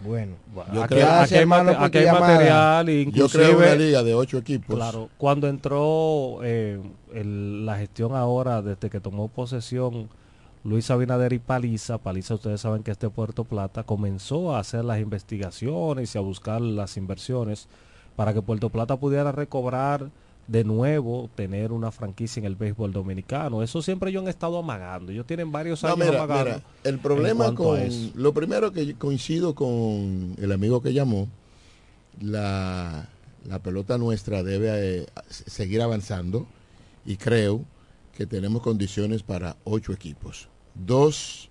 Bueno, 0.04 0.34
Yo 0.72 0.82
aquí, 0.84 0.94
creo- 0.94 1.10
aquí 1.10 1.34
hay, 1.34 1.46
mate- 1.46 1.76
aquí 1.76 1.98
hay 1.98 2.06
material, 2.20 2.86
Yo 2.86 2.92
inclusive, 2.92 3.44
creo 3.44 3.58
una 3.58 3.74
liga 3.74 4.02
de 4.04 4.14
ocho 4.14 4.38
equipos. 4.38 4.76
Claro, 4.76 5.08
cuando 5.18 5.48
entró 5.48 6.38
eh, 6.44 6.80
el- 7.12 7.66
la 7.66 7.76
gestión 7.78 8.14
ahora, 8.14 8.62
desde 8.62 8.90
que 8.90 9.00
tomó 9.00 9.28
posesión 9.28 10.08
Luis 10.64 10.90
Abinader 10.90 11.32
y 11.32 11.38
Paliza, 11.38 11.98
Paliza 11.98 12.34
ustedes 12.34 12.60
saben 12.60 12.82
que 12.82 12.90
este 12.92 13.10
Puerto 13.10 13.44
Plata 13.44 13.82
comenzó 13.82 14.54
a 14.54 14.60
hacer 14.60 14.84
las 14.84 15.00
investigaciones 15.00 16.14
y 16.14 16.18
a 16.18 16.20
buscar 16.20 16.60
las 16.60 16.96
inversiones 16.96 17.68
para 18.16 18.32
que 18.34 18.42
Puerto 18.42 18.68
Plata 18.68 18.96
pudiera 18.96 19.32
recobrar 19.32 20.10
de 20.48 20.64
nuevo, 20.64 21.30
tener 21.34 21.72
una 21.72 21.92
franquicia 21.92 22.40
en 22.40 22.46
el 22.46 22.56
béisbol 22.56 22.92
dominicano. 22.92 23.62
Eso 23.62 23.82
siempre 23.82 24.10
ellos 24.10 24.22
han 24.22 24.28
estado 24.28 24.58
amagando. 24.58 25.12
Ellos 25.12 25.26
tienen 25.26 25.52
varios 25.52 25.82
No, 25.82 25.90
años 25.90 25.98
mira, 26.06 26.22
amagando. 26.24 26.44
mira, 26.56 26.62
el 26.84 26.98
problema 26.98 27.54
con 27.54 27.78
lo 28.14 28.32
primero 28.34 28.72
que 28.72 28.94
coincido 28.94 29.54
con 29.54 30.34
el 30.38 30.50
amigo 30.50 30.82
que 30.82 30.92
llamó, 30.94 31.28
la, 32.20 33.08
la 33.46 33.58
pelota 33.60 33.98
nuestra 33.98 34.42
debe 34.42 35.02
eh, 35.02 35.06
seguir 35.28 35.82
avanzando 35.82 36.46
y 37.06 37.16
creo 37.16 37.64
que 38.16 38.26
tenemos 38.26 38.62
condiciones 38.62 39.22
para 39.22 39.56
ocho 39.64 39.92
equipos, 39.92 40.48
dos 40.74 41.50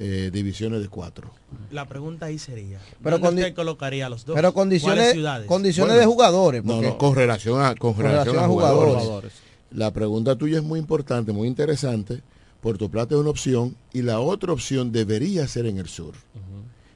eh, 0.00 0.30
divisiones 0.32 0.80
de 0.80 0.88
cuatro. 0.88 1.30
la 1.72 1.86
pregunta 1.88 2.26
ahí 2.26 2.38
sería 2.38 2.78
Pero 3.02 3.18
¿dónde 3.18 3.42
usted 3.42 3.54
colocaría 3.54 4.06
a 4.06 4.08
los 4.08 4.24
dos? 4.24 4.34
pero 4.36 4.52
¿Cuáles 4.52 4.80
condiciones, 4.82 5.12
ciudades? 5.12 5.46
condiciones 5.46 5.90
Bueno, 5.94 6.00
de 6.00 6.06
jugadores. 6.06 6.64
No, 6.64 6.80
no, 6.80 6.96
con 6.98 7.14
relación 7.16 7.60
a, 7.60 7.74
con 7.74 7.94
Con 7.94 8.04
relación 8.04 8.36
relación 8.36 8.44
a 8.44 8.48
jugadores. 8.48 9.32
La 9.70 9.90
pregunta 9.92 10.36
tuya 10.36 10.58
es 10.58 10.64
muy 10.64 10.78
importante, 10.78 11.32
muy 11.32 11.48
interesante. 11.48 12.22
Puerto 12.60 12.88
Plata 12.88 13.14
es 13.14 13.20
una 13.20 13.30
opción 13.30 13.76
y 13.92 14.02
la 14.02 14.20
otra 14.20 14.52
opción 14.52 14.92
debería 14.92 15.46
ser 15.48 15.66
en 15.66 15.78
el 15.78 15.88
sur. 15.88 16.14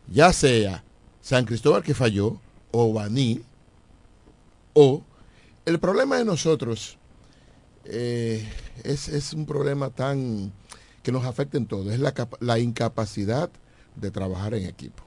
Ya 0.09 0.33
sea 0.33 0.85
San 1.21 1.45
Cristóbal 1.45 1.83
que 1.83 1.95
falló 1.95 2.39
o 2.71 2.93
Baní 2.93 3.41
o 4.75 5.03
el 5.65 5.79
problema 5.79 6.19
de 6.19 6.25
nosotros 6.25 6.99
eh, 7.85 8.49
es, 8.85 9.09
es 9.09 9.33
un 9.33 9.47
problema 9.47 9.91
tan 9.91 10.53
que 11.03 11.13
nos 11.13 11.25
afecta 11.25 11.59
en 11.59 11.67
todo, 11.67 11.91
es 11.91 12.01
la, 12.01 12.15
la 12.41 12.59
incapacidad 12.59 13.51
de 13.97 14.11
trabajar 14.11 14.55
en 14.55 14.67
equipo. 14.67 15.03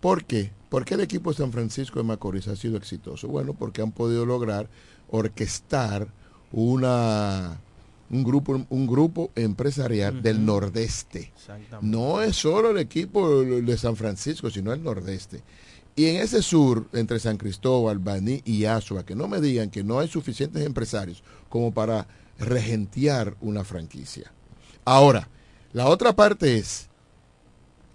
¿Por 0.00 0.24
qué? 0.24 0.52
¿Por 0.68 0.84
qué 0.84 0.94
el 0.94 1.00
equipo 1.00 1.30
de 1.30 1.38
San 1.38 1.52
Francisco 1.52 1.98
de 1.98 2.04
Macorís 2.04 2.48
ha 2.48 2.56
sido 2.56 2.76
exitoso? 2.76 3.28
Bueno, 3.28 3.54
porque 3.54 3.80
han 3.80 3.92
podido 3.92 4.26
lograr 4.26 4.68
orquestar 5.08 6.08
una, 6.52 7.58
un 8.10 8.22
grupo, 8.22 8.66
un 8.68 8.86
grupo 8.86 9.30
empresarial 9.34 10.22
del 10.22 10.44
nordeste. 10.44 11.32
No 11.80 12.20
es 12.20 12.36
solo 12.36 12.70
el 12.70 12.78
equipo 12.78 13.42
de 13.42 13.78
San 13.78 13.96
Francisco, 13.96 14.50
sino 14.50 14.72
el 14.72 14.82
nordeste. 14.82 15.42
Y 15.96 16.06
en 16.06 16.16
ese 16.16 16.42
sur, 16.42 16.86
entre 16.92 17.20
San 17.20 17.36
Cristóbal, 17.36 17.98
Baní 17.98 18.42
y 18.44 18.64
Asua, 18.64 19.06
que 19.06 19.14
no 19.14 19.28
me 19.28 19.40
digan 19.40 19.70
que 19.70 19.84
no 19.84 20.00
hay 20.00 20.08
suficientes 20.08 20.66
empresarios 20.66 21.22
como 21.48 21.72
para 21.72 22.08
regentear 22.38 23.36
una 23.40 23.64
franquicia. 23.64 24.32
Ahora, 24.84 25.28
la 25.72 25.88
otra 25.88 26.14
parte 26.14 26.56
es 26.56 26.88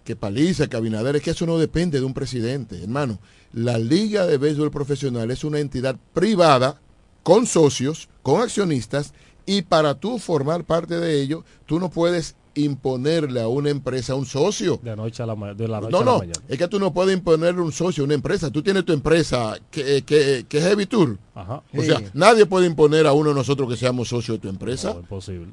que 0.04 0.16
Paliza, 0.16 0.68
que 0.68 0.78
Abinader, 0.78 1.16
es 1.18 1.22
que 1.22 1.32
eso 1.32 1.46
no 1.46 1.58
depende 1.58 2.00
de 2.00 2.06
un 2.06 2.14
presidente, 2.14 2.82
hermano. 2.82 3.20
La 3.54 3.78
Liga 3.78 4.26
de 4.26 4.38
Béisbol 4.38 4.72
Profesional 4.72 5.30
es 5.32 5.44
una 5.44 5.60
entidad 5.60 5.96
privada 6.14 6.80
con 7.24 7.46
socios, 7.46 8.10
con 8.24 8.42
accionistas, 8.42 9.14
y 9.46 9.62
para 9.64 9.96
tú 9.96 10.20
formar 10.20 10.64
parte 10.64 11.00
de 11.00 11.22
ello, 11.22 11.44
tú 11.66 11.80
no 11.80 11.90
puedes 11.90 12.36
imponerle 12.56 13.42
a 13.42 13.48
una 13.48 13.70
empresa 13.70 14.16
un 14.16 14.26
socio. 14.26 14.80
De, 14.84 14.96
noche 14.96 15.24
a 15.24 15.26
la, 15.26 15.36
de 15.54 15.68
la 15.68 15.80
noche 15.80 15.92
No, 15.92 15.98
a 15.98 16.00
la 16.06 16.12
no, 16.12 16.18
mañana. 16.20 16.40
es 16.48 16.58
que 16.58 16.68
tú 16.68 16.80
no 16.80 16.94
puedes 16.94 17.16
imponerle 17.16 17.62
un 17.62 17.72
socio 17.72 18.04
a 18.04 18.06
una 18.06 18.16
empresa. 18.16 18.52
Tú 18.52 18.62
tienes 18.62 18.86
tu 18.86 18.94
empresa 18.94 19.58
que, 19.72 20.02
que, 20.04 20.46
que 20.48 20.58
es 20.58 20.64
Heavy 20.64 20.86
Tour. 20.86 21.18
Ajá. 21.36 21.62
O 21.76 21.82
sea, 21.84 22.02
nadie 22.14 22.46
puede 22.46 22.68
imponer 22.68 23.08
a 23.08 23.14
uno 23.14 23.30
de 23.30 23.36
nosotros 23.36 23.70
que 23.70 23.78
seamos 23.78 24.10
socios 24.10 24.38
de 24.38 24.42
tu 24.42 24.50
empresa. 24.50 24.94
No, 24.94 25.00
imposible. 25.02 25.52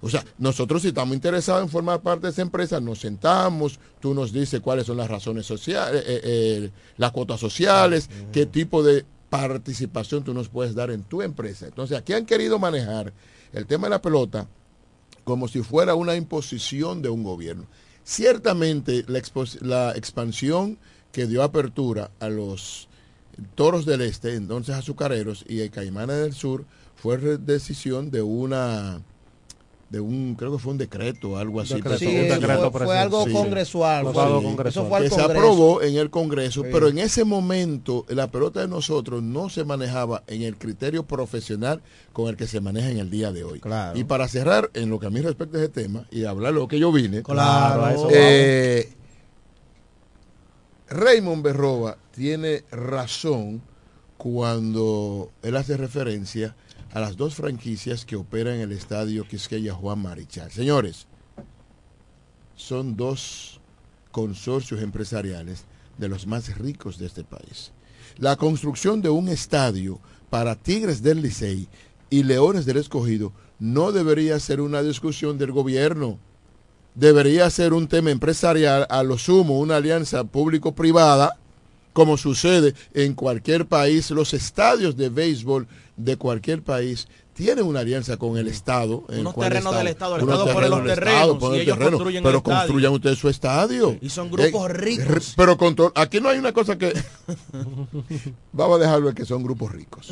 O 0.00 0.08
sea, 0.08 0.24
nosotros 0.38 0.82
si 0.82 0.88
estamos 0.88 1.14
interesados 1.14 1.62
en 1.62 1.68
formar 1.68 2.00
parte 2.00 2.28
de 2.28 2.32
esa 2.32 2.42
empresa, 2.42 2.80
nos 2.80 3.00
sentamos, 3.00 3.80
tú 4.00 4.14
nos 4.14 4.32
dices 4.32 4.60
cuáles 4.60 4.86
son 4.86 4.96
las 4.96 5.08
razones 5.08 5.44
sociales, 5.44 6.04
eh, 6.06 6.20
eh, 6.22 6.70
las 6.96 7.10
cuotas 7.10 7.40
sociales, 7.40 8.08
qué 8.32 8.46
tipo 8.46 8.82
de 8.82 9.04
participación 9.28 10.22
tú 10.22 10.32
nos 10.34 10.48
puedes 10.48 10.74
dar 10.74 10.90
en 10.90 11.02
tu 11.02 11.20
empresa. 11.20 11.66
Entonces, 11.66 11.98
aquí 11.98 12.12
han 12.12 12.26
querido 12.26 12.58
manejar 12.58 13.12
el 13.52 13.66
tema 13.66 13.86
de 13.86 13.90
la 13.90 14.02
pelota 14.02 14.46
como 15.24 15.48
si 15.48 15.62
fuera 15.62 15.94
una 15.94 16.14
imposición 16.14 17.02
de 17.02 17.08
un 17.08 17.22
gobierno. 17.22 17.66
Ciertamente, 18.04 19.04
la, 19.08 19.20
la 19.60 19.92
expansión 19.96 20.78
que 21.12 21.26
dio 21.26 21.42
apertura 21.42 22.10
a 22.20 22.28
los 22.28 22.88
toros 23.54 23.84
del 23.84 24.02
este, 24.02 24.34
entonces 24.34 24.74
azucareros, 24.74 25.44
y 25.48 25.60
el 25.60 25.70
caimanes 25.70 26.16
del 26.18 26.32
sur, 26.32 26.64
fue 26.96 27.18
decisión 27.38 28.10
de 28.10 28.22
una 28.22 29.02
de 29.90 30.00
un 30.00 30.34
creo 30.34 30.52
que 30.52 30.58
fue 30.58 30.72
un 30.72 30.78
decreto 30.78 31.30
o 31.30 31.36
algo 31.38 31.60
así 31.62 31.74
Decreto, 31.74 31.98
Sí, 31.98 32.06
un 32.08 32.28
decreto 32.28 32.70
fue- 32.70 32.84
fue 32.84 32.98
algo 32.98 33.24
congresual, 33.32 34.06
fue 34.12 34.22
algo 34.22 34.42
congresual. 34.42 34.68
Eso 34.68 34.86
fue 34.86 34.98
al 34.98 35.04
que 35.04 35.10
se 35.10 35.20
aprobó 35.22 35.80
en 35.82 35.96
el 35.96 36.10
Congreso 36.10 36.62
Sí. 36.62 36.68
pero 36.70 36.88
en 36.88 36.98
ese 36.98 37.24
momento 37.24 38.04
la 38.08 38.30
pelota 38.30 38.60
de 38.60 38.68
nosotros 38.68 39.22
no 39.22 39.48
se 39.48 39.64
manejaba 39.64 40.24
en 40.26 40.42
el 40.42 40.56
criterio 40.58 41.04
profesional 41.04 41.80
con 42.12 42.28
el 42.28 42.36
que 42.36 42.46
se 42.46 42.60
maneja 42.60 42.90
en 42.90 42.98
el 42.98 43.08
día 43.08 43.32
de 43.32 43.44
hoy. 43.44 43.62
Y 43.94 44.04
para 44.04 44.28
cerrar 44.28 44.70
en 44.74 44.90
lo 44.90 44.98
que 45.00 45.06
a 45.06 45.10
mí 45.10 45.20
respecta 45.22 45.56
a 45.56 45.60
ese 45.62 45.70
tema 45.70 46.04
y 46.10 46.24
hablar 46.24 46.52
lo 46.52 46.68
que 46.68 46.78
yo 46.78 46.92
vine 46.92 47.22
Claro, 47.22 48.08
eh, 48.10 48.90
Raymond 50.90 51.42
Berroba 51.42 51.96
tiene 52.12 52.64
razón 52.70 53.62
cuando 54.16 55.30
él 55.42 55.56
hace 55.56 55.76
referencia 55.76 56.48
a 56.48 56.67
las 56.94 57.16
dos 57.16 57.34
franquicias 57.34 58.04
que 58.04 58.16
operan 58.16 58.54
en 58.54 58.60
el 58.62 58.72
estadio 58.72 59.26
Quisqueya 59.26 59.74
Juan 59.74 60.00
Marichal. 60.00 60.50
Señores, 60.50 61.06
son 62.56 62.96
dos 62.96 63.60
consorcios 64.10 64.82
empresariales 64.82 65.64
de 65.96 66.08
los 66.08 66.26
más 66.26 66.56
ricos 66.58 66.98
de 66.98 67.06
este 67.06 67.24
país. 67.24 67.72
La 68.16 68.36
construcción 68.36 69.02
de 69.02 69.10
un 69.10 69.28
estadio 69.28 70.00
para 70.30 70.56
Tigres 70.56 71.02
del 71.02 71.22
Licey 71.22 71.68
y 72.10 72.22
Leones 72.22 72.66
del 72.66 72.78
Escogido 72.78 73.32
no 73.58 73.92
debería 73.92 74.38
ser 74.40 74.60
una 74.60 74.82
discusión 74.82 75.38
del 75.38 75.52
gobierno. 75.52 76.18
Debería 76.94 77.48
ser 77.50 77.74
un 77.74 77.86
tema 77.86 78.10
empresarial, 78.10 78.86
a 78.90 79.02
lo 79.02 79.18
sumo 79.18 79.58
una 79.58 79.76
alianza 79.76 80.24
público-privada, 80.24 81.36
como 81.98 82.16
sucede 82.16 82.74
en 82.94 83.12
cualquier 83.12 83.66
país. 83.66 84.12
Los 84.12 84.32
estadios 84.32 84.96
de 84.96 85.08
béisbol 85.08 85.66
de 85.96 86.16
cualquier 86.16 86.62
país 86.62 87.08
tienen 87.38 87.64
una 87.64 87.80
alianza 87.80 88.16
con 88.16 88.36
el 88.36 88.48
Estado. 88.48 89.04
en 89.10 89.20
Unos 89.20 89.36
terrenos 89.36 89.74
del 89.76 89.86
Estado, 89.86 90.16
el 90.16 90.22
Estado 90.22 90.52
pone 90.52 90.68
los 90.68 90.82
terrenos 90.82 90.84
del 90.84 90.94
terrenos 90.94 91.14
Estado, 91.14 91.38
pone 91.38 91.56
y 91.56 91.60
el 91.60 91.62
ellos 91.62 91.78
terreno, 91.78 91.96
construyen 91.98 92.16
el 92.18 92.22
Pero 92.28 92.42
construyan 92.42 92.92
ustedes 92.92 93.18
su 93.18 93.28
estadio. 93.28 93.96
Y 94.00 94.08
son 94.10 94.30
grupos 94.30 94.70
Eh, 94.70 94.72
ricos. 94.72 95.34
Pero 95.36 95.56
con 95.56 95.74
todo- 95.76 95.92
aquí 95.94 96.20
no 96.20 96.28
hay 96.30 96.38
una 96.38 96.52
cosa 96.52 96.76
que... 96.76 96.92
Vamos 98.52 98.76
a 98.80 98.82
dejarlo 98.82 99.08
de 99.08 99.14
que 99.14 99.24
son 99.24 99.42
grupos 99.44 99.70
ricos. 99.72 100.08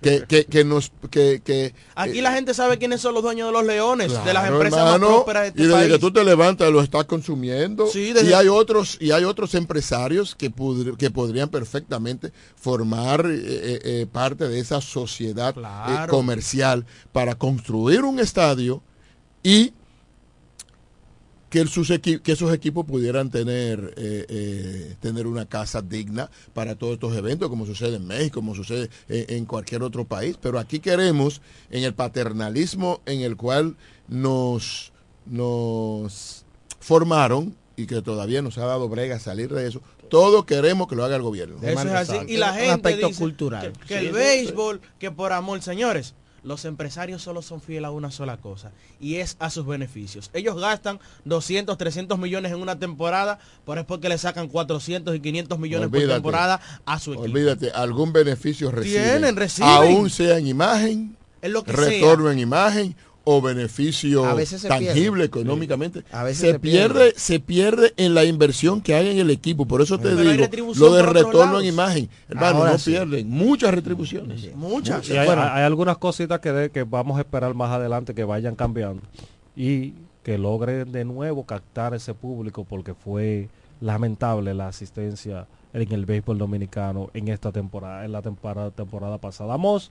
que, 0.00 0.24
que, 0.28 0.44
que 0.44 0.64
nos... 0.64 0.92
Que, 1.10 1.40
que, 1.44 1.74
Aquí 1.96 2.20
la 2.20 2.32
gente 2.32 2.54
sabe 2.54 2.78
quiénes 2.78 3.00
son 3.00 3.14
los 3.14 3.22
dueños 3.22 3.48
de 3.48 3.52
los 3.52 3.64
leones, 3.64 4.12
de 4.24 4.32
las 4.32 4.48
empresas 4.48 4.78
hermano, 4.78 4.98
más 4.98 5.08
prósperas 5.08 5.42
de 5.42 5.48
este 5.48 5.60
y 5.62 5.64
desde 5.66 5.78
país. 5.78 5.92
que 5.92 5.98
tú 5.98 6.12
te 6.12 6.24
levantas 6.24 6.70
lo 6.70 6.80
estás 6.82 7.04
consumiendo 7.06 7.86
Sí, 7.88 8.12
desde- 8.12 8.30
y 8.30 8.32
hay 8.32 8.46
otros 8.48 8.96
y 9.00 9.10
hay 9.10 9.24
otros 9.24 9.54
empresarios 9.54 10.34
que, 10.36 10.52
que 10.96 11.10
podrían 11.10 11.48
perfectamente 11.48 12.32
formar 12.56 13.26
eh, 13.26 13.38
eh, 13.42 13.80
eh, 13.84 14.06
parte 14.10 14.48
de 14.48 14.60
esa 14.60 14.80
sociedad 14.80 15.50
eh, 15.50 15.58
Claro. 15.58 16.12
Comercial 16.32 16.84
para 17.12 17.36
construir 17.36 18.02
un 18.02 18.20
estadio 18.20 18.82
y 19.42 19.72
que, 21.48 21.66
sus 21.66 21.88
equi- 21.90 22.20
que 22.20 22.32
esos 22.32 22.52
equipos 22.52 22.84
pudieran 22.84 23.30
tener 23.30 23.94
eh, 23.96 24.26
eh, 24.28 24.96
tener 25.00 25.26
una 25.26 25.46
casa 25.46 25.80
digna 25.80 26.30
para 26.52 26.74
todos 26.74 26.92
estos 26.94 27.16
eventos, 27.16 27.48
como 27.48 27.64
sucede 27.64 27.96
en 27.96 28.06
México, 28.06 28.40
como 28.40 28.54
sucede 28.54 28.90
en, 29.08 29.36
en 29.36 29.44
cualquier 29.46 29.82
otro 29.82 30.04
país. 30.04 30.36
Pero 30.42 30.58
aquí 30.58 30.78
queremos, 30.80 31.40
en 31.70 31.84
el 31.84 31.94
paternalismo 31.94 33.00
en 33.06 33.22
el 33.22 33.36
cual 33.36 33.76
nos, 34.08 34.92
nos 35.24 36.44
formaron 36.80 37.56
y 37.76 37.86
que 37.86 38.02
todavía 38.02 38.42
nos 38.42 38.58
ha 38.58 38.66
dado 38.66 38.88
brega 38.90 39.18
salir 39.18 39.48
de 39.54 39.66
eso, 39.68 39.80
todo 40.10 40.44
queremos 40.44 40.88
que 40.88 40.96
lo 40.96 41.04
haga 41.04 41.16
el 41.16 41.22
gobierno. 41.22 41.56
Eso 41.62 41.80
es 41.82 41.86
así. 42.10 42.16
Y 42.28 42.36
la 42.36 42.50
Un 42.50 42.56
gente 42.58 42.72
aspecto 42.72 43.06
dice 43.08 43.18
cultural. 43.20 43.72
que, 43.72 43.86
que 43.86 44.00
Sí, 44.00 44.06
el 44.06 44.06
sí, 44.08 44.12
béisbol, 44.12 44.80
que 44.98 45.10
por 45.10 45.32
amor, 45.32 45.62
señores, 45.62 46.14
los 46.42 46.64
empresarios 46.64 47.22
solo 47.22 47.42
son 47.42 47.60
fieles 47.60 47.86
a 47.86 47.90
una 47.90 48.10
sola 48.10 48.36
cosa 48.36 48.72
y 49.00 49.16
es 49.16 49.36
a 49.38 49.50
sus 49.50 49.66
beneficios. 49.66 50.30
Ellos 50.32 50.60
gastan 50.60 51.00
200, 51.24 51.76
300 51.76 52.18
millones 52.18 52.52
en 52.52 52.60
una 52.60 52.78
temporada, 52.78 53.38
pero 53.66 53.80
es 53.80 53.86
porque 53.86 54.08
le 54.08 54.18
sacan 54.18 54.48
400 54.48 55.14
y 55.14 55.20
500 55.20 55.58
millones 55.58 55.88
por 55.88 56.00
temporada 56.00 56.60
a 56.84 56.98
su 56.98 57.12
equipo. 57.12 57.24
Olvídate, 57.24 57.70
algún 57.70 58.12
beneficio 58.12 58.70
reciben. 58.70 59.02
Tienen, 59.02 59.36
reciben. 59.36 59.68
Aún 59.70 60.10
sea 60.10 60.38
en 60.38 60.46
imagen, 60.46 61.16
Es 61.42 61.50
lo 61.50 61.64
que 61.64 61.72
retorno 61.72 62.24
sea. 62.24 62.32
en 62.32 62.38
imagen 62.38 62.96
o 63.30 63.42
beneficio 63.42 64.24
A 64.24 64.32
veces 64.32 64.62
se 64.62 64.68
tangible 64.68 64.94
pierde. 64.94 65.24
económicamente. 65.24 66.02
A 66.12 66.22
veces 66.22 66.38
se, 66.38 66.52
se 66.52 66.58
pierde, 66.58 66.94
pierde. 66.94 67.12
se 67.18 67.40
pierde 67.40 67.92
en 67.98 68.14
la 68.14 68.24
inversión 68.24 68.80
que 68.80 68.94
hay 68.94 69.08
en 69.10 69.18
el 69.18 69.30
equipo. 69.30 69.66
Por 69.66 69.82
eso 69.82 69.98
te 69.98 70.04
Pero 70.14 70.16
digo, 70.46 70.46
lo 70.76 70.94
de 70.94 71.02
retorno 71.02 71.44
lados. 71.44 71.62
en 71.62 71.68
imagen. 71.68 72.08
Hermano, 72.28 72.58
Ahora 72.58 72.72
no 72.72 72.78
sí. 72.78 72.92
pierden. 72.92 73.28
Muchas 73.28 73.74
retribuciones. 73.74 74.54
Muchas. 74.56 75.06
Y 75.10 75.16
hay, 75.18 75.26
Bueno. 75.26 75.42
hay 75.42 75.62
algunas 75.64 75.98
cositas 75.98 76.40
que, 76.40 76.52
de- 76.52 76.70
que 76.70 76.84
vamos 76.84 77.18
a 77.18 77.20
esperar 77.20 77.52
más 77.54 77.70
adelante 77.70 78.14
que 78.14 78.24
vayan 78.24 78.54
cambiando 78.56 79.02
y 79.54 79.92
que 80.22 80.38
logren 80.38 80.90
de 80.90 81.04
nuevo 81.04 81.44
captar 81.44 81.92
ese 81.94 82.14
público 82.14 82.64
porque 82.64 82.94
fue 82.94 83.48
lamentable 83.80 84.54
la 84.54 84.68
asistencia 84.68 85.46
en 85.72 85.92
el 85.92 86.06
béisbol 86.06 86.38
dominicano 86.38 87.10
en 87.14 87.28
esta 87.28 87.52
temporada, 87.52 88.04
en 88.04 88.12
la 88.12 88.22
temporada, 88.22 88.70
temporada 88.70 89.18
pasada. 89.18 89.54
Amos, 89.54 89.90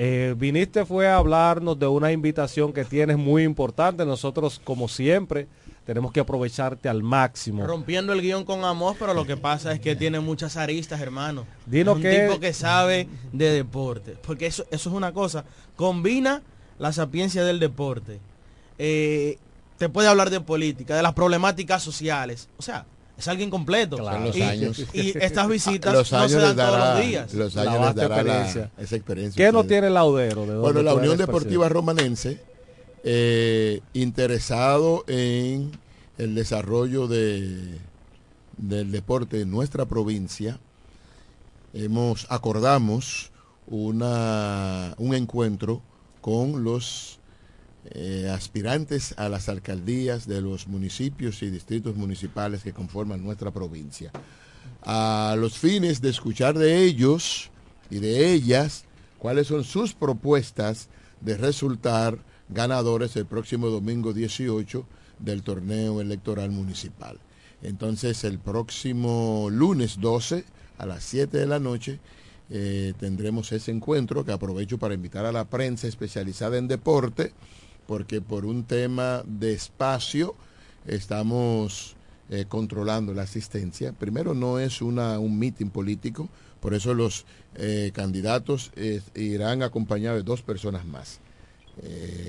eh, 0.00 0.34
viniste 0.38 0.86
fue 0.86 1.08
a 1.08 1.16
hablarnos 1.16 1.76
de 1.76 1.88
una 1.88 2.12
invitación 2.12 2.72
que 2.72 2.84
tienes 2.84 3.18
muy 3.18 3.42
importante. 3.42 4.06
Nosotros, 4.06 4.60
como 4.62 4.86
siempre, 4.86 5.48
tenemos 5.84 6.12
que 6.12 6.20
aprovecharte 6.20 6.88
al 6.88 7.02
máximo. 7.02 7.66
Rompiendo 7.66 8.12
el 8.12 8.22
guion 8.22 8.44
con 8.44 8.64
Amos, 8.64 8.94
pero 8.96 9.12
lo 9.12 9.26
que 9.26 9.36
pasa 9.36 9.72
es 9.72 9.80
que 9.80 9.96
tiene 9.96 10.20
muchas 10.20 10.56
aristas, 10.56 11.00
hermano. 11.00 11.46
Dinos 11.66 11.94
Es 11.94 11.96
un 11.96 12.02
que- 12.02 12.20
tipo 12.28 12.38
que 12.40 12.52
sabe 12.52 13.08
de 13.32 13.50
deporte. 13.50 14.16
Porque 14.24 14.46
eso, 14.46 14.64
eso 14.70 14.88
es 14.90 14.94
una 14.94 15.12
cosa. 15.12 15.44
Combina 15.74 16.42
la 16.78 16.92
sapiencia 16.92 17.42
del 17.44 17.58
deporte. 17.58 18.20
Eh, 18.78 19.38
te 19.78 19.88
puede 19.88 20.06
hablar 20.06 20.30
de 20.30 20.40
política, 20.40 20.94
de 20.94 21.02
las 21.02 21.14
problemáticas 21.14 21.82
sociales. 21.82 22.48
O 22.56 22.62
sea, 22.62 22.86
es 23.18 23.26
alguien 23.28 23.50
completo. 23.50 23.98
Los 23.98 24.36
y, 24.36 24.42
años. 24.42 24.84
y 24.92 25.18
estas 25.18 25.48
visitas 25.48 25.92
Los 25.92 26.12
no 26.12 26.18
años 26.18 26.30
se 26.32 26.38
dan 26.38 26.56
todos 26.56 26.78
los 26.78 27.06
días. 27.06 27.34
Los 27.34 27.56
años 27.56 27.86
les 27.86 27.96
la- 27.96 28.06
experiencia. 28.06 28.70
esa 28.78 28.96
experiencia. 28.96 29.46
¿Qué 29.46 29.52
no 29.52 29.64
tiene 29.64 29.88
el 29.88 29.94
laudero? 29.94 30.46
¿De 30.46 30.56
Bueno, 30.56 30.82
la 30.82 30.94
Unión 30.94 31.18
Deportiva? 31.18 31.68
Romanense, 31.68 32.40
eh, 33.02 33.80
interesado 33.92 35.04
en 35.08 35.72
el 36.16 36.34
desarrollo 36.34 37.08
de, 37.08 37.78
del 38.56 38.92
deporte 38.92 39.40
en 39.40 39.50
nuestra 39.50 39.86
provincia, 39.86 40.58
hemos 41.74 42.26
acordamos 42.30 43.30
una, 43.66 44.94
un 44.98 45.14
encuentro 45.14 45.82
con 46.20 46.64
los 46.64 47.17
eh, 47.92 48.30
aspirantes 48.32 49.14
a 49.18 49.28
las 49.28 49.48
alcaldías 49.48 50.26
de 50.26 50.40
los 50.40 50.68
municipios 50.68 51.42
y 51.42 51.50
distritos 51.50 51.96
municipales 51.96 52.62
que 52.62 52.72
conforman 52.72 53.22
nuestra 53.22 53.50
provincia. 53.50 54.10
A 54.82 55.36
los 55.38 55.58
fines 55.58 56.00
de 56.00 56.10
escuchar 56.10 56.56
de 56.56 56.84
ellos 56.84 57.50
y 57.90 57.98
de 57.98 58.32
ellas 58.32 58.84
cuáles 59.18 59.46
son 59.48 59.64
sus 59.64 59.94
propuestas 59.94 60.88
de 61.20 61.36
resultar 61.36 62.18
ganadores 62.48 63.16
el 63.16 63.26
próximo 63.26 63.68
domingo 63.68 64.12
18 64.12 64.86
del 65.18 65.42
torneo 65.42 66.00
electoral 66.00 66.50
municipal. 66.50 67.18
Entonces 67.62 68.24
el 68.24 68.38
próximo 68.38 69.48
lunes 69.50 70.00
12 70.00 70.44
a 70.78 70.86
las 70.86 71.02
7 71.04 71.36
de 71.38 71.46
la 71.46 71.58
noche 71.58 71.98
eh, 72.50 72.94
tendremos 72.98 73.52
ese 73.52 73.70
encuentro 73.70 74.24
que 74.24 74.32
aprovecho 74.32 74.78
para 74.78 74.94
invitar 74.94 75.26
a 75.26 75.32
la 75.32 75.44
prensa 75.44 75.86
especializada 75.86 76.56
en 76.56 76.68
deporte, 76.68 77.32
porque 77.88 78.20
por 78.20 78.44
un 78.44 78.64
tema 78.64 79.22
de 79.26 79.54
espacio 79.54 80.34
estamos 80.86 81.96
eh, 82.28 82.44
controlando 82.46 83.14
la 83.14 83.22
asistencia. 83.22 83.92
Primero 83.92 84.34
no 84.34 84.58
es 84.58 84.82
una, 84.82 85.18
un 85.18 85.38
mitin 85.38 85.70
político, 85.70 86.28
por 86.60 86.74
eso 86.74 86.92
los 86.92 87.24
eh, 87.54 87.90
candidatos 87.94 88.72
irán 89.14 89.62
acompañados 89.62 90.18
de 90.18 90.22
dos 90.22 90.42
personas 90.42 90.84
más. 90.84 91.18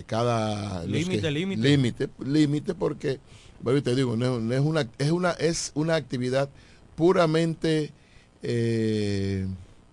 cada 0.05 0.85
límite, 0.85 1.29
límite. 1.29 1.61
Límite, 1.61 2.09
límite 2.25 2.73
porque, 2.73 3.19
bueno, 3.61 3.83
te 3.83 3.95
digo, 3.95 4.15
no, 4.15 4.39
no, 4.39 4.53
es, 4.53 4.61
una, 4.61 4.87
es, 4.97 5.11
una, 5.11 5.31
es 5.31 5.71
una 5.75 5.95
actividad 5.95 6.49
puramente 6.95 7.91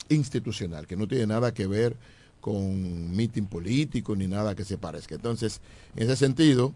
institucional, 0.09 0.87
que 0.87 0.95
no 0.95 1.09
tiene 1.09 1.27
nada 1.27 1.53
que 1.53 1.67
ver 1.67 1.97
con 2.47 3.11
mitin 3.17 3.47
político 3.47 4.15
ni 4.15 4.29
nada 4.29 4.55
que 4.55 4.65
se 4.65 4.79
parezca. 4.79 5.17
Entonces, 5.17 5.61
en 5.97 6.05
ese 6.05 6.15
sentido, 6.15 6.73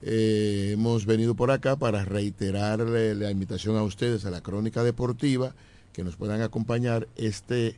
eh, 0.00 0.70
hemos 0.72 1.04
venido 1.04 1.34
por 1.34 1.50
acá 1.50 1.76
para 1.76 2.06
reiterarle 2.06 3.14
la 3.14 3.30
invitación 3.30 3.76
a 3.76 3.82
ustedes 3.82 4.24
a 4.24 4.30
la 4.30 4.40
crónica 4.40 4.82
deportiva, 4.82 5.54
que 5.92 6.04
nos 6.04 6.16
puedan 6.16 6.40
acompañar 6.40 7.06
este 7.16 7.76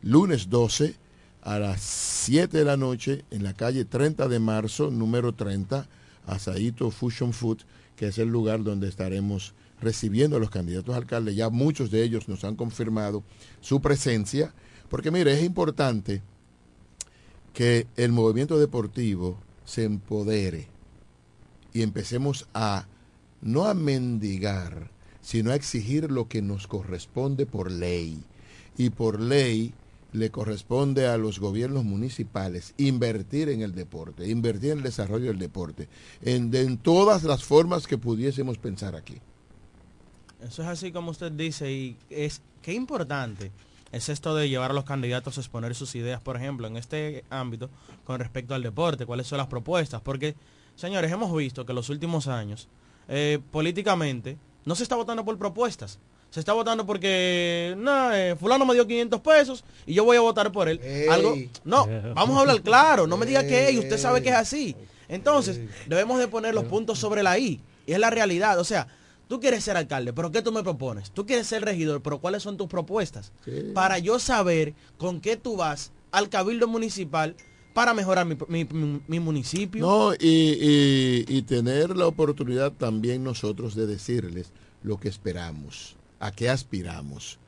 lunes 0.00 0.48
12 0.48 0.94
a 1.42 1.58
las 1.58 1.80
7 1.80 2.56
de 2.56 2.64
la 2.64 2.76
noche 2.76 3.24
en 3.32 3.42
la 3.42 3.52
calle 3.52 3.84
30 3.84 4.28
de 4.28 4.38
marzo, 4.38 4.92
número 4.92 5.34
30, 5.34 5.88
Asaito 6.24 6.92
Fusion 6.92 7.32
Food, 7.32 7.62
que 7.96 8.06
es 8.06 8.18
el 8.18 8.28
lugar 8.28 8.62
donde 8.62 8.86
estaremos 8.86 9.54
recibiendo 9.80 10.36
a 10.36 10.38
los 10.38 10.50
candidatos 10.50 10.94
a 10.94 10.98
alcalde. 10.98 11.34
Ya 11.34 11.50
muchos 11.50 11.90
de 11.90 12.04
ellos 12.04 12.28
nos 12.28 12.44
han 12.44 12.54
confirmado 12.54 13.24
su 13.60 13.80
presencia, 13.80 14.54
porque 14.88 15.10
mire, 15.10 15.32
es 15.32 15.42
importante 15.42 16.22
que 17.52 17.86
el 17.96 18.12
movimiento 18.12 18.58
deportivo 18.58 19.38
se 19.64 19.84
empodere 19.84 20.68
y 21.72 21.82
empecemos 21.82 22.46
a 22.54 22.86
no 23.40 23.64
a 23.64 23.74
mendigar, 23.74 24.90
sino 25.20 25.50
a 25.50 25.54
exigir 25.54 26.10
lo 26.10 26.28
que 26.28 26.42
nos 26.42 26.66
corresponde 26.66 27.46
por 27.46 27.70
ley. 27.70 28.22
Y 28.76 28.90
por 28.90 29.20
ley 29.20 29.74
le 30.12 30.30
corresponde 30.30 31.06
a 31.06 31.18
los 31.18 31.38
gobiernos 31.38 31.84
municipales 31.84 32.74
invertir 32.78 33.48
en 33.48 33.62
el 33.62 33.74
deporte, 33.74 34.28
invertir 34.28 34.72
en 34.72 34.78
el 34.78 34.84
desarrollo 34.84 35.26
del 35.26 35.38
deporte, 35.38 35.88
en, 36.22 36.78
todas 36.78 37.24
las 37.24 37.44
formas 37.44 37.86
que 37.86 37.98
pudiésemos 37.98 38.58
pensar 38.58 38.96
aquí. 38.96 39.18
Eso 40.40 40.62
es 40.62 40.68
así 40.68 40.92
como 40.92 41.10
usted 41.10 41.32
dice 41.32 41.70
y 41.70 41.96
es 42.08 42.40
qué 42.62 42.72
importante 42.72 43.50
es 43.92 44.08
esto 44.08 44.34
de 44.34 44.48
llevar 44.48 44.70
a 44.70 44.74
los 44.74 44.84
candidatos 44.84 45.38
a 45.38 45.40
exponer 45.40 45.74
sus 45.74 45.94
ideas, 45.94 46.20
por 46.20 46.36
ejemplo, 46.36 46.66
en 46.66 46.76
este 46.76 47.24
ámbito 47.30 47.70
con 48.04 48.18
respecto 48.18 48.54
al 48.54 48.62
deporte, 48.62 49.06
cuáles 49.06 49.26
son 49.26 49.38
las 49.38 49.46
propuestas, 49.46 50.00
porque, 50.00 50.34
señores, 50.76 51.10
hemos 51.10 51.34
visto 51.34 51.64
que 51.64 51.72
en 51.72 51.76
los 51.76 51.88
últimos 51.88 52.26
años, 52.28 52.68
eh, 53.08 53.38
políticamente, 53.50 54.36
no 54.64 54.74
se 54.74 54.82
está 54.82 54.96
votando 54.96 55.24
por 55.24 55.38
propuestas, 55.38 55.98
se 56.30 56.40
está 56.40 56.52
votando 56.52 56.84
porque, 56.84 57.74
no, 57.78 58.12
eh, 58.12 58.36
fulano 58.36 58.66
me 58.66 58.74
dio 58.74 58.86
500 58.86 59.20
pesos 59.20 59.64
y 59.86 59.94
yo 59.94 60.04
voy 60.04 60.18
a 60.18 60.20
votar 60.20 60.52
por 60.52 60.68
él. 60.68 60.80
Algo, 61.10 61.34
no, 61.64 61.86
vamos 62.14 62.36
a 62.36 62.40
hablar 62.40 62.60
claro, 62.60 63.06
no 63.06 63.16
me 63.16 63.24
diga 63.24 63.46
que 63.46 63.72
y 63.72 63.78
usted 63.78 63.96
sabe 63.98 64.22
que 64.22 64.28
es 64.28 64.34
así. 64.34 64.76
Entonces, 65.08 65.60
debemos 65.86 66.18
de 66.18 66.28
poner 66.28 66.54
los 66.54 66.64
puntos 66.64 66.98
sobre 66.98 67.22
la 67.22 67.38
I, 67.38 67.60
y 67.86 67.92
es 67.92 67.98
la 67.98 68.10
realidad, 68.10 68.58
o 68.58 68.64
sea, 68.64 68.86
Tú 69.28 69.40
quieres 69.40 69.62
ser 69.62 69.76
alcalde, 69.76 70.14
pero 70.14 70.32
¿qué 70.32 70.40
tú 70.40 70.52
me 70.52 70.62
propones? 70.62 71.10
Tú 71.10 71.26
quieres 71.26 71.46
ser 71.46 71.62
regidor, 71.62 72.02
pero 72.02 72.18
¿cuáles 72.18 72.42
son 72.42 72.56
tus 72.56 72.66
propuestas? 72.66 73.32
Para 73.74 73.98
yo 73.98 74.18
saber 74.18 74.74
con 74.96 75.20
qué 75.20 75.36
tú 75.36 75.56
vas 75.56 75.92
al 76.10 76.30
cabildo 76.30 76.66
municipal 76.66 77.36
para 77.74 77.92
mejorar 77.94 78.26
mi, 78.26 79.20
municipio. 79.20 79.86
No, 79.86 80.12
y, 80.18 81.42
tener 81.42 81.96
la 81.96 82.06
oportunidad 82.06 82.72
también 82.72 83.22
nosotros 83.22 83.74
de 83.74 83.86
decirles 83.86 84.50
lo 84.82 84.98
que 84.98 85.08
esperamos, 85.08 85.94
a 86.18 86.32
qué 86.32 86.48
aspiramos, 86.48 87.38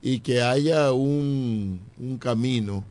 y 0.00 0.20
que 0.20 0.40
haya 0.40 0.92
un, 0.92 1.80
un 1.98 2.18
camino 2.18 2.84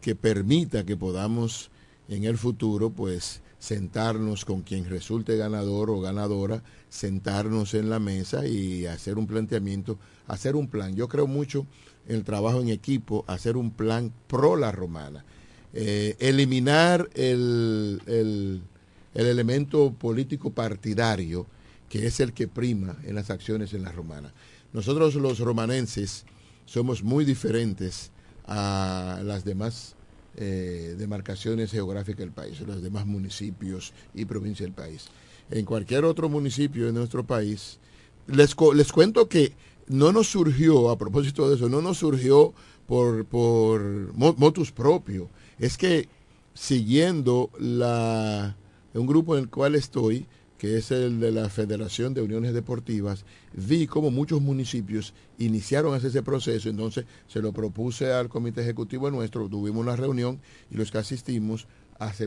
que 0.00 0.14
permita 0.14 0.84
que 0.84 0.96
podamos 0.96 1.70
en 2.08 2.24
el 2.24 2.36
futuro, 2.38 2.90
pues, 2.90 3.40
sentarnos 3.58 4.44
con 4.44 4.62
quien 4.62 4.88
resulte 4.88 5.36
ganador 5.36 5.90
o 5.90 6.00
ganadora, 6.00 6.62
sentarnos 6.88 7.74
en 7.74 7.90
la 7.90 7.98
mesa 7.98 8.46
y 8.46 8.86
hacer 8.86 9.18
un 9.18 9.26
planteamiento, 9.26 9.98
hacer 10.26 10.56
un 10.56 10.68
plan. 10.68 10.94
Yo 10.94 11.08
creo 11.08 11.26
mucho 11.26 11.66
en 12.06 12.16
el 12.16 12.24
trabajo 12.24 12.60
en 12.60 12.68
equipo, 12.68 13.24
hacer 13.26 13.56
un 13.56 13.70
plan 13.70 14.12
pro 14.26 14.56
la 14.56 14.72
romana. 14.72 15.24
Eh, 15.74 16.16
eliminar 16.18 17.10
el, 17.14 18.00
el, 18.06 18.62
el 19.14 19.26
elemento 19.26 19.92
político 19.92 20.50
partidario, 20.50 21.46
que 21.88 22.06
es 22.06 22.20
el 22.20 22.32
que 22.32 22.48
prima 22.48 22.96
en 23.04 23.14
las 23.14 23.30
acciones 23.30 23.74
en 23.74 23.82
la 23.82 23.92
romana. 23.92 24.32
Nosotros 24.72 25.14
los 25.16 25.40
romanenses 25.40 26.24
somos 26.64 27.02
muy 27.02 27.24
diferentes 27.24 28.12
a 28.46 29.20
las 29.24 29.44
demás 29.44 29.96
eh, 30.40 30.94
demarcaciones 30.96 31.72
geográficas 31.72 32.20
del 32.20 32.30
país, 32.30 32.60
los 32.60 32.80
demás 32.80 33.06
municipios 33.06 33.92
y 34.14 34.24
provincias 34.24 34.66
del 34.68 34.72
país. 34.72 35.08
En 35.50 35.64
cualquier 35.64 36.04
otro 36.04 36.28
municipio 36.28 36.86
de 36.86 36.92
nuestro 36.92 37.26
país, 37.26 37.80
les, 38.28 38.54
les 38.74 38.92
cuento 38.92 39.28
que 39.28 39.52
no 39.88 40.12
nos 40.12 40.28
surgió, 40.28 40.90
a 40.90 40.98
propósito 40.98 41.48
de 41.48 41.56
eso, 41.56 41.68
no 41.68 41.82
nos 41.82 41.98
surgió 41.98 42.54
por, 42.86 43.24
por 43.24 43.82
motus 44.14 44.70
propio. 44.70 45.28
Es 45.58 45.76
que 45.76 46.08
siguiendo 46.54 47.50
la, 47.58 48.56
un 48.94 49.06
grupo 49.08 49.36
en 49.36 49.44
el 49.44 49.50
cual 49.50 49.74
estoy, 49.74 50.26
que 50.58 50.76
es 50.76 50.90
el 50.90 51.20
de 51.20 51.30
la 51.30 51.48
Federación 51.48 52.14
de 52.14 52.20
Uniones 52.20 52.52
Deportivas, 52.52 53.24
vi 53.52 53.86
cómo 53.86 54.10
muchos 54.10 54.42
municipios 54.42 55.14
iniciaron 55.38 55.94
ese 55.94 56.22
proceso, 56.22 56.68
entonces 56.68 57.06
se 57.28 57.40
lo 57.40 57.52
propuse 57.52 58.12
al 58.12 58.28
comité 58.28 58.62
ejecutivo 58.62 59.10
nuestro, 59.10 59.48
tuvimos 59.48 59.80
una 59.80 59.94
reunión 59.94 60.40
y 60.70 60.76
los 60.76 60.90
que 60.90 60.98
asistimos 60.98 61.68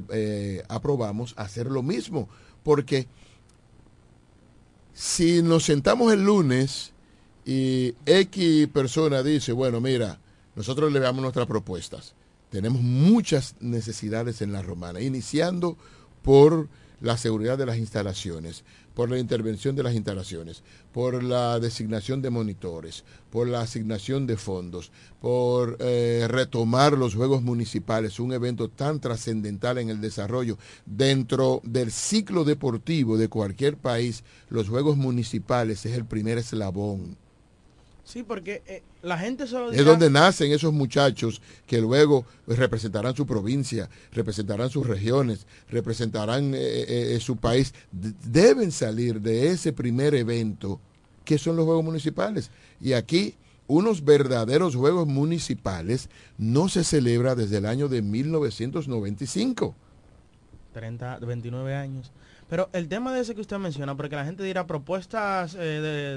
eh, 0.10 0.64
aprobamos 0.70 1.34
hacer 1.38 1.68
lo 1.68 1.84
mismo, 1.84 2.30
porque 2.64 3.08
si 4.94 5.42
nos 5.42 5.66
sentamos 5.66 6.14
el 6.14 6.24
lunes 6.24 6.94
y 7.46 7.96
X 8.06 8.68
persona 8.68 9.24
dice, 9.24 9.52
bueno, 9.52 9.82
mira, 9.82 10.20
nosotros 10.56 10.92
le 10.94 11.02
damos 11.02 11.22
nuestras 11.22 11.48
propuestas, 11.48 12.16
tenemos 12.50 12.82
muchas 12.82 13.56
necesidades 13.60 14.42
en 14.42 14.54
la 14.54 14.62
romana, 14.62 15.02
iniciando 15.02 15.78
por 16.22 16.70
la 17.02 17.18
seguridad 17.18 17.58
de 17.58 17.66
las 17.66 17.78
instalaciones, 17.78 18.64
por 18.94 19.10
la 19.10 19.18
intervención 19.18 19.76
de 19.76 19.84
las 19.84 19.96
instalaciones, 19.96 20.64
por 20.94 21.24
la 21.24 21.60
designación 21.60 22.22
de 22.22 22.30
monitores, 22.30 23.04
por 23.30 23.48
la 23.48 23.62
asignación 23.62 24.28
de 24.28 24.38
fondos, 24.38 24.92
por 25.20 25.78
eh, 25.80 26.28
retomar 26.30 26.94
los 26.94 27.16
Juegos 27.16 27.42
Municipales, 27.42 28.20
un 28.20 28.34
evento 28.34 28.70
tan 28.70 29.00
trascendental 29.00 29.78
en 29.78 29.90
el 29.90 30.02
desarrollo. 30.02 30.58
Dentro 30.86 31.62
del 31.64 31.92
ciclo 31.92 32.44
deportivo 32.44 33.18
de 33.18 33.30
cualquier 33.30 33.78
país, 33.78 34.24
los 34.50 34.70
Juegos 34.70 34.98
Municipales 34.98 35.86
es 35.86 35.94
el 35.94 36.06
primer 36.06 36.38
eslabón 36.38 37.18
Sí, 38.04 38.24
porque 38.24 38.64
eh, 38.66 38.84
la 39.04 39.18
gente 39.18 39.48
solo 39.48 39.72
Es 39.72 39.86
donde 39.86 40.10
nacen 40.10 40.52
esos 40.52 40.74
muchachos 40.74 41.42
que 41.68 41.80
luego 41.80 42.26
representarán 42.48 43.16
su 43.16 43.26
provincia, 43.26 43.90
representarán 44.12 44.70
sus 44.70 44.88
regiones, 44.88 45.46
representarán 45.70 46.54
eh, 46.56 47.16
eh, 47.16 47.20
su 47.22 47.38
país. 47.38 47.74
deben 47.92 48.72
salir 48.72 49.22
de 49.22 49.52
ese 49.52 49.72
primer 49.72 50.16
evento 50.16 50.80
que 51.24 51.38
son 51.38 51.56
los 51.56 51.66
Juegos 51.66 51.86
Municipales. 51.86 52.50
Y 52.82 52.94
aquí 52.94 53.36
unos 53.68 54.04
verdaderos 54.04 54.76
Juegos 54.76 55.08
Municipales 55.08 56.10
no 56.38 56.68
se 56.68 56.84
celebra 56.84 57.36
desde 57.36 57.58
el 57.58 57.66
año 57.66 57.88
de 57.88 58.02
1995. 58.02 59.76
30, 60.74 61.20
29 61.20 61.76
años. 61.76 62.12
Pero 62.52 62.70
el 62.74 62.90
tema 62.90 63.14
de 63.14 63.22
ese 63.22 63.34
que 63.34 63.40
usted 63.40 63.58
menciona, 63.60 63.96
porque 63.96 64.18
la 64.18 64.26
gente 64.26 64.44
dirá 64.44 64.68
propuestas 64.68 65.56
eh, 65.58 65.62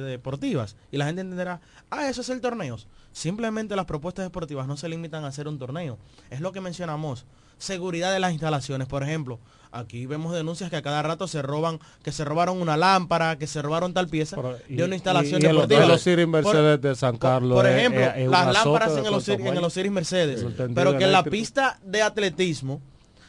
deportivas 0.05 0.74
y 0.91 0.97
la 0.97 1.07
gente 1.07 1.20
entenderá, 1.20 1.61
ah, 1.91 2.09
eso 2.09 2.22
es 2.22 2.28
el 2.28 2.41
torneo. 2.41 2.76
simplemente 3.12 3.76
las 3.76 3.85
propuestas 3.85 4.24
deportivas 4.26 4.66
no 4.66 4.76
se 4.76 4.89
limitan 4.89 5.24
a 5.24 5.28
hacer 5.28 5.47
un 5.47 5.61
torneo. 5.61 5.97
Es 6.30 6.41
lo 6.41 6.51
que 6.51 6.61
mencionamos. 6.61 7.24
Seguridad 7.57 8.12
de 8.12 8.18
las 8.18 8.32
instalaciones, 8.32 8.89
por 8.89 9.05
ejemplo. 9.05 9.39
Aquí 9.70 10.07
vemos 10.07 10.35
denuncias 10.35 10.70
que 10.70 10.76
a 10.76 10.82
cada 10.82 11.03
rato 11.03 11.28
se 11.28 11.41
roban, 11.41 11.78
que 12.03 12.11
se 12.11 12.24
robaron 12.24 12.61
una 12.61 12.76
lámpara, 12.76 13.39
que 13.39 13.47
se 13.47 13.62
robaron 13.62 13.95
tal 13.95 14.09
pieza 14.09 14.37
y- 14.68 14.74
de 14.74 14.82
una 14.85 14.97
instalación 14.97 15.41
y- 15.41 15.45
y 15.45 15.49
deportiva. 15.49 15.87
Osiris 15.87 16.26
Por- 16.26 16.43
Mercedes 16.45 16.80
de 16.80 16.95
San 16.97 17.16
Carlos 17.16 17.55
Por 17.57 17.68
ejemplo, 17.68 18.01
es- 18.01 18.16
es 18.16 18.24
un 18.26 18.32
las 18.32 18.53
lámparas 18.53 18.97
en 18.99 19.07
el, 19.07 19.14
Osiris, 19.14 19.47
en 19.47 19.57
el. 19.57 19.64
Osiris 19.64 19.93
Mercedes. 19.93 20.45
Pero 20.74 20.99
que 20.99 21.05
en 21.05 21.12
la 21.12 21.22
pista 21.22 21.78
de 21.85 22.03
atletismo, 22.03 22.80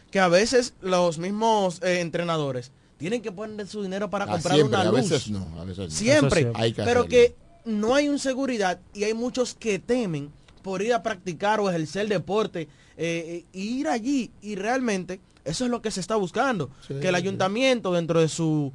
que 0.09 0.19
a 0.19 0.27
veces 0.27 0.73
los 0.81 1.19
mismos 1.19 1.79
eh, 1.83 1.99
entrenadores 1.99 2.71
tienen 2.97 3.21
que 3.21 3.31
poner 3.31 3.67
su 3.67 3.81
dinero 3.83 4.09
para 4.09 4.25
Ah, 4.25 4.31
comprar 4.33 4.55
siempre, 4.55 4.79
una 4.79 4.87
a 4.89 4.91
luz. 4.91 5.09
veces 5.09 5.29
no, 5.29 5.47
a 5.59 5.65
veces 5.65 5.85
no. 5.85 5.91
Siempre. 5.91 6.51
Hay 6.55 6.71
que 6.73 6.83
pero 6.83 7.01
hacerlo. 7.01 7.07
que 7.09 7.35
no 7.65 7.95
hay 7.95 8.09
un 8.09 8.19
seguridad 8.19 8.79
y 8.93 9.03
hay 9.03 9.13
muchos 9.13 9.53
que 9.55 9.79
temen 9.79 10.31
por 10.61 10.81
ir 10.81 10.93
a 10.93 11.03
practicar 11.03 11.59
o 11.59 11.69
ejercer 11.69 12.07
deporte 12.07 12.67
eh, 12.97 13.43
y 13.53 13.79
ir 13.79 13.87
allí 13.87 14.31
y 14.41 14.55
realmente 14.55 15.19
eso 15.43 15.65
es 15.65 15.71
lo 15.71 15.81
que 15.81 15.91
se 15.91 15.99
está 15.99 16.15
buscando 16.15 16.69
que 16.87 17.07
el 17.09 17.15
ayuntamiento 17.15 17.91
dentro 17.93 18.19
de 18.21 18.29
su 18.29 18.71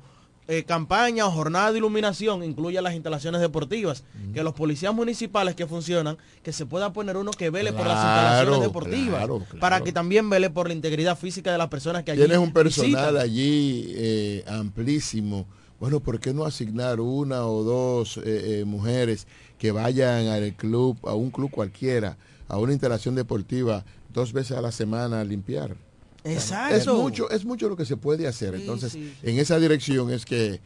eh, 0.50 0.64
campaña 0.64 1.26
o 1.26 1.30
jornada 1.30 1.72
de 1.72 1.78
iluminación 1.78 2.42
incluya 2.42 2.82
las 2.82 2.94
instalaciones 2.94 3.40
deportivas 3.40 4.04
que 4.34 4.42
los 4.42 4.52
policías 4.52 4.92
municipales 4.92 5.54
que 5.54 5.66
funcionan 5.66 6.18
que 6.42 6.52
se 6.52 6.66
pueda 6.66 6.92
poner 6.92 7.16
uno 7.16 7.30
que 7.30 7.50
vele 7.50 7.72
por 7.72 7.86
las 7.86 7.96
instalaciones 7.96 8.60
deportivas 8.60 9.18
claro, 9.18 9.38
claro. 9.38 9.60
para 9.60 9.80
que 9.80 9.92
también 9.92 10.28
vele 10.28 10.50
por 10.50 10.66
la 10.66 10.74
integridad 10.74 11.16
física 11.16 11.52
de 11.52 11.58
las 11.58 11.68
personas 11.68 12.02
que 12.02 12.10
allí 12.10 12.20
Tienes 12.20 12.38
un 12.38 12.52
personal 12.52 12.90
visitan. 12.90 13.16
allí 13.16 13.92
eh, 13.96 14.44
amplísimo. 14.48 15.46
Bueno, 15.78 16.00
¿por 16.00 16.20
qué 16.20 16.34
no 16.34 16.44
asignar 16.44 17.00
una 17.00 17.46
o 17.46 17.64
dos 17.64 18.18
eh, 18.18 18.22
eh, 18.60 18.64
mujeres 18.66 19.26
que 19.58 19.72
vayan 19.72 20.26
al 20.26 20.54
club, 20.54 20.98
a 21.04 21.14
un 21.14 21.30
club 21.30 21.50
cualquiera, 21.50 22.18
a 22.48 22.58
una 22.58 22.72
instalación 22.72 23.14
deportiva, 23.14 23.84
dos 24.12 24.32
veces 24.32 24.58
a 24.58 24.60
la 24.60 24.72
semana 24.72 25.20
a 25.20 25.24
limpiar? 25.24 25.76
Exacto. 26.24 26.76
Es 26.76 26.86
mucho, 26.86 27.30
es 27.30 27.44
mucho 27.44 27.68
lo 27.68 27.76
que 27.76 27.84
se 27.84 27.96
puede 27.96 28.26
hacer. 28.26 28.54
Sí, 28.54 28.60
Entonces, 28.60 28.92
sí. 28.92 29.12
en 29.22 29.38
esa 29.38 29.58
dirección 29.58 30.10
es 30.10 30.24
que 30.24 30.60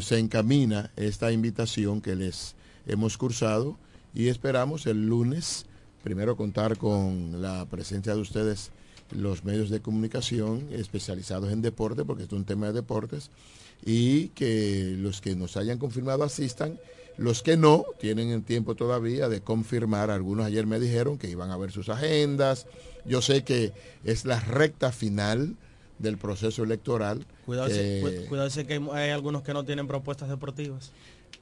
se 0.00 0.18
encamina 0.18 0.90
esta 0.96 1.30
invitación 1.30 2.00
que 2.00 2.16
les 2.16 2.54
hemos 2.86 3.16
cursado 3.16 3.76
y 4.14 4.28
esperamos 4.28 4.86
el 4.86 5.06
lunes, 5.06 5.66
primero 6.02 6.36
contar 6.36 6.78
con 6.78 7.40
la 7.40 7.66
presencia 7.66 8.14
de 8.14 8.20
ustedes, 8.20 8.70
los 9.10 9.44
medios 9.44 9.70
de 9.70 9.80
comunicación 9.80 10.68
especializados 10.72 11.52
en 11.52 11.62
deporte, 11.62 12.04
porque 12.04 12.24
es 12.24 12.32
un 12.32 12.44
tema 12.44 12.66
de 12.66 12.72
deportes, 12.74 13.30
y 13.84 14.28
que 14.28 14.96
los 14.98 15.20
que 15.20 15.36
nos 15.36 15.56
hayan 15.56 15.78
confirmado 15.78 16.24
asistan. 16.24 16.78
Los 17.16 17.42
que 17.42 17.56
no 17.56 17.84
tienen 17.98 18.30
el 18.30 18.44
tiempo 18.44 18.76
todavía 18.76 19.28
de 19.28 19.40
confirmar, 19.40 20.10
algunos 20.10 20.46
ayer 20.46 20.66
me 20.66 20.78
dijeron 20.78 21.18
que 21.18 21.28
iban 21.28 21.50
a 21.50 21.56
ver 21.56 21.72
sus 21.72 21.88
agendas. 21.88 22.66
Yo 23.08 23.22
sé 23.22 23.44
que 23.44 23.72
es 24.04 24.24
la 24.24 24.38
recta 24.40 24.92
final 24.92 25.56
del 25.98 26.16
proceso 26.18 26.62
electoral. 26.62 27.26
Cuidado, 27.46 27.68
que 27.68 28.00
cu- 28.24 28.28
cuidado 28.28 28.50
si 28.50 28.64
que 28.64 28.74
hay, 28.74 28.88
hay 28.92 29.10
algunos 29.10 29.42
que 29.42 29.52
no 29.52 29.64
tienen 29.64 29.86
propuestas 29.88 30.28
deportivas. 30.28 30.92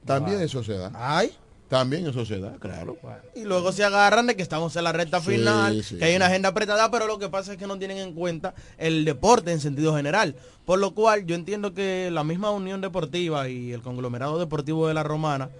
también 0.04 0.40
eso 0.40 0.62
se 0.64 0.74
da. 0.74 0.90
Ay. 0.94 1.32
También 1.68 2.06
eso 2.06 2.24
se 2.24 2.38
da, 2.38 2.52
claro. 2.60 2.96
Y 3.34 3.42
luego 3.42 3.72
se 3.72 3.82
agarran 3.82 4.28
de 4.28 4.36
que 4.36 4.42
estamos 4.42 4.76
en 4.76 4.84
la 4.84 4.92
recta 4.92 5.20
Sí, 5.20 5.32
final, 5.32 5.82
sí, 5.82 5.96
que 5.98 6.04
hay 6.04 6.14
una 6.14 6.26
agenda 6.26 6.50
apretada, 6.50 6.88
pero 6.92 7.08
lo 7.08 7.18
que 7.18 7.28
pasa 7.28 7.52
es 7.54 7.58
que 7.58 7.66
no 7.66 7.76
tienen 7.76 7.98
en 7.98 8.12
cuenta 8.14 8.54
el 8.78 9.04
deporte 9.04 9.50
en 9.50 9.58
sentido 9.58 9.96
general. 9.96 10.36
Por 10.64 10.78
lo 10.78 10.94
cual 10.94 11.26
yo 11.26 11.34
entiendo 11.34 11.74
que 11.74 12.08
la 12.12 12.22
misma 12.22 12.52
Unión 12.52 12.80
Deportiva 12.80 13.48
y 13.48 13.72
el 13.72 13.82
conglomerado 13.82 14.38
deportivo 14.38 14.86
de 14.86 14.94
la 14.94 15.02
Romana 15.02 15.50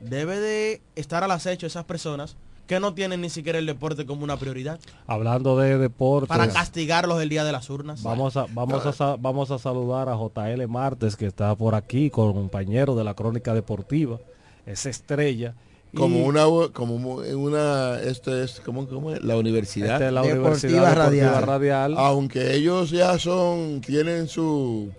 debe 0.00 0.38
de 0.40 0.82
estar 0.94 1.24
al 1.24 1.30
acecho 1.30 1.66
esas 1.66 1.84
personas 1.84 2.36
que 2.66 2.80
no 2.80 2.94
tienen 2.94 3.20
ni 3.20 3.30
siquiera 3.30 3.58
el 3.58 3.66
deporte 3.66 4.06
como 4.06 4.24
una 4.24 4.36
prioridad 4.36 4.78
Hablando 5.06 5.58
de 5.58 5.78
deportes. 5.78 6.28
para 6.28 6.48
castigarlos 6.48 7.22
el 7.22 7.28
día 7.28 7.44
de 7.44 7.52
las 7.52 7.68
urnas. 7.70 8.02
Vamos 8.02 8.36
a, 8.36 8.46
vamos, 8.50 9.00
a, 9.00 9.16
vamos 9.16 9.50
a 9.50 9.58
saludar 9.58 10.08
a 10.08 10.16
JL 10.16 10.66
Martes, 10.68 11.16
que 11.16 11.26
está 11.26 11.54
por 11.54 11.74
aquí, 11.74 12.10
compañero 12.10 12.94
de 12.94 13.04
la 13.04 13.14
Crónica 13.14 13.54
Deportiva. 13.54 14.18
Es 14.66 14.86
estrella. 14.86 15.54
Como 15.94 16.18
Y 16.18 16.22
una, 16.22 16.44
como 16.72 16.96
una, 16.96 18.00
esto 18.00 18.36
es, 18.36 18.60
como, 18.60 18.86
la 19.20 19.36
universidad. 19.36 19.94
Esta 19.94 20.06
es 20.08 20.12
la 20.12 20.22
Deportiva 20.22 20.48
Universidad 20.48 20.90
Deportiva 20.90 21.30
Radial. 21.30 21.46
Radial. 21.46 21.94
Aunque 21.98 22.54
ellos 22.54 22.90
ya 22.90 23.16
son, 23.18 23.80
tienen 23.80 24.26
su, 24.26 24.90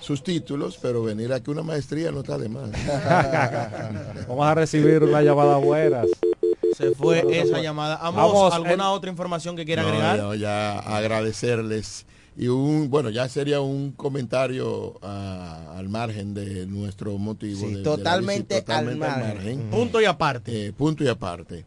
sus 0.00 0.24
títulos, 0.24 0.78
pero 0.80 1.04
venir 1.04 1.32
aquí 1.32 1.50
una 1.50 1.62
maestría 1.62 2.10
no 2.10 2.20
está 2.20 2.36
de 2.38 2.48
más. 2.48 2.70
Vamos 4.28 4.46
a 4.46 4.54
recibir 4.54 5.04
una 5.04 5.22
llamada 5.22 5.58
buenas. 5.58 6.06
Se 6.80 6.94
fue 6.94 7.24
esa 7.40 7.60
llamada. 7.60 7.96
Amos, 8.00 8.32
Vamos, 8.32 8.52
¿alguna 8.54 8.90
otra 8.92 9.10
información 9.10 9.54
que 9.56 9.64
quiera 9.64 9.82
No, 9.82 9.88
agregar? 9.88 10.18
no, 10.18 10.34
ya 10.34 10.78
agradecerles. 10.78 12.06
Y 12.36 12.48
un, 12.48 12.88
bueno, 12.88 13.10
ya 13.10 13.28
sería 13.28 13.60
un 13.60 13.92
comentario 13.92 14.98
ah, 15.02 15.74
al 15.76 15.88
margen 15.88 16.32
de 16.32 16.66
nuestro 16.66 17.18
motivo. 17.18 17.60
Sí, 17.60 17.66
de- 17.66 17.70
de 17.72 17.76
la 17.78 17.82
totalmente 17.84 18.64
al 18.66 18.96
margen. 18.96 19.68
Punto 19.70 20.00
y 20.00 20.04
aparte. 20.06 20.66
Eh, 20.66 20.72
punto 20.72 21.04
y 21.04 21.08
aparte. 21.08 21.64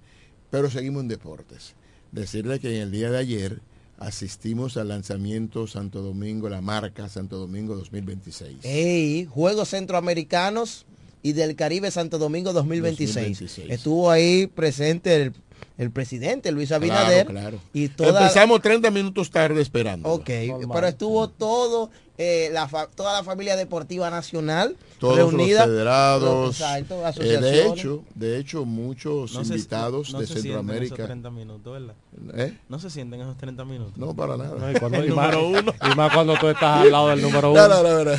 Pero 0.50 0.70
seguimos 0.70 1.02
en 1.04 1.10
deportes. 1.10 1.76
Decirle 2.12 2.60
que 2.60 2.76
en 2.78 2.82
el 2.84 2.92
día 2.92 3.10
de 3.12 3.18
ayer 3.18 3.60
asistimos 4.00 4.78
al 4.78 4.88
lanzamiento 4.88 5.68
Santo 5.68 6.02
Domingo, 6.02 6.50
la 6.50 6.62
marca 6.62 7.08
Santo 7.10 7.38
Domingo 7.38 7.76
2026. 7.76 8.60
Ey, 8.64 9.26
Juegos 9.26 9.70
Centroamericanos 9.70 10.86
y 11.24 11.32
del 11.32 11.56
Caribe 11.56 11.90
Santo 11.90 12.20
Domingo 12.20 12.54
2026. 12.54 13.16
2026. 13.16 13.72
Estuvo 13.72 14.12
ahí 14.12 14.46
presente 14.48 15.16
el, 15.16 15.34
el 15.78 15.90
presidente 15.90 16.52
Luis 16.52 16.72
Abinader. 16.74 17.26
Claro, 17.26 17.40
claro. 17.40 17.60
Y 17.74 17.88
toda, 17.88 18.22
Empezamos 18.22 18.62
30 18.62 18.92
minutos 18.92 19.32
tarde 19.32 19.62
esperando. 19.62 20.10
Ok, 20.10 20.30
pero 20.72 20.88
estuvo 20.88 21.30
todo, 21.30 21.90
eh, 22.18 22.50
la 22.54 22.68
fa- 22.68 22.88
toda 22.88 23.12
la 23.14 23.24
familia 23.24 23.56
deportiva 23.56 24.10
nacional 24.12 24.78
Todos 25.00 25.18
reunida. 25.18 25.66
los 25.66 25.76
federados. 25.76 26.62
Exacto, 26.62 26.94
Eh, 26.96 27.00
de 27.00 27.06
asociaciones. 27.08 27.72
hecho, 27.80 28.04
de 28.14 28.38
hecho, 28.38 28.66
muchos 28.66 29.34
No 29.34 29.44
se- 29.44 29.56
invitados 29.56 30.14
no 30.14 30.20
de 30.20 30.28
se 30.28 30.34
sienten 30.34 30.52
esos 30.52 30.62
Centroamérica. 30.62 31.06
30 31.06 31.30
minutos, 31.32 31.74
¿verdad? 31.74 31.96
¿Eh? 32.36 32.58
No 32.70 32.78
se 32.80 32.90
sienten 32.92 33.22
esos 33.22 33.36
30 33.38 33.66
minutos. 33.66 33.98
No, 33.98 34.14
para 34.16 34.38
nada. 34.38 34.56
No, 34.60 34.70
y 34.72 34.76
cuando- 34.76 34.98
El 35.04 35.10
y 35.10 35.12
más- 35.12 35.36
uno. 35.36 35.74
y 35.92 35.96
más 35.96 36.14
cuando 36.14 36.36
tú 36.38 36.48
estás 36.50 36.82
al 36.82 36.92
lado 36.92 37.08
del 37.10 37.22
número 37.24 37.54
No, 37.54 37.66
uno. 37.66 37.68
no, 37.84 37.84
no, 37.84 38.04
no. 38.06 38.12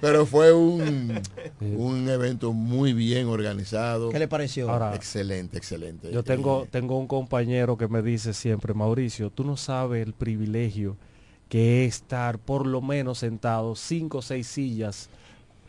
Pero 0.00 0.24
fue 0.26 0.52
un, 0.54 1.20
un 1.60 2.08
evento 2.08 2.52
muy 2.54 2.94
bien 2.94 3.26
organizado. 3.28 4.08
¿Qué 4.08 4.18
le 4.18 4.26
pareció? 4.28 4.70
Ahora, 4.70 4.94
excelente, 4.94 5.58
excelente. 5.58 6.10
Yo 6.10 6.22
tengo, 6.22 6.66
tengo 6.70 6.98
un 6.98 7.06
compañero 7.06 7.76
que 7.76 7.88
me 7.88 8.00
dice 8.02 8.32
siempre, 8.32 8.72
Mauricio, 8.74 9.30
tú 9.30 9.44
no 9.44 9.56
sabes 9.58 10.04
el 10.06 10.14
privilegio 10.14 10.96
que 11.54 11.84
es 11.84 11.94
estar 11.94 12.40
por 12.40 12.66
lo 12.66 12.82
menos 12.82 13.18
sentado 13.18 13.76
cinco 13.76 14.18
o 14.18 14.22
seis 14.22 14.48
sillas 14.48 15.08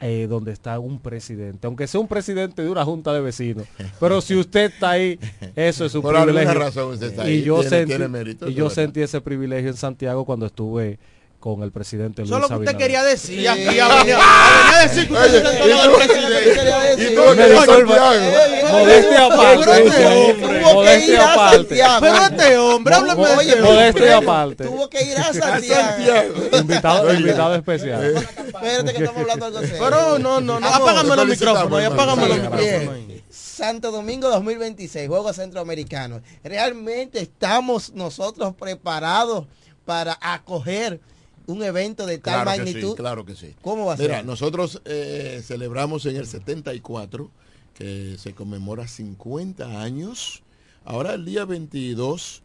eh, 0.02 0.26
donde 0.28 0.52
está 0.52 0.80
un 0.80 0.98
presidente, 1.00 1.68
aunque 1.68 1.86
sea 1.86 2.00
un 2.02 2.08
presidente 2.08 2.64
de 2.64 2.70
una 2.72 2.84
junta 2.84 3.14
de 3.14 3.22
vecinos. 3.22 3.68
Pero 4.00 4.20
si 4.20 4.36
usted 4.36 4.72
está 4.74 4.90
ahí, 4.90 5.20
eso 5.56 5.86
es 5.86 5.94
un 5.94 6.02
Por 6.02 6.16
privilegio. 6.16 6.56
razón 6.56 6.94
usted 6.94 7.08
está 7.12 7.30
y 7.30 7.34
ahí, 7.34 7.44
yo 7.44 7.58
tiene- 7.60 7.70
sentí, 7.70 7.90
tiene 7.92 8.08
mérito, 8.08 8.50
y 8.50 8.56
yo 8.56 8.72
sentí 8.72 9.02
ese 9.02 9.22
privilegio 9.22 9.70
en 9.70 9.78
Santiago 9.78 10.26
cuando 10.26 10.48
estuve 10.48 10.98
con 11.46 11.62
el 11.62 11.72
presidente 11.72 12.24
Luis 12.24 12.32
Eso 12.32 12.38
es 12.38 12.42
lo 12.42 12.48
que 12.48 12.54
usted 12.56 12.70
Abinader. 12.70 12.88
quería 12.88 13.04
decir. 13.04 13.40
Sí. 13.40 13.46
aquí, 13.46 13.66
venía, 13.66 13.88
venía 13.88 14.18
a 14.18 14.82
decir 14.82 15.08
que 15.08 15.14
usted 15.14 15.30
se 15.30 15.42
sentó 15.46 15.64
al 15.64 15.70
lado 15.70 15.82
del 15.84 16.08
presidente. 16.08 17.04
Y 17.04 17.16
tuvo 17.16 17.36
que 17.36 17.48
ir 17.48 17.56
a 17.56 17.66
Santiago. 17.66 18.72
Modestia 18.72 19.26
aparte. 19.28 19.60
Pero 19.62 19.76
este 19.76 20.08
hombre, 20.08 20.60
Modestia 20.62 20.74
tuvo 20.74 20.82
que 20.82 21.06
ir 21.06 21.18
a 21.20 21.34
aparte. 21.34 21.58
Santiago. 21.58 22.02
Pero 22.02 22.18
este 22.26 22.58
hombre, 22.58 22.96
háblame 22.96 23.28
de 23.28 23.36
Oye, 23.36 23.50
este 23.50 23.62
Modestia 23.62 24.18
aparte. 24.18 24.64
Tuvo 24.64 24.90
que 24.90 25.04
ir 25.04 25.18
a 25.20 25.22
A 25.30 25.34
Santiago. 25.34 26.34
Invitado, 26.54 27.14
invitado 27.14 27.56
especial. 27.56 28.16
Espérate 28.16 28.94
que 28.94 29.04
estamos 29.04 29.22
hablando 29.22 29.46
algo 29.46 29.60
serio. 29.60 29.78
Pero 29.80 30.18
no, 30.18 30.42
no, 30.42 30.60
no. 30.60 30.68
Apágame 30.68 31.16
los 31.16 31.28
micrófonos. 31.28 31.84
Apágame 31.86 32.28
los 32.28 32.38
micrófonos. 32.40 32.96
Santo 33.30 33.92
Domingo 33.92 34.30
2026, 34.30 35.08
Juegos 35.08 35.36
Centroamericanos. 35.36 36.22
Realmente 36.44 37.20
estamos 37.22 37.94
nosotros 37.94 38.56
preparados 38.56 39.46
para 39.86 40.18
acoger 40.20 41.00
un 41.48 41.64
evento 41.64 42.06
de 42.06 42.18
tal 42.18 42.44
Claro 42.44 42.52
que 42.52 42.58
magnitud. 42.58 42.90
sí, 42.92 42.96
claro 42.96 43.26
que 43.26 43.36
sí. 43.36 43.56
¿Cómo 43.62 43.86
va 43.86 43.94
a 43.94 43.98
Mira, 43.98 44.18
ser? 44.18 44.26
nosotros 44.26 44.82
eh, 44.86 45.42
celebramos 45.44 46.06
en 46.06 46.16
el 46.18 46.26
74, 46.28 47.30
que 47.74 48.16
se 48.18 48.34
conmemora 48.34 48.88
50 48.88 49.82
años. 49.82 50.44
Ahora 50.86 51.14
el 51.14 51.26
día 51.26 51.46
22 51.46 52.42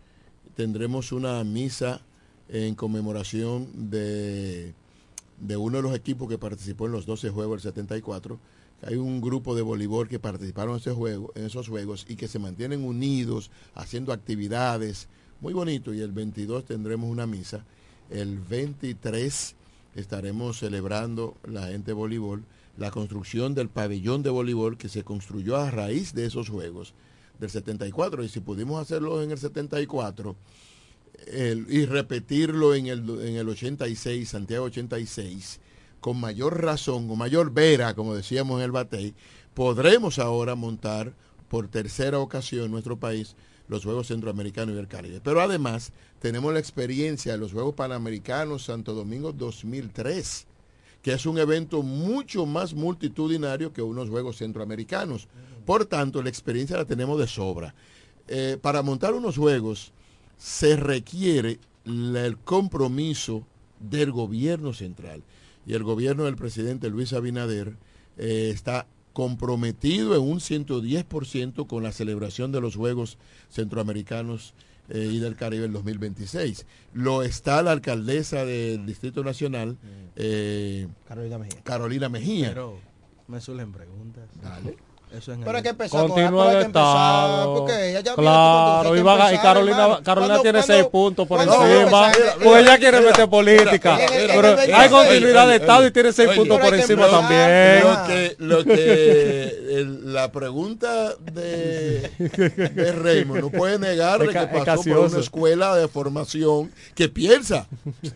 tendremos 0.57 1.13
una 1.13 1.43
misa 1.45 2.01
en 2.49 2.75
conmemoración 2.75 3.91
de, 3.91 4.75
de 5.39 5.57
uno 5.57 5.77
de 5.77 5.83
los 5.83 5.95
equipos 5.95 6.29
que 6.29 6.39
participó 6.39 6.87
en 6.87 6.93
los 6.93 7.07
12 7.07 7.31
Juegos 7.31 7.63
del 7.63 7.73
74. 7.73 8.39
Hay 8.83 8.97
un 8.97 9.21
grupo 9.21 9.55
de 9.55 9.63
voleibol 9.63 10.09
que 10.09 10.19
participaron 10.19 10.73
en, 10.75 10.81
ese 10.81 10.93
juego, 10.93 11.33
en 11.35 11.45
esos 11.45 11.69
juegos 11.69 12.07
y 12.09 12.17
que 12.17 12.29
se 12.29 12.39
mantienen 12.39 12.83
unidos, 12.85 13.51
haciendo 13.75 14.13
actividades. 14.13 15.09
Muy 15.41 15.53
bonito. 15.53 15.93
Y 15.95 16.01
el 16.01 16.13
22 16.13 16.65
tendremos 16.65 17.11
una 17.11 17.27
misa. 17.27 17.65
El 18.11 18.39
23 18.39 19.55
estaremos 19.95 20.59
celebrando 20.59 21.37
la 21.45 21.69
gente 21.69 21.89
de 21.89 21.93
voleibol, 21.95 22.45
la 22.77 22.91
construcción 22.91 23.55
del 23.55 23.69
pabellón 23.69 24.23
de 24.23 24.31
voleibol 24.31 24.77
que 24.77 24.89
se 24.89 25.05
construyó 25.05 25.57
a 25.57 25.71
raíz 25.71 26.15
de 26.15 26.27
esos 26.27 26.49
juegos, 26.49 26.95
del 27.39 27.51
74 27.51 28.23
y 28.23 28.29
si 28.29 28.41
pudimos 28.41 28.81
hacerlo 28.81 29.23
en 29.23 29.31
el 29.31 29.39
74 29.39 30.37
el- 31.27 31.67
y 31.71 31.87
repetirlo 31.87 32.75
en 32.75 32.87
el, 32.87 33.09
en 33.21 33.37
el 33.37 33.49
86, 33.49 34.29
Santiago 34.29 34.67
86, 34.67 35.61
con 36.01 36.19
mayor 36.19 36.63
razón, 36.63 37.09
con 37.09 37.19
mayor 37.19 37.53
vera, 37.53 37.95
como 37.95 38.15
decíamos 38.15 38.59
en 38.59 38.65
el 38.65 38.73
Batey, 38.73 39.15
podremos 39.55 40.19
ahora 40.19 40.55
montar 40.55 41.15
por 41.49 41.69
tercera 41.69 42.19
ocasión 42.19 42.67
en 42.67 42.71
nuestro 42.71 42.99
país 42.99 43.37
los 43.69 43.85
Juegos 43.85 44.09
Centroamericanos 44.09 44.73
y 44.73 44.77
del 44.77 44.89
Caribe. 44.89 45.21
Pero 45.23 45.41
además 45.41 45.93
tenemos 46.21 46.53
la 46.53 46.59
experiencia 46.61 47.33
de 47.33 47.39
los 47.39 47.53
Juegos 47.53 47.75
Panamericanos 47.75 48.64
Santo 48.64 48.95
Domingo 48.95 49.33
2003, 49.33 50.47
que 51.03 51.12
es 51.12 51.27
un 51.27 51.39
evento 51.39 51.83
mucho 51.83 52.47
más 52.47 52.75
multitudinario 52.75 53.73
que 53.73 53.83
unos 53.83 54.11
Juegos 54.11 54.37
Centroamericanos. 54.37 55.29
Por 55.64 55.87
tanto, 55.87 56.23
la 56.23 56.29
experiencia 56.29 56.77
la 56.77 56.85
tenemos 56.85 57.18
de 57.18 57.27
sobra. 57.27 57.75
Eh, 58.29 58.59
para 58.61 58.83
montar 58.83 59.14
unos 59.14 59.37
Juegos 59.37 59.93
se 60.37 60.77
requiere 60.77 61.59
la- 61.85 62.27
el 62.27 62.37
compromiso 62.39 63.47
del 63.79 64.12
gobierno 64.12 64.73
central. 64.75 65.23
Y 65.66 65.73
el 65.75 65.85
gobierno 65.85 66.25
del 66.25 66.37
presidente 66.37 66.91
Luis 66.91 67.12
Abinader 67.12 67.77
eh, 68.18 68.51
está 68.53 68.87
comprometido 69.14 70.14
en 70.14 70.23
un 70.23 70.41
110% 70.41 71.66
con 71.66 71.83
la 71.83 71.93
celebración 71.93 72.53
de 72.53 72.61
los 72.61 72.77
Juegos 72.77 73.16
Centroamericanos 73.49 74.55
eh, 74.91 75.09
y 75.11 75.18
del 75.18 75.36
Caribe 75.36 75.66
en 75.66 75.72
2026. 75.72 76.66
Lo 76.93 77.22
está 77.22 77.62
la 77.62 77.72
alcaldesa 77.72 78.45
del 78.45 78.84
Distrito 78.86 79.24
Nacional, 79.24 79.78
eh, 80.16 80.88
Carolina 81.07 81.38
Mejía. 81.38 81.62
Carolina 81.62 82.09
Mejía. 82.09 82.49
Pero 82.49 82.78
me 83.28 83.41
surgen 83.41 83.72
preguntas. 83.72 84.28
Dale. 84.43 84.76
Eso 85.13 85.33
es 85.33 85.39
Pero 85.45 85.57
hay 85.57 85.63
que 85.65 85.69
empezar 85.71 86.01
con 86.03 86.11
Continúa 86.11 86.51
hay 86.51 86.57
el 86.57 86.63
estado. 86.67 87.55
porque 87.57 87.91
ella 87.91 88.01
ya 88.01 88.15
viene 88.15 88.23
Claro, 88.31 88.89
con- 88.91 88.99
y, 89.35 89.39
Carolina. 89.39 89.99
Carolina 90.05 90.05
Cuando- 90.05 90.43
tiene 90.43 90.59
cuando- 90.61 90.67
seis 90.75 90.87
puntos 90.87 91.27
por 91.27 91.37
cuando- 91.45 91.67
encima. 91.67 92.13
Porque 92.45 92.61
ella 92.61 92.79
quiere 92.79 92.99
mira, 92.99 93.11
meter 93.11 93.29
política. 93.29 93.99
mira, 93.99 94.35
pero 94.35 94.77
hay 94.77 94.89
continuidad 94.89 95.49
de 95.49 95.57
Estado 95.57 95.87
y 95.87 95.91
tiene 95.91 96.13
seis 96.13 96.29
oye, 96.29 96.39
puntos 96.39 96.61
por 96.61 96.75
encima 96.75 97.09
también. 97.09 97.81
Lo 97.83 98.07
que, 98.07 98.37
lo 98.39 98.65
que 98.65 99.43
el- 99.81 100.13
la 100.13 100.31
pregunta 100.33 101.15
de, 101.33 102.11
de 102.19 102.93
Raymond 102.93 103.41
no 103.43 103.51
puede 103.51 103.79
negar 103.79 104.23
Es 104.23 104.29
que 104.31 104.47
pasó 104.47 104.83
por 104.83 104.99
una 104.99 105.19
escuela 105.21 105.75
de 105.77 105.89
formación 105.89 106.71
que 106.95 107.09
piensa. 107.09 107.67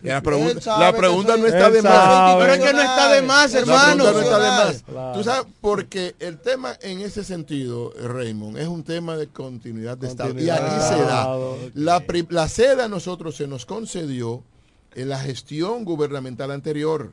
La 0.01 0.21
pregunta, 0.21 0.77
la 0.79 0.91
no 1.37 1.45
está 1.47 1.69
de 1.69 1.81
más. 1.81 2.35
Pero 2.37 2.53
es 2.53 2.59
que 2.59 2.73
no 2.73 2.81
está 2.81 3.09
de 3.13 3.21
más, 3.21 3.53
La 3.53 3.59
hermano. 3.59 4.03
pregunta 4.05 4.11
no 4.13 4.21
está 4.21 4.39
de 4.39 4.49
más. 4.49 4.83
Claro. 4.83 5.17
Tú 5.17 5.23
sabes, 5.23 5.45
porque 5.61 6.15
el 6.19 6.37
tema 6.39 6.77
en 6.85 7.01
ese 7.01 7.23
sentido, 7.23 7.93
Raymond, 8.01 8.57
es 8.57 8.67
un 8.67 8.83
tema 8.83 9.17
de 9.17 9.27
continuidad 9.27 9.97
de 9.97 10.07
Estado. 10.07 10.39
Y 10.39 10.49
aquí 10.49 10.63
se 10.87 10.95
da. 10.95 11.21
Estado, 11.21 11.57
La, 11.73 12.03
la 12.29 12.47
sede 12.47 12.83
a 12.83 12.87
nosotros 12.87 13.35
se 13.35 13.47
nos 13.47 13.65
concedió 13.65 14.43
en 14.93 15.09
la 15.09 15.19
gestión 15.19 15.83
gubernamental 15.83 16.51
anterior. 16.51 17.11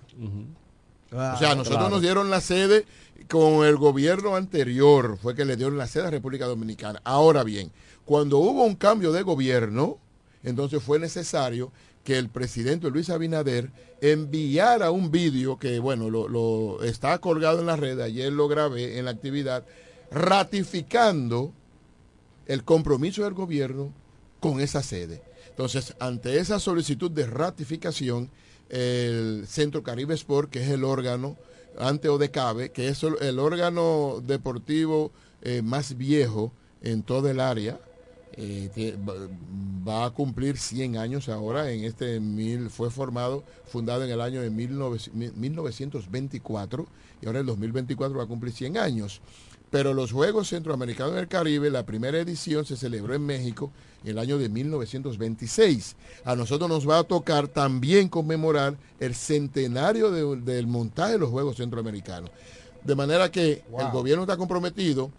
Ah, 1.13 1.33
O 1.35 1.39
sea, 1.39 1.51
a 1.51 1.55
nosotros 1.55 1.79
claro. 1.79 1.91
nos 1.95 2.03
dieron 2.03 2.31
la 2.31 2.41
sede 2.41 2.87
con 3.29 3.65
el 3.67 3.77
gobierno 3.77 4.37
anterior, 4.37 5.19
fue 5.21 5.35
que 5.35 5.45
le 5.45 5.57
dieron 5.57 5.79
la 5.79 5.87
sede 5.87 6.07
a 6.07 6.11
República 6.11 6.47
Dominicana. 6.47 7.01
Ahora 7.05 7.45
bien, 7.45 7.71
cuando 8.05 8.39
hubo 8.39 8.65
un 8.65 8.75
cambio 8.75 9.13
de 9.13 9.23
gobierno, 9.23 9.99
entonces 10.43 10.83
fue 10.83 10.99
necesario 10.99 11.71
que 12.05 12.19
el 12.19 12.29
presidente 12.29 12.91
Luis 12.91 13.11
Abinader 13.11 13.71
enviara 14.01 14.91
un 14.91 15.11
vídeo 15.11 15.59
que, 15.59 15.79
bueno, 15.79 16.11
lo, 16.11 16.29
lo- 16.29 16.83
está 16.83 17.19
colgado 17.19 17.61
en 17.61 17.67
la 17.67 17.77
red, 17.77 18.01
ayer 18.01 18.33
lo 18.33 18.49
grabé 18.49 18.99
en 18.99 19.05
la 19.05 19.13
actividad, 19.13 19.65
ratificando 20.11 21.53
el 22.47 22.65
compromiso 22.65 23.25
del 23.25 23.35
gobierno 23.35 23.93
con 24.41 24.61
esa 24.61 24.83
sede. 24.83 25.23
Entonces, 25.49 25.95
ante 26.01 26.39
esa 26.39 26.59
solicitud 26.59 27.11
de 27.11 27.27
ratificación, 27.27 28.31
el 28.69 29.45
Centro 29.47 29.83
Caribe 29.83 30.15
Sport, 30.15 30.51
que 30.51 30.63
es 30.63 30.69
el 30.71 30.83
órgano 30.83 31.37
ante 31.79 32.09
ODECABE, 32.09 32.71
que 32.73 32.89
es 32.89 33.03
el- 33.03 33.39
órgano 33.39 34.23
deportivo 34.27 35.13
eh, 35.43 35.63
más 35.63 35.97
viejo 35.97 36.53
en 36.83 37.03
todo 37.03 37.29
el 37.29 37.39
área, 37.41 37.79
eh, 38.37 38.97
va, 39.87 40.07
a 40.07 40.11
cumplir 40.11 40.57
100 40.59 40.97
años 40.97 41.29
ahora, 41.29 41.71
en 41.71 41.85
este 41.85 42.21
mil, 42.21 42.71
fue 42.71 42.91
formado, 42.91 43.45
fundado 43.67 44.05
en 44.05 44.11
el 44.11 44.21
año 44.21 44.41
de 44.41 44.51
19 44.51 44.99
1924 45.35 46.87
y 47.21 47.27
ahora 47.27 47.39
en 47.41 47.43
el 47.43 47.47
2024 47.47 48.17
va 48.17 48.25
a 48.25 48.27
cumplir 48.29 48.53
100 48.53 48.79
años. 48.79 49.21
Pero 49.71 49.95
los 49.95 50.13
Juegos 50.13 50.49
Centroamericanos 50.51 51.15
del 51.15 51.29
Caribe, 51.29 51.71
la 51.71 51.87
primera 51.87 52.19
edición 52.19 52.67
se 52.67 52.77
celebró 52.77 53.15
en 53.15 53.25
México 53.25 53.71
en 54.05 54.11
el 54.11 54.19
año 54.19 54.37
de 54.37 54.51
1926. 54.51 55.97
A 56.25 56.37
nosotros 56.37 56.69
nos 56.69 56.87
va 56.89 56.99
a 56.99 57.05
tocar 57.05 57.49
también 57.49 58.09
conmemorar 58.11 58.77
el 59.01 59.15
centenario 59.15 60.11
de- 60.11 60.37
del 60.43 60.67
montaje 60.67 61.13
de 61.13 61.19
los 61.21 61.31
Juegos 61.31 61.57
Centroamericanos. 61.57 62.31
De 62.85 62.95
manera 62.95 63.31
que 63.31 63.65
el 63.79 63.91
gobierno 63.93 64.25
está 64.25 64.37
comprometido. 64.37 65.11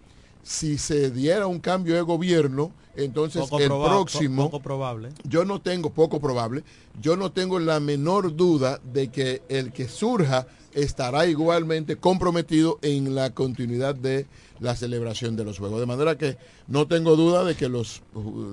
Si 0.43 0.77
se 0.77 1.09
diera 1.09 1.47
un 1.47 1.59
cambio 1.59 1.95
de 1.95 2.01
gobierno, 2.01 2.71
entonces 2.95 3.41
Poco 3.41 3.59
el 3.59 3.67
próximo... 3.67 4.43
po- 4.43 4.51
Poco 4.51 4.63
probable. 4.63 5.09
Yo 5.23 5.45
no 5.45 5.59
tengo, 5.61 5.91
poco 5.91 6.19
probable, 6.19 6.63
yo 7.01 7.15
no 7.17 7.31
tengo 7.31 7.59
la 7.59 7.79
menor 7.79 8.35
duda 8.35 8.79
de 8.83 9.09
que 9.09 9.41
el 9.49 9.71
que 9.71 9.87
surja 9.87 10.47
estará 10.73 11.25
igualmente 11.27 11.97
comprometido 11.97 12.79
en 12.81 13.13
la 13.15 13.29
continuidad 13.31 13.93
de 13.95 14.25
la 14.59 14.75
celebración 14.75 15.35
de 15.35 15.43
los 15.43 15.59
Juegos. 15.59 15.79
De 15.79 15.85
manera 15.85 16.17
que 16.17 16.37
no 16.67 16.87
tengo 16.87 17.15
duda 17.15 17.43
de 17.43 17.55
que 17.55 17.69
los, 17.69 18.01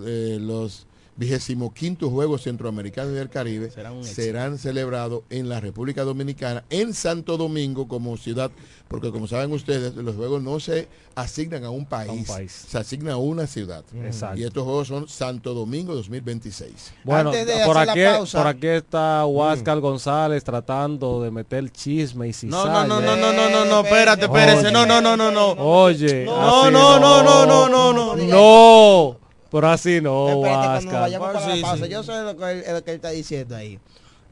eh, 0.06 0.38
los 0.40 0.86
vigésimo 1.20 1.72
quintos 1.74 2.10
Juegos 2.10 2.42
Centroamericanos 2.44 3.12
y 3.12 3.16
del 3.16 3.28
Caribe 3.28 3.70
Serán 3.70 3.92
un 3.92 4.04
serán 4.04 4.56
celebrados 4.58 5.22
en 5.28 5.50
la 5.50 5.60
República 5.60 6.02
Dominicana, 6.02 6.64
en 6.70 6.94
Santo 6.94 7.36
Domingo 7.36 7.86
como 7.86 8.16
ciudad, 8.16 8.50
porque 8.88 9.10
como 9.12 9.26
saben 9.28 9.52
ustedes, 9.52 9.94
los 9.96 10.16
Juegos 10.16 10.42
no 10.42 10.58
se 10.60 10.88
asignan 11.14 11.64
a 11.64 11.70
un 11.70 11.84
país, 11.84 12.26
país. 12.26 12.50
se 12.68 12.78
asignan 12.78 13.12
a 13.12 13.16
una 13.18 13.46
ciudad. 13.46 13.84
Exacto. 14.02 14.40
Y 14.40 14.44
estos 14.44 14.64
Juegos 14.64 14.88
son 14.88 15.08
Santo 15.08 15.52
Domingo 15.52 15.94
2026. 15.94 16.72
Bueno, 17.04 17.28
Antes 17.30 17.46
de 17.46 17.64
por 17.66 17.76
hacer 17.76 17.86
la 17.86 17.92
aquí, 17.92 18.16
pausa. 18.16 18.38
por 18.38 18.46
aquí 18.46 18.66
está 18.68 19.26
Huáscar 19.26 19.80
González 19.80 20.42
tratando 20.42 21.22
de 21.22 21.30
meter 21.30 21.70
chisme 21.70 22.28
y 22.28 22.30
No, 22.30 22.34
cizaña. 22.34 22.84
no, 22.86 23.00
no, 23.00 23.00
no, 23.02 23.16
no, 23.16 23.32
no, 23.34 23.50
no, 23.50 23.64
no, 23.66 23.80
espérate, 23.82 24.24
espérate. 24.24 24.72
No, 24.72 24.86
no, 24.86 25.02
no, 25.02 25.16
no, 25.18 25.30
no. 25.30 25.50
Oye, 25.58 26.24
No, 26.24 26.70
no, 26.70 26.98
no, 26.98 27.22
no, 27.22 27.46
no, 27.46 27.68
no, 27.68 27.92
no. 27.92 28.16
No, 28.16 29.19
pero 29.50 29.68
así 29.68 30.00
no, 30.00 30.28
Espérate, 30.28 30.40
cuando 30.48 30.68
Huáscar. 30.74 31.00
vayamos 31.00 31.32
para 31.32 31.52
Sí, 31.54 31.60
la 31.60 31.66
pausa, 31.68 31.84
sí. 31.86 31.90
yo 31.90 32.02
sé 32.02 32.22
lo 32.22 32.36
que, 32.36 32.50
él, 32.52 32.64
lo 32.72 32.84
que 32.84 32.90
él 32.90 32.96
está 32.96 33.10
diciendo 33.10 33.56
ahí. 33.56 33.78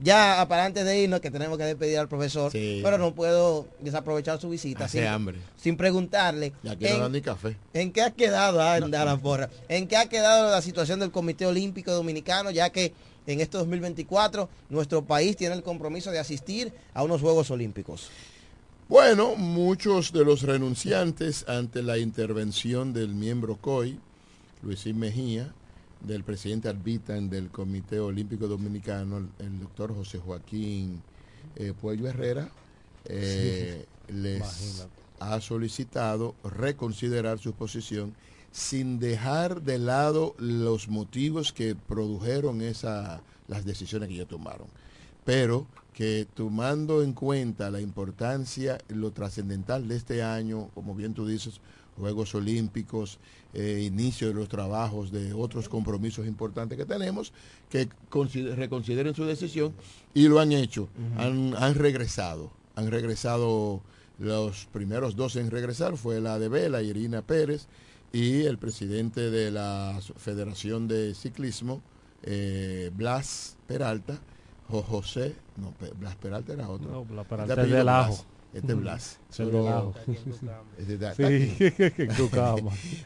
Ya 0.01 0.47
para 0.49 0.65
antes 0.65 0.85
de 0.85 1.03
irnos, 1.03 1.21
que 1.21 1.31
tenemos 1.33 1.59
que 1.59 1.65
despedir 1.65 1.99
al 1.99 2.09
profesor, 2.09 2.53
Sí. 2.53 2.81
pero 2.85 2.99
no 2.99 3.15
puedo 3.17 3.67
desaprovechar 3.81 4.41
su 4.41 4.49
visita 4.49 4.85
Hace 4.85 4.99
sin, 5.01 5.09
hambre. 5.09 5.39
sin 5.57 5.77
preguntarle 5.77 6.53
Ya 6.63 6.77
que 6.77 6.89
no 6.91 6.95
en, 6.95 7.01
dan 7.01 7.13
ni 7.13 7.21
café. 7.21 7.57
en 7.75 7.91
qué 7.93 8.03
ha 8.03 8.11
quedado, 8.13 8.61
ah, 8.63 8.75
anda 8.77 9.05
la 9.05 9.17
porra, 9.17 9.51
en 9.69 9.89
qué 9.89 9.97
ha 9.97 10.07
quedado 10.09 10.53
la 10.53 10.63
situación 10.63 11.01
del 11.01 11.11
Comité 11.11 11.47
Olímpico 11.47 11.93
Dominicano, 11.93 12.53
ya 12.53 12.71
que 12.71 12.93
en 13.27 13.41
este 13.41 13.59
2024 13.59 14.49
nuestro 14.71 15.03
país 15.05 15.37
tiene 15.37 15.57
el 15.57 15.65
compromiso 15.65 16.13
de 16.13 16.21
asistir 16.21 16.73
a 16.95 17.03
unos 17.03 17.21
Juegos 17.21 17.51
Olímpicos. 17.51 18.09
Bueno, 18.89 19.35
muchos 19.35 20.13
de 20.13 20.25
los 20.25 20.43
renunciantes 20.43 21.45
ante 21.49 21.83
la 21.83 21.99
intervención 21.99 22.93
del 22.95 23.09
miembro 23.09 23.57
COI, 23.61 23.99
Luisín 24.63 24.99
Mejía, 24.99 25.53
del 26.01 26.25
presidente 26.25 26.69
Albitan 26.69 27.29
del 27.29 27.51
Comité 27.51 28.01
Olímpico 28.01 28.47
Dominicano, 28.47 29.19
el, 29.19 29.29
el 29.39 29.61
doctor 29.61 29.95
José 29.95 30.19
Joaquín 30.19 31.03
eh, 31.57 31.73
Puello 31.81 32.07
Herrera, 32.09 32.49
eh, 33.07 33.87
les 34.09 34.39
Imagínate. 34.39 35.03
ha 35.21 35.41
solicitado 35.41 36.35
reconsiderar 36.45 37.39
su 37.39 37.53
posición 37.53 38.15
sin 38.53 38.99
dejar 38.99 39.63
de 39.63 39.79
lado 39.79 40.35
los 40.39 40.89
motivos 40.89 41.53
que 41.53 41.75
produjeron 41.75 42.63
esa, 42.63 43.21
las 43.47 43.65
decisiones 43.65 44.09
que 44.09 44.15
ellos 44.15 44.29
tomaron 44.29 44.69
pero 45.29 45.67
que 45.93 46.27
tomando 46.33 47.03
en 47.03 47.13
cuenta 47.13 47.71
la 47.71 47.83
importancia, 47.83 48.79
lo 48.89 49.11
trascendental 49.11 49.87
de 49.87 49.97
este 49.97 50.23
año, 50.23 50.71
como 50.75 50.95
bien 50.95 51.13
tú 51.13 51.27
dices, 51.27 51.61
Juegos 51.99 52.35
Olímpicos, 52.35 53.19
eh, 53.55 53.83
inicio 53.87 54.29
de 54.29 54.35
los 54.35 54.49
trabajos 54.49 55.11
de 55.11 55.33
otros 55.33 55.69
compromisos 55.69 56.27
importantes 56.27 56.79
que 56.79 56.85
tenemos, 56.87 57.33
que 57.71 57.89
consider- 58.11 58.57
reconsideren 58.57 59.15
su 59.15 59.25
decisión 59.25 59.73
y 60.15 60.29
lo 60.29 60.39
han 60.41 60.53
hecho, 60.53 60.89
han, 61.17 61.55
han 61.57 61.75
regresado, 61.75 62.51
han 62.77 62.91
regresado 62.91 63.81
los 64.19 64.67
primeros 64.73 65.17
dos 65.17 65.37
en 65.37 65.51
regresar, 65.51 65.97
fue 65.97 66.21
la 66.21 66.39
de 66.39 66.49
Vela, 66.49 66.83
Irina 66.83 67.23
Pérez, 67.23 67.67
y 68.13 68.43
el 68.45 68.59
presidente 68.59 69.31
de 69.31 69.51
la 69.51 70.01
Federación 70.17 70.89
de 70.89 71.15
Ciclismo, 71.15 71.83
eh, 72.23 72.91
Blas 72.95 73.57
Peralta, 73.67 74.19
Jo- 74.69 74.83
José, 74.83 75.35
no, 75.57 75.73
Blas 75.99 76.17
Peralta 76.17 76.53
era 76.53 76.69
otro. 76.69 76.91
No, 76.91 77.05
Blas 77.05 77.27
Peralta 77.27 77.55
es 77.63 77.71
del 77.71 77.83
Blas. 77.85 78.27
Este 78.53 78.73
es 78.73 78.79
Blas. 78.79 79.21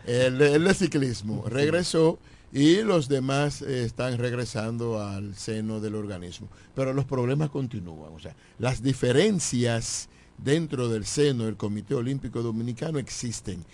El, 0.06 0.40
el 0.40 0.64
de 0.64 0.74
ciclismo 0.74 1.44
regresó 1.48 2.18
y 2.52 2.82
los 2.82 3.08
demás 3.08 3.62
eh, 3.62 3.84
están 3.84 4.18
regresando 4.18 5.02
al 5.02 5.34
seno 5.34 5.80
del 5.80 5.94
organismo. 5.94 6.48
Pero 6.74 6.92
los 6.92 7.06
problemas 7.06 7.50
continúan. 7.50 8.12
O 8.14 8.20
sea, 8.20 8.36
las 8.58 8.82
diferencias 8.82 10.08
dentro 10.38 10.88
del 10.88 11.06
seno 11.06 11.46
del 11.46 11.56
Comité 11.56 11.94
Olímpico 11.94 12.42
Dominicano 12.42 12.98
existen. 12.98 13.64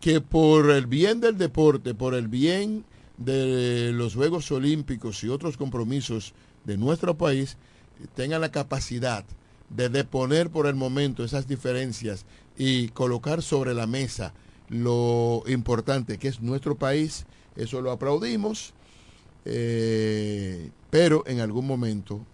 Que 0.00 0.20
por 0.20 0.70
el 0.70 0.86
bien 0.86 1.20
del 1.20 1.38
deporte, 1.38 1.94
por 1.94 2.14
el 2.14 2.28
bien 2.28 2.84
de 3.16 3.92
los 3.92 4.14
Juegos 4.14 4.50
Olímpicos 4.50 5.22
y 5.22 5.28
otros 5.28 5.56
compromisos 5.56 6.34
de 6.64 6.76
nuestro 6.76 7.16
país, 7.16 7.56
tengan 8.14 8.40
la 8.40 8.50
capacidad 8.50 9.24
de 9.74 9.88
deponer 9.88 10.50
por 10.50 10.66
el 10.66 10.74
momento 10.74 11.24
esas 11.24 11.48
diferencias 11.48 12.24
y 12.56 12.88
colocar 12.88 13.42
sobre 13.42 13.74
la 13.74 13.86
mesa 13.86 14.32
lo 14.68 15.42
importante 15.46 16.18
que 16.18 16.28
es 16.28 16.40
nuestro 16.40 16.76
país, 16.76 17.26
eso 17.56 17.80
lo 17.80 17.90
aplaudimos, 17.90 18.72
eh, 19.44 20.70
pero 20.90 21.24
en 21.26 21.40
algún 21.40 21.66
momento 21.66 22.24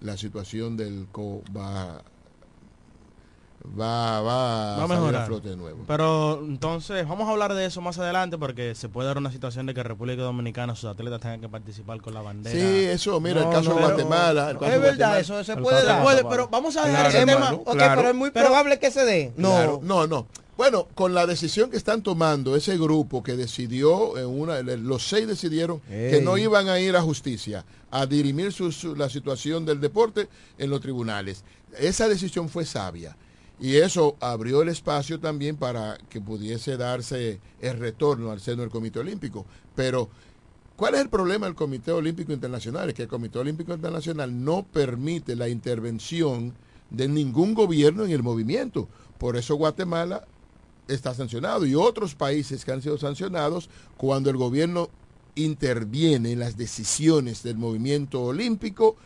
la 0.00 0.16
situación 0.16 0.76
del 0.76 1.06
CO 1.12 1.42
va, 1.56 2.04
va, 3.64 4.20
va, 4.20 4.22
Va 4.22 4.74
a 4.74 4.78
salir 4.88 4.94
mejorar. 5.00 5.22
a 5.22 5.26
flote 5.26 5.48
de 5.50 5.56
nuevo. 5.56 5.84
Pero 5.86 6.40
entonces, 6.44 7.06
vamos 7.08 7.28
a 7.28 7.32
hablar 7.32 7.54
de 7.54 7.64
eso 7.66 7.80
más 7.80 7.98
adelante 7.98 8.38
porque 8.38 8.74
se 8.74 8.88
puede 8.88 9.08
dar 9.08 9.18
una 9.18 9.30
situación 9.32 9.66
de 9.66 9.74
que 9.74 9.82
República 9.82 10.22
Dominicana, 10.22 10.74
sus 10.74 10.90
atletas 10.90 11.20
tengan 11.20 11.40
que 11.40 11.48
participar 11.48 12.00
con 12.00 12.14
la 12.14 12.22
bandera. 12.22 12.54
Sí, 12.58 12.84
eso, 12.86 13.20
mira, 13.20 13.40
el 13.40 13.46
No, 13.46 13.50
caso 13.52 13.70
no, 13.70 13.76
de 13.76 13.82
Guatemala. 13.82 14.50
el 14.50 14.58
caso 14.58 14.72
Es 14.72 14.80
verdad, 14.80 14.96
Guatemala. 14.96 15.20
eso 15.20 15.44
se 15.44 15.52
El 15.52 15.58
puede 15.62 15.84
dar. 15.84 16.02
puede, 16.02 16.24
pero 16.24 16.48
vamos 16.48 16.76
a 16.76 16.80
dejar 16.86 17.00
Claro, 17.00 17.08
ese 17.10 17.18
tema. 17.20 17.32
hermano, 17.32 17.56
Ok, 17.64 17.72
claro. 17.74 17.94
pero 17.96 18.08
es 18.10 18.14
muy 18.14 18.30
probable 18.30 18.78
que 18.78 18.90
se 18.90 19.04
dé. 19.04 19.32
No. 19.36 19.50
Claro, 19.50 19.80
no, 19.82 20.06
no. 20.06 20.26
Bueno, 20.56 20.86
con 20.94 21.14
la 21.14 21.26
decisión 21.26 21.70
que 21.70 21.76
están 21.78 22.02
tomando 22.02 22.54
ese 22.54 22.76
grupo 22.76 23.22
que 23.22 23.36
decidió, 23.36 24.18
en 24.18 24.26
una, 24.26 24.60
le- 24.62 24.76
los 24.76 25.08
seis 25.08 25.26
decidieron 25.26 25.80
que 25.88 26.16
Ey. 26.18 26.22
no 26.24 26.36
iban 26.36 26.68
a 26.68 26.78
ir 26.78 26.94
a 26.94 27.00
justicia, 27.02 27.64
a 27.90 28.04
dirimir 28.06 28.52
su- 28.52 28.70
su- 28.70 28.94
la 28.94 29.08
situación 29.08 29.64
del 29.64 29.80
deporte 29.80 30.28
en 30.58 30.68
los 30.70 30.80
tribunales. 30.80 31.42
Esa 31.78 32.06
decisión 32.06 32.50
fue 32.50 32.66
sabia 32.66 33.16
y 33.62 33.76
eso 33.76 34.16
abrió 34.18 34.62
el 34.62 34.70
espacio 34.70 35.20
también 35.20 35.56
para 35.56 35.96
que 36.10 36.20
pudiese 36.20 36.76
darse 36.76 37.38
el 37.60 37.78
retorno 37.78 38.32
al 38.32 38.40
seno 38.40 38.62
del 38.62 38.72
Comité 38.72 38.98
Olímpico. 38.98 39.46
Pero, 39.76 40.08
¿cuál 40.74 40.96
es 40.96 41.00
el 41.02 41.08
problema 41.08 41.46
del 41.46 41.54
Comité 41.54 41.92
Olímpico 41.92 42.32
Internacional? 42.32 42.88
Es 42.88 42.96
que 42.96 43.02
el 43.02 43.08
Comité 43.08 43.38
Olímpico 43.38 43.72
Internacional 43.72 44.44
no 44.44 44.64
permite 44.64 45.36
la 45.36 45.48
intervención 45.48 46.54
de 46.90 47.06
ningún 47.06 47.54
gobierno 47.54 48.04
en 48.04 48.10
el 48.10 48.24
movimiento. 48.24 48.88
Por 49.16 49.36
eso 49.36 49.54
Guatemala 49.54 50.26
está 50.88 51.14
sancionado 51.14 51.64
y 51.64 51.76
otros 51.76 52.16
países 52.16 52.64
que 52.64 52.72
han 52.72 52.82
sido 52.82 52.98
sancionados 52.98 53.70
cuando 53.96 54.28
el 54.28 54.38
gobierno 54.38 54.90
interviene 55.36 56.32
en 56.32 56.40
las 56.40 56.56
decisiones 56.56 57.44
del 57.44 57.58
movimiento 57.58 58.22
olímpico, 58.22 58.96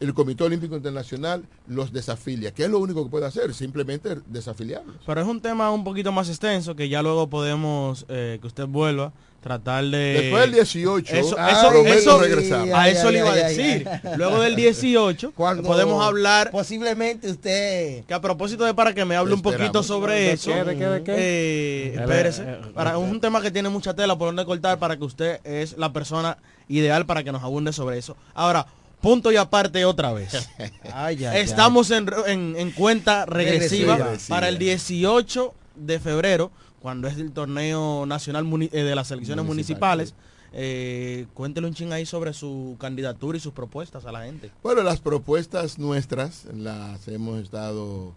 el 0.00 0.12
Comité 0.14 0.44
Olímpico 0.44 0.76
Internacional 0.76 1.44
los 1.66 1.92
desafilia. 1.92 2.52
¿Qué 2.52 2.64
es 2.64 2.70
lo 2.70 2.78
único 2.78 3.02
que 3.04 3.10
puede 3.10 3.26
hacer? 3.26 3.54
Simplemente 3.54 4.16
desafiliarlos. 4.26 4.96
Pero 5.06 5.20
es 5.20 5.26
un 5.26 5.40
tema 5.40 5.70
un 5.70 5.84
poquito 5.84 6.12
más 6.12 6.28
extenso 6.28 6.76
que 6.76 6.88
ya 6.88 7.02
luego 7.02 7.28
podemos, 7.28 8.04
eh, 8.08 8.38
que 8.40 8.46
usted 8.46 8.66
vuelva, 8.66 9.12
tratar 9.40 9.84
de... 9.84 10.20
Después 10.22 10.42
del 10.42 10.52
18, 10.52 11.14
eso, 11.16 11.36
ay, 11.38 11.54
eso, 11.54 11.84
eso- 11.86 12.18
regresar. 12.20 12.68
a 12.72 12.80
Ay, 12.82 12.92
eso 12.92 13.06
ay, 13.08 13.12
le 13.12 13.18
iba 13.20 13.30
a 13.30 13.32
ay, 13.32 13.56
decir. 13.56 13.88
ay. 13.88 14.00
Luego 14.16 14.40
del 14.40 14.56
18 14.56 15.32
Cuando 15.36 15.62
podemos 15.62 16.04
hablar... 16.04 16.50
Posiblemente 16.50 17.30
usted... 17.30 18.04
Que 18.04 18.12
a 18.14 18.20
propósito 18.20 18.64
de 18.64 18.74
para 18.74 18.92
que 18.92 19.04
me 19.04 19.14
hable 19.16 19.32
un 19.34 19.42
poquito 19.42 19.82
sobre 19.82 20.14
¿De 20.14 20.32
eso. 20.32 20.50
qué, 20.50 20.64
de 20.64 20.76
qué, 20.76 20.86
de 20.86 21.02
qué? 21.04 21.14
eh, 21.16 21.94
espérese. 21.98 22.42
eh, 22.44 22.60
para 22.74 22.98
un 22.98 23.20
tema 23.20 23.40
que 23.40 23.50
tiene 23.50 23.68
mucha 23.68 23.94
tela 23.94 24.18
por 24.18 24.28
donde 24.28 24.44
cortar 24.44 24.78
para 24.78 24.96
que 24.96 25.04
usted 25.04 25.40
es 25.44 25.78
la 25.78 25.92
persona 25.92 26.38
ideal 26.68 27.06
para 27.06 27.22
que 27.22 27.30
nos 27.32 27.42
abunde 27.44 27.72
sobre 27.72 27.98
eso. 27.98 28.16
Ahora, 28.34 28.66
punto 29.00 29.30
y 29.32 29.36
aparte 29.36 29.84
otra 29.84 30.12
vez. 30.12 30.48
Ay, 30.92 31.24
ay, 31.24 31.40
Estamos 31.40 31.90
en, 31.90 32.08
en- 32.26 32.56
en 32.56 32.70
cuenta 32.72 33.26
regresiva, 33.26 33.96
Regresiva. 33.96 34.28
para 34.36 34.48
el 34.48 34.58
18 34.58 35.54
de 35.76 36.00
febrero, 36.00 36.50
cuando 36.80 37.06
es 37.08 37.16
el 37.18 37.32
torneo 37.32 38.06
nacional 38.06 38.46
eh, 38.72 38.82
de 38.82 38.94
las 38.94 39.10
elecciones 39.10 39.44
Municipal, 39.44 39.98
municipales. 39.98 40.14
Eh, 40.58 41.26
cuéntele 41.34 41.66
un 41.66 41.74
ching 41.74 41.92
ahí 41.92 42.06
sobre 42.06 42.32
su 42.32 42.76
candidatura 42.80 43.36
y 43.36 43.40
sus 43.40 43.52
propuestas 43.52 44.06
a 44.06 44.12
la 44.12 44.24
gente. 44.24 44.50
Bueno, 44.62 44.82
las 44.82 45.00
propuestas 45.00 45.78
nuestras 45.78 46.44
las 46.54 47.06
hemos 47.08 47.42
estado... 47.42 48.14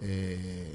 eh, 0.00 0.72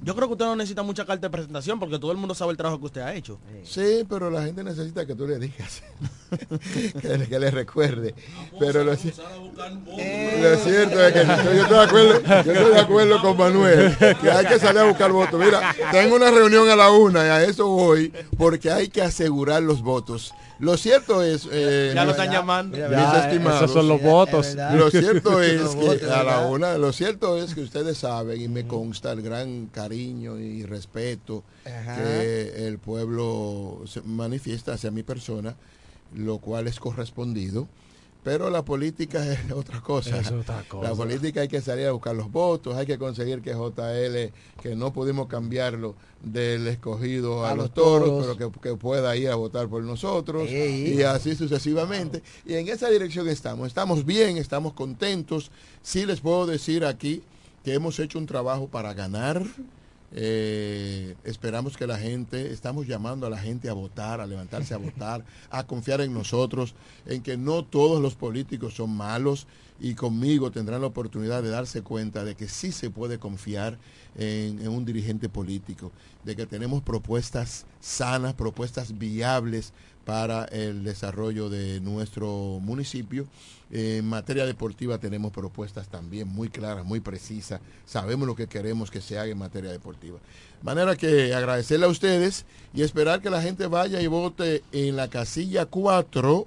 Yo 0.00 0.14
creo 0.14 0.28
que 0.28 0.32
usted 0.34 0.44
no 0.44 0.54
necesita 0.56 0.82
mucha 0.82 1.04
carta 1.04 1.26
de 1.26 1.30
presentación 1.30 1.80
porque 1.80 1.98
todo 1.98 2.12
el 2.12 2.18
mundo 2.18 2.34
sabe 2.34 2.52
el 2.52 2.56
trabajo 2.56 2.78
que 2.78 2.86
usted 2.86 3.00
ha 3.00 3.14
hecho. 3.14 3.38
Sí, 3.64 4.04
pero 4.08 4.30
la 4.30 4.42
gente 4.44 4.62
necesita 4.62 5.04
que 5.04 5.14
tú 5.16 5.26
le 5.26 5.38
digas, 5.38 5.82
que, 7.02 7.26
que 7.28 7.38
le 7.38 7.50
recuerde. 7.50 8.14
Pero 8.60 8.84
lo, 8.84 8.92
ci- 8.94 9.12
lo 9.16 10.56
cierto 10.58 11.04
es 11.04 11.12
que 11.12 11.26
yo, 11.26 11.52
yo 11.52 11.62
estoy 11.62 11.76
de 11.76 11.82
acuerdo, 11.84 12.22
yo 12.44 12.52
estoy 12.52 12.72
de 12.74 12.80
acuerdo 12.80 13.20
con 13.22 13.36
Manuel, 13.36 13.96
que 14.20 14.30
hay 14.30 14.46
que 14.46 14.58
salir 14.58 14.80
a 14.80 14.84
buscar 14.84 15.10
votos. 15.12 15.40
Mira, 15.40 15.74
tengo 15.90 16.16
una 16.16 16.30
reunión 16.30 16.68
a 16.70 16.76
la 16.76 16.90
una 16.90 17.26
y 17.26 17.28
a 17.30 17.42
eso 17.44 17.66
voy, 17.68 18.12
porque 18.36 18.70
hay 18.70 18.88
que 18.88 19.02
asegurar 19.02 19.62
los 19.62 19.82
votos. 19.82 20.32
Lo 20.58 20.76
cierto 20.76 21.22
es, 21.22 21.48
eh, 21.52 21.92
Ya 21.94 22.04
lo 22.04 22.10
están 22.10 22.32
llamando. 22.32 22.76
mis 22.76 22.88
Ya, 22.88 23.24
estimados, 23.26 23.62
esos 23.62 23.72
son 23.72 23.88
los 23.88 24.02
votos. 24.02 24.56
Lo 24.74 24.90
cierto 24.90 25.40
es 25.42 25.60
que 25.74 25.76
votos, 25.76 26.10
a 26.10 26.22
la 26.24 26.46
una, 26.46 26.76
lo 26.78 26.92
cierto 26.92 27.38
es 27.42 27.54
que 27.54 27.60
ustedes 27.60 27.98
saben 27.98 28.40
y 28.40 28.48
me 28.48 28.66
consta 28.66 29.12
el 29.12 29.22
gran 29.22 29.66
cariño 29.66 30.38
y 30.38 30.64
respeto 30.64 31.44
Ajá. 31.64 31.96
que 31.96 32.66
el 32.66 32.78
pueblo 32.78 33.82
se 33.86 34.00
manifiesta 34.02 34.72
hacia 34.72 34.90
mi 34.90 35.02
persona, 35.04 35.54
lo 36.14 36.38
cual 36.38 36.66
es 36.66 36.80
correspondido. 36.80 37.68
Pero 38.28 38.50
la 38.50 38.62
política 38.62 39.24
es 39.32 39.50
otra 39.52 39.80
cosa. 39.80 40.20
Es 40.20 40.30
otra 40.30 40.62
cosa. 40.68 40.90
La 40.90 40.94
política 40.94 41.40
hay 41.40 41.48
que 41.48 41.62
salir 41.62 41.86
a 41.86 41.92
buscar 41.92 42.14
los 42.14 42.30
votos, 42.30 42.76
hay 42.76 42.84
que 42.84 42.98
conseguir 42.98 43.40
que 43.40 43.54
JL, 43.54 44.32
que 44.62 44.76
no 44.76 44.92
pudimos 44.92 45.28
cambiarlo 45.28 45.94
del 46.22 46.66
escogido 46.66 47.46
a, 47.46 47.52
A 47.52 47.54
los 47.54 47.64
los 47.66 47.74
toros, 47.74 48.08
toros. 48.08 48.36
pero 48.36 48.52
que, 48.52 48.60
que 48.60 48.76
pueda 48.76 49.16
ir 49.16 49.30
a 49.30 49.34
votar 49.36 49.66
por 49.68 49.82
nosotros 49.82 50.46
Ey. 50.46 50.92
y 50.98 51.02
así 51.04 51.34
sucesivamente. 51.34 52.22
Y 52.44 52.52
en 52.54 52.68
esa 52.68 52.90
dirección 52.90 53.26
estamos. 53.28 53.66
Estamos 53.66 54.04
bien, 54.04 54.36
estamos 54.36 54.74
contentos. 54.74 55.50
Sí 55.82 56.04
les 56.04 56.20
puedo 56.20 56.44
decir 56.46 56.84
aquí 56.84 57.22
que 57.64 57.72
hemos 57.72 57.98
hecho 57.98 58.18
un 58.18 58.26
trabajo 58.26 58.68
para 58.68 58.92
ganar. 58.92 59.42
Eh, 60.12 61.16
esperamos 61.24 61.76
que 61.76 61.86
la 61.86 61.98
gente, 61.98 62.50
estamos 62.52 62.86
llamando 62.86 63.26
a 63.26 63.30
la 63.30 63.38
gente 63.38 63.68
a 63.68 63.74
votar, 63.74 64.20
a 64.20 64.26
levantarse 64.26 64.72
a 64.72 64.78
votar, 64.78 65.24
a 65.50 65.66
confiar 65.66 66.00
en 66.00 66.14
nosotros, 66.14 66.74
en 67.06 67.22
que 67.22 67.36
no 67.36 67.64
todos 67.64 68.00
los 68.00 68.14
políticos 68.14 68.74
son 68.74 68.90
malos 68.96 69.46
y 69.80 69.94
conmigo 69.94 70.50
tendrán 70.50 70.80
la 70.80 70.88
oportunidad 70.88 71.42
de 71.42 71.50
darse 71.50 71.82
cuenta 71.82 72.24
de 72.24 72.34
que 72.34 72.48
sí 72.48 72.72
se 72.72 72.90
puede 72.90 73.18
confiar 73.18 73.78
en, 74.16 74.60
en 74.60 74.68
un 74.68 74.84
dirigente 74.84 75.28
político, 75.28 75.92
de 76.24 76.34
que 76.34 76.46
tenemos 76.46 76.82
propuestas 76.82 77.66
sanas, 77.80 78.34
propuestas 78.34 78.98
viables 78.98 79.72
para 80.04 80.46
el 80.46 80.84
desarrollo 80.84 81.50
de 81.50 81.80
nuestro 81.80 82.60
municipio. 82.62 83.26
En 83.70 84.06
materia 84.06 84.46
deportiva 84.46 84.98
tenemos 84.98 85.30
propuestas 85.30 85.88
también 85.88 86.26
muy 86.26 86.48
claras, 86.48 86.84
muy 86.84 87.00
precisas. 87.00 87.60
Sabemos 87.84 88.26
lo 88.26 88.34
que 88.34 88.46
queremos 88.46 88.90
que 88.90 89.00
se 89.00 89.18
haga 89.18 89.30
en 89.30 89.38
materia 89.38 89.70
deportiva. 89.70 90.18
De 90.18 90.64
manera 90.64 90.96
que 90.96 91.34
agradecerle 91.34 91.86
a 91.86 91.90
ustedes 91.90 92.46
y 92.72 92.82
esperar 92.82 93.20
que 93.20 93.28
la 93.30 93.42
gente 93.42 93.66
vaya 93.66 94.00
y 94.00 94.06
vote 94.06 94.62
en 94.72 94.96
la 94.96 95.08
casilla 95.08 95.66
4 95.66 96.46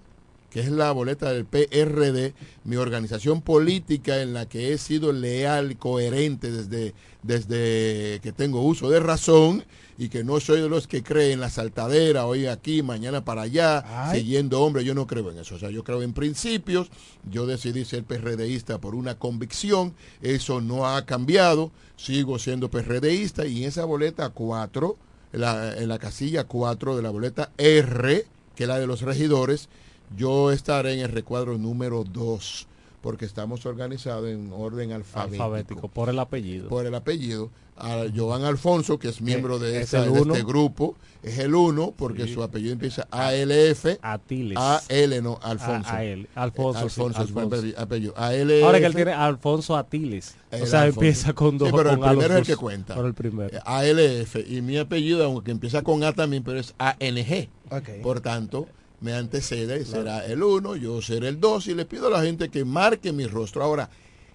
que 0.51 0.59
es 0.59 0.69
la 0.69 0.91
boleta 0.91 1.31
del 1.31 1.45
PRD, 1.45 2.33
mi 2.65 2.75
organización 2.75 3.41
política 3.41 4.21
en 4.21 4.33
la 4.33 4.47
que 4.47 4.73
he 4.73 4.77
sido 4.77 5.13
leal, 5.13 5.77
coherente 5.77 6.51
desde, 6.51 6.93
desde 7.23 8.19
que 8.21 8.33
tengo 8.33 8.61
uso 8.61 8.89
de 8.89 8.99
razón 8.99 9.63
y 9.97 10.09
que 10.09 10.25
no 10.25 10.41
soy 10.41 10.59
de 10.59 10.67
los 10.67 10.87
que 10.87 11.03
creen 11.03 11.39
la 11.39 11.49
saltadera, 11.49 12.25
hoy 12.25 12.47
aquí, 12.47 12.83
mañana 12.83 13.23
para 13.23 13.43
allá, 13.43 14.09
Ay. 14.09 14.19
siguiendo 14.19 14.61
hombres, 14.61 14.83
yo 14.83 14.93
no 14.93 15.07
creo 15.07 15.31
en 15.31 15.37
eso. 15.37 15.55
O 15.55 15.59
sea, 15.59 15.69
yo 15.69 15.85
creo 15.85 16.01
en 16.01 16.11
principios, 16.11 16.89
yo 17.29 17.45
decidí 17.45 17.85
ser 17.85 18.03
PRDista 18.03 18.81
por 18.81 18.93
una 18.93 19.17
convicción, 19.17 19.93
eso 20.21 20.59
no 20.59 20.85
ha 20.85 21.05
cambiado, 21.05 21.71
sigo 21.95 22.39
siendo 22.39 22.69
PRDista 22.69 23.45
y 23.45 23.63
en 23.63 23.69
esa 23.69 23.85
boleta 23.85 24.29
4, 24.29 24.97
en 25.31 25.41
la, 25.41 25.77
en 25.77 25.87
la 25.87 25.97
casilla 25.97 26.43
4 26.43 26.97
de 26.97 27.01
la 27.01 27.09
boleta 27.09 27.51
R, 27.57 28.25
que 28.53 28.63
es 28.63 28.67
la 28.67 28.79
de 28.79 28.87
los 28.87 29.01
regidores, 29.01 29.69
yo 30.17 30.51
estaré 30.51 30.93
en 30.93 30.99
el 31.01 31.09
recuadro 31.09 31.57
número 31.57 32.03
2, 32.03 32.67
porque 33.01 33.25
estamos 33.25 33.65
organizados 33.65 34.27
en 34.29 34.51
orden 34.53 34.91
alfabético. 34.91 35.43
Alfabético, 35.43 35.87
por 35.87 36.09
el 36.09 36.19
apellido. 36.19 36.69
Por 36.69 36.85
el 36.85 36.95
apellido. 36.95 37.49
A 37.83 38.05
Joan 38.15 38.43
Alfonso, 38.43 38.99
que 38.99 39.07
es 39.09 39.21
miembro 39.21 39.57
de, 39.57 39.81
esta- 39.81 40.05
el 40.05 40.15
este 40.15 40.43
grupo, 40.43 40.95
es 41.23 41.39
el 41.39 41.55
uno, 41.55 41.91
porque 41.97 42.27
Sí. 42.27 42.33
su 42.35 42.43
apellido 42.43 42.73
empieza 42.73 43.07
ALF. 43.09 43.97
Atiles. 44.03 44.55
AL, 44.55 45.23
no, 45.23 45.39
Alfonso. 45.41 45.89
A- 45.89 45.95
a 45.95 46.03
él. 46.03 46.27
Alfonso, 46.35 46.79
sí, 46.81 46.85
Alfonso, 46.85 47.23
es 47.23 47.29
su 47.29 47.39
Alfonso. 47.39 47.55
apellido- 47.55 47.79
apellido. 47.79 48.13
ALF. 48.17 48.63
Ahora 48.65 48.79
que 48.79 48.85
él 48.85 48.93
tiene 48.93 49.13
Alfonso 49.13 49.75
Atiles. 49.75 50.35
El 50.51 50.61
o 50.61 50.65
sea, 50.67 50.81
Alfonso. 50.83 50.99
empieza 51.01 51.33
con 51.33 51.57
dos 51.57 51.69
Sí, 51.69 51.73
pero 51.75 51.89
el 51.89 51.97
con 51.97 52.07
A 52.07 52.13
los 52.13 52.19
primero 52.23 52.33
es 52.43 52.47
el 52.49 52.53
que 52.55 52.59
cuenta. 52.61 52.93
Por 52.93 53.05
el 53.07 53.13
primero. 53.15 53.57
Eh, 53.57 53.61
ALF. 53.65 54.35
Y 54.47 54.61
mi 54.61 54.77
apellido, 54.77 55.23
aunque 55.25 55.49
empieza 55.49 55.81
con 55.81 56.03
A 56.03 56.13
también, 56.13 56.43
pero 56.43 56.59
es 56.59 56.75
ANG. 56.77 57.49
Ok. 57.71 57.89
Por 58.03 58.19
tanto, 58.21 58.67
me 59.01 59.13
antecede, 59.13 59.83
será 59.83 60.25
el 60.25 60.41
1, 60.41 60.75
yo 60.75 61.01
seré 61.01 61.27
el 61.27 61.39
2 61.39 61.67
y 61.67 61.75
le 61.75 61.85
pido 61.85 62.07
a 62.07 62.11
la 62.11 62.21
gente 62.21 62.49
que 62.49 62.63
marque 62.63 63.11
mi 63.11 63.25
rostro. 63.25 63.63
Ahora, 63.63 63.89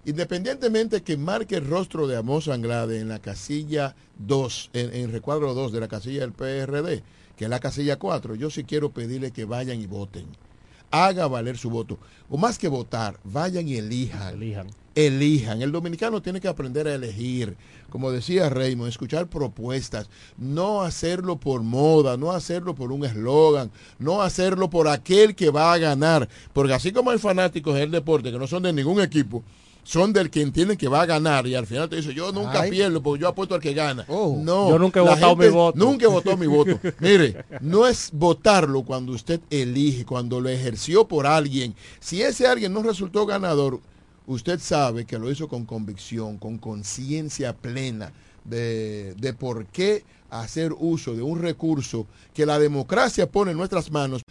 independientemente 0.05 1.03
que 1.03 1.17
marque 1.17 1.57
el 1.57 1.67
rostro 1.67 2.07
de 2.07 2.17
Amos 2.17 2.49
Anglade 2.49 3.01
en 3.01 3.09
la 3.09 3.21
casilla 3.21 3.95
2, 4.19 4.71
en, 4.73 4.95
en 4.95 5.13
recuadro 5.13 5.55
2 5.55 5.73
de 5.73 5.81
la 5.81 5.89
casilla 5.89 6.21
del 6.21 6.33
PRD, 6.33 7.03
que 7.37 7.45
es 7.45 7.51
la 7.51 7.61
casilla 7.61 7.97
4, 7.97 8.35
yo 8.35 8.51
sí 8.51 8.65
quiero 8.65 8.91
pedirle 8.91 9.31
que 9.31 9.45
vayan 9.45 9.81
y 9.81 9.87
voten. 9.87 10.27
Haga 10.91 11.27
valer 11.27 11.59
su 11.59 11.71
voto. 11.71 11.99
O 12.29 12.37
más 12.37 12.59
que 12.59 12.69
votar, 12.69 13.19
vayan 13.25 13.69
y 13.69 13.77
elijan. 13.77 14.35
Elijan. 14.35 14.67
Elijan. 14.95 15.63
El 15.63 15.73
dominicano 15.73 16.23
tiene 16.23 16.41
que 16.41 16.49
aprender 16.49 16.89
a 16.89 16.95
elegir. 16.95 17.57
Como 17.91 18.11
decía 18.11 18.49
Raymond, 18.49 18.89
escuchar 18.89 19.29
propuestas. 19.29 20.09
No 20.39 20.83
hacerlo 20.83 21.37
por 21.37 21.63
moda, 21.63 22.17
no 22.17 22.33
hacerlo 22.33 22.75
por 22.75 22.93
un 22.93 23.05
eslogan, 23.05 23.71
no 23.99 24.23
hacerlo 24.23 24.71
por 24.71 24.89
aquel 24.89 25.35
que 25.35 25.51
va 25.51 25.73
a 25.73 25.79
ganar. 25.79 26.29
Porque 26.53 26.73
así 26.73 26.93
como 26.93 27.11
hay 27.11 27.19
fanáticos 27.19 27.75
del 27.75 27.91
deporte 27.91 28.33
que 28.33 28.39
no 28.39 28.47
son 28.47 28.63
de 28.63 28.73
ningún 28.73 29.01
equipo, 29.01 29.45
son 29.87 30.13
del 30.13 30.31
que 30.31 30.43
entienden 30.43 30.77
que 30.77 30.89
va 30.89 31.03
a 31.03 31.07
ganar 31.07 31.47
y 31.47 31.55
al 31.55 31.65
final 31.65 31.89
te 31.89 31.95
dice 31.95 32.13
yo 32.13 32.33
nunca 32.33 32.63
Ay. 32.63 32.71
pierdo 32.73 33.01
porque 33.01 33.23
yo 33.23 33.29
apuesto 33.29 33.55
al 33.55 33.61
que 33.61 33.73
gana. 33.73 34.05
no, 34.09 34.69
Yo 34.69 34.81
nunca 34.81 35.01
he 35.01 35.05
la 35.05 35.15
votado 35.15 35.37
mi 35.37 35.49
voto. 35.49 35.79
Nunca 35.79 36.07
he 36.07 36.09
votado 36.09 36.37
mi 36.37 36.49
voto. 36.49 36.81
Mire, 36.99 37.45
no 37.61 37.87
es 37.87 38.11
votarlo 38.13 38.83
cuando 38.83 39.13
usted 39.13 39.41
elige, 39.49 40.05
cuando 40.05 40.41
lo 40.41 40.49
ejerció 40.49 41.07
por 41.07 41.25
alguien. 41.25 41.77
Si 42.01 42.21
ese 42.21 42.49
alguien 42.49 42.73
no 42.73 42.83
resultó 42.83 43.27
ganador, 43.27 43.81
usted 44.27 44.59
sabe 44.59 45.05
que 45.05 45.21
lo 45.21 45.31
hizo 45.31 45.47
con 45.47 45.65
convicción, 45.65 46.39
con 46.39 46.59
conciencia 46.59 47.55
plena 47.55 48.13
de, 48.45 49.15
de 49.15 49.35
por 49.35 49.67
qué 49.67 50.03
hacer 50.31 50.73
uso 50.77 51.15
de 51.15 51.23
un 51.23 51.41
recurso 51.41 52.09
que 52.35 52.45
la 52.45 52.59
democracia 52.59 53.31
pone 53.31 53.53
en 53.53 53.57
nuestras 53.57 53.93
manos 53.93 54.23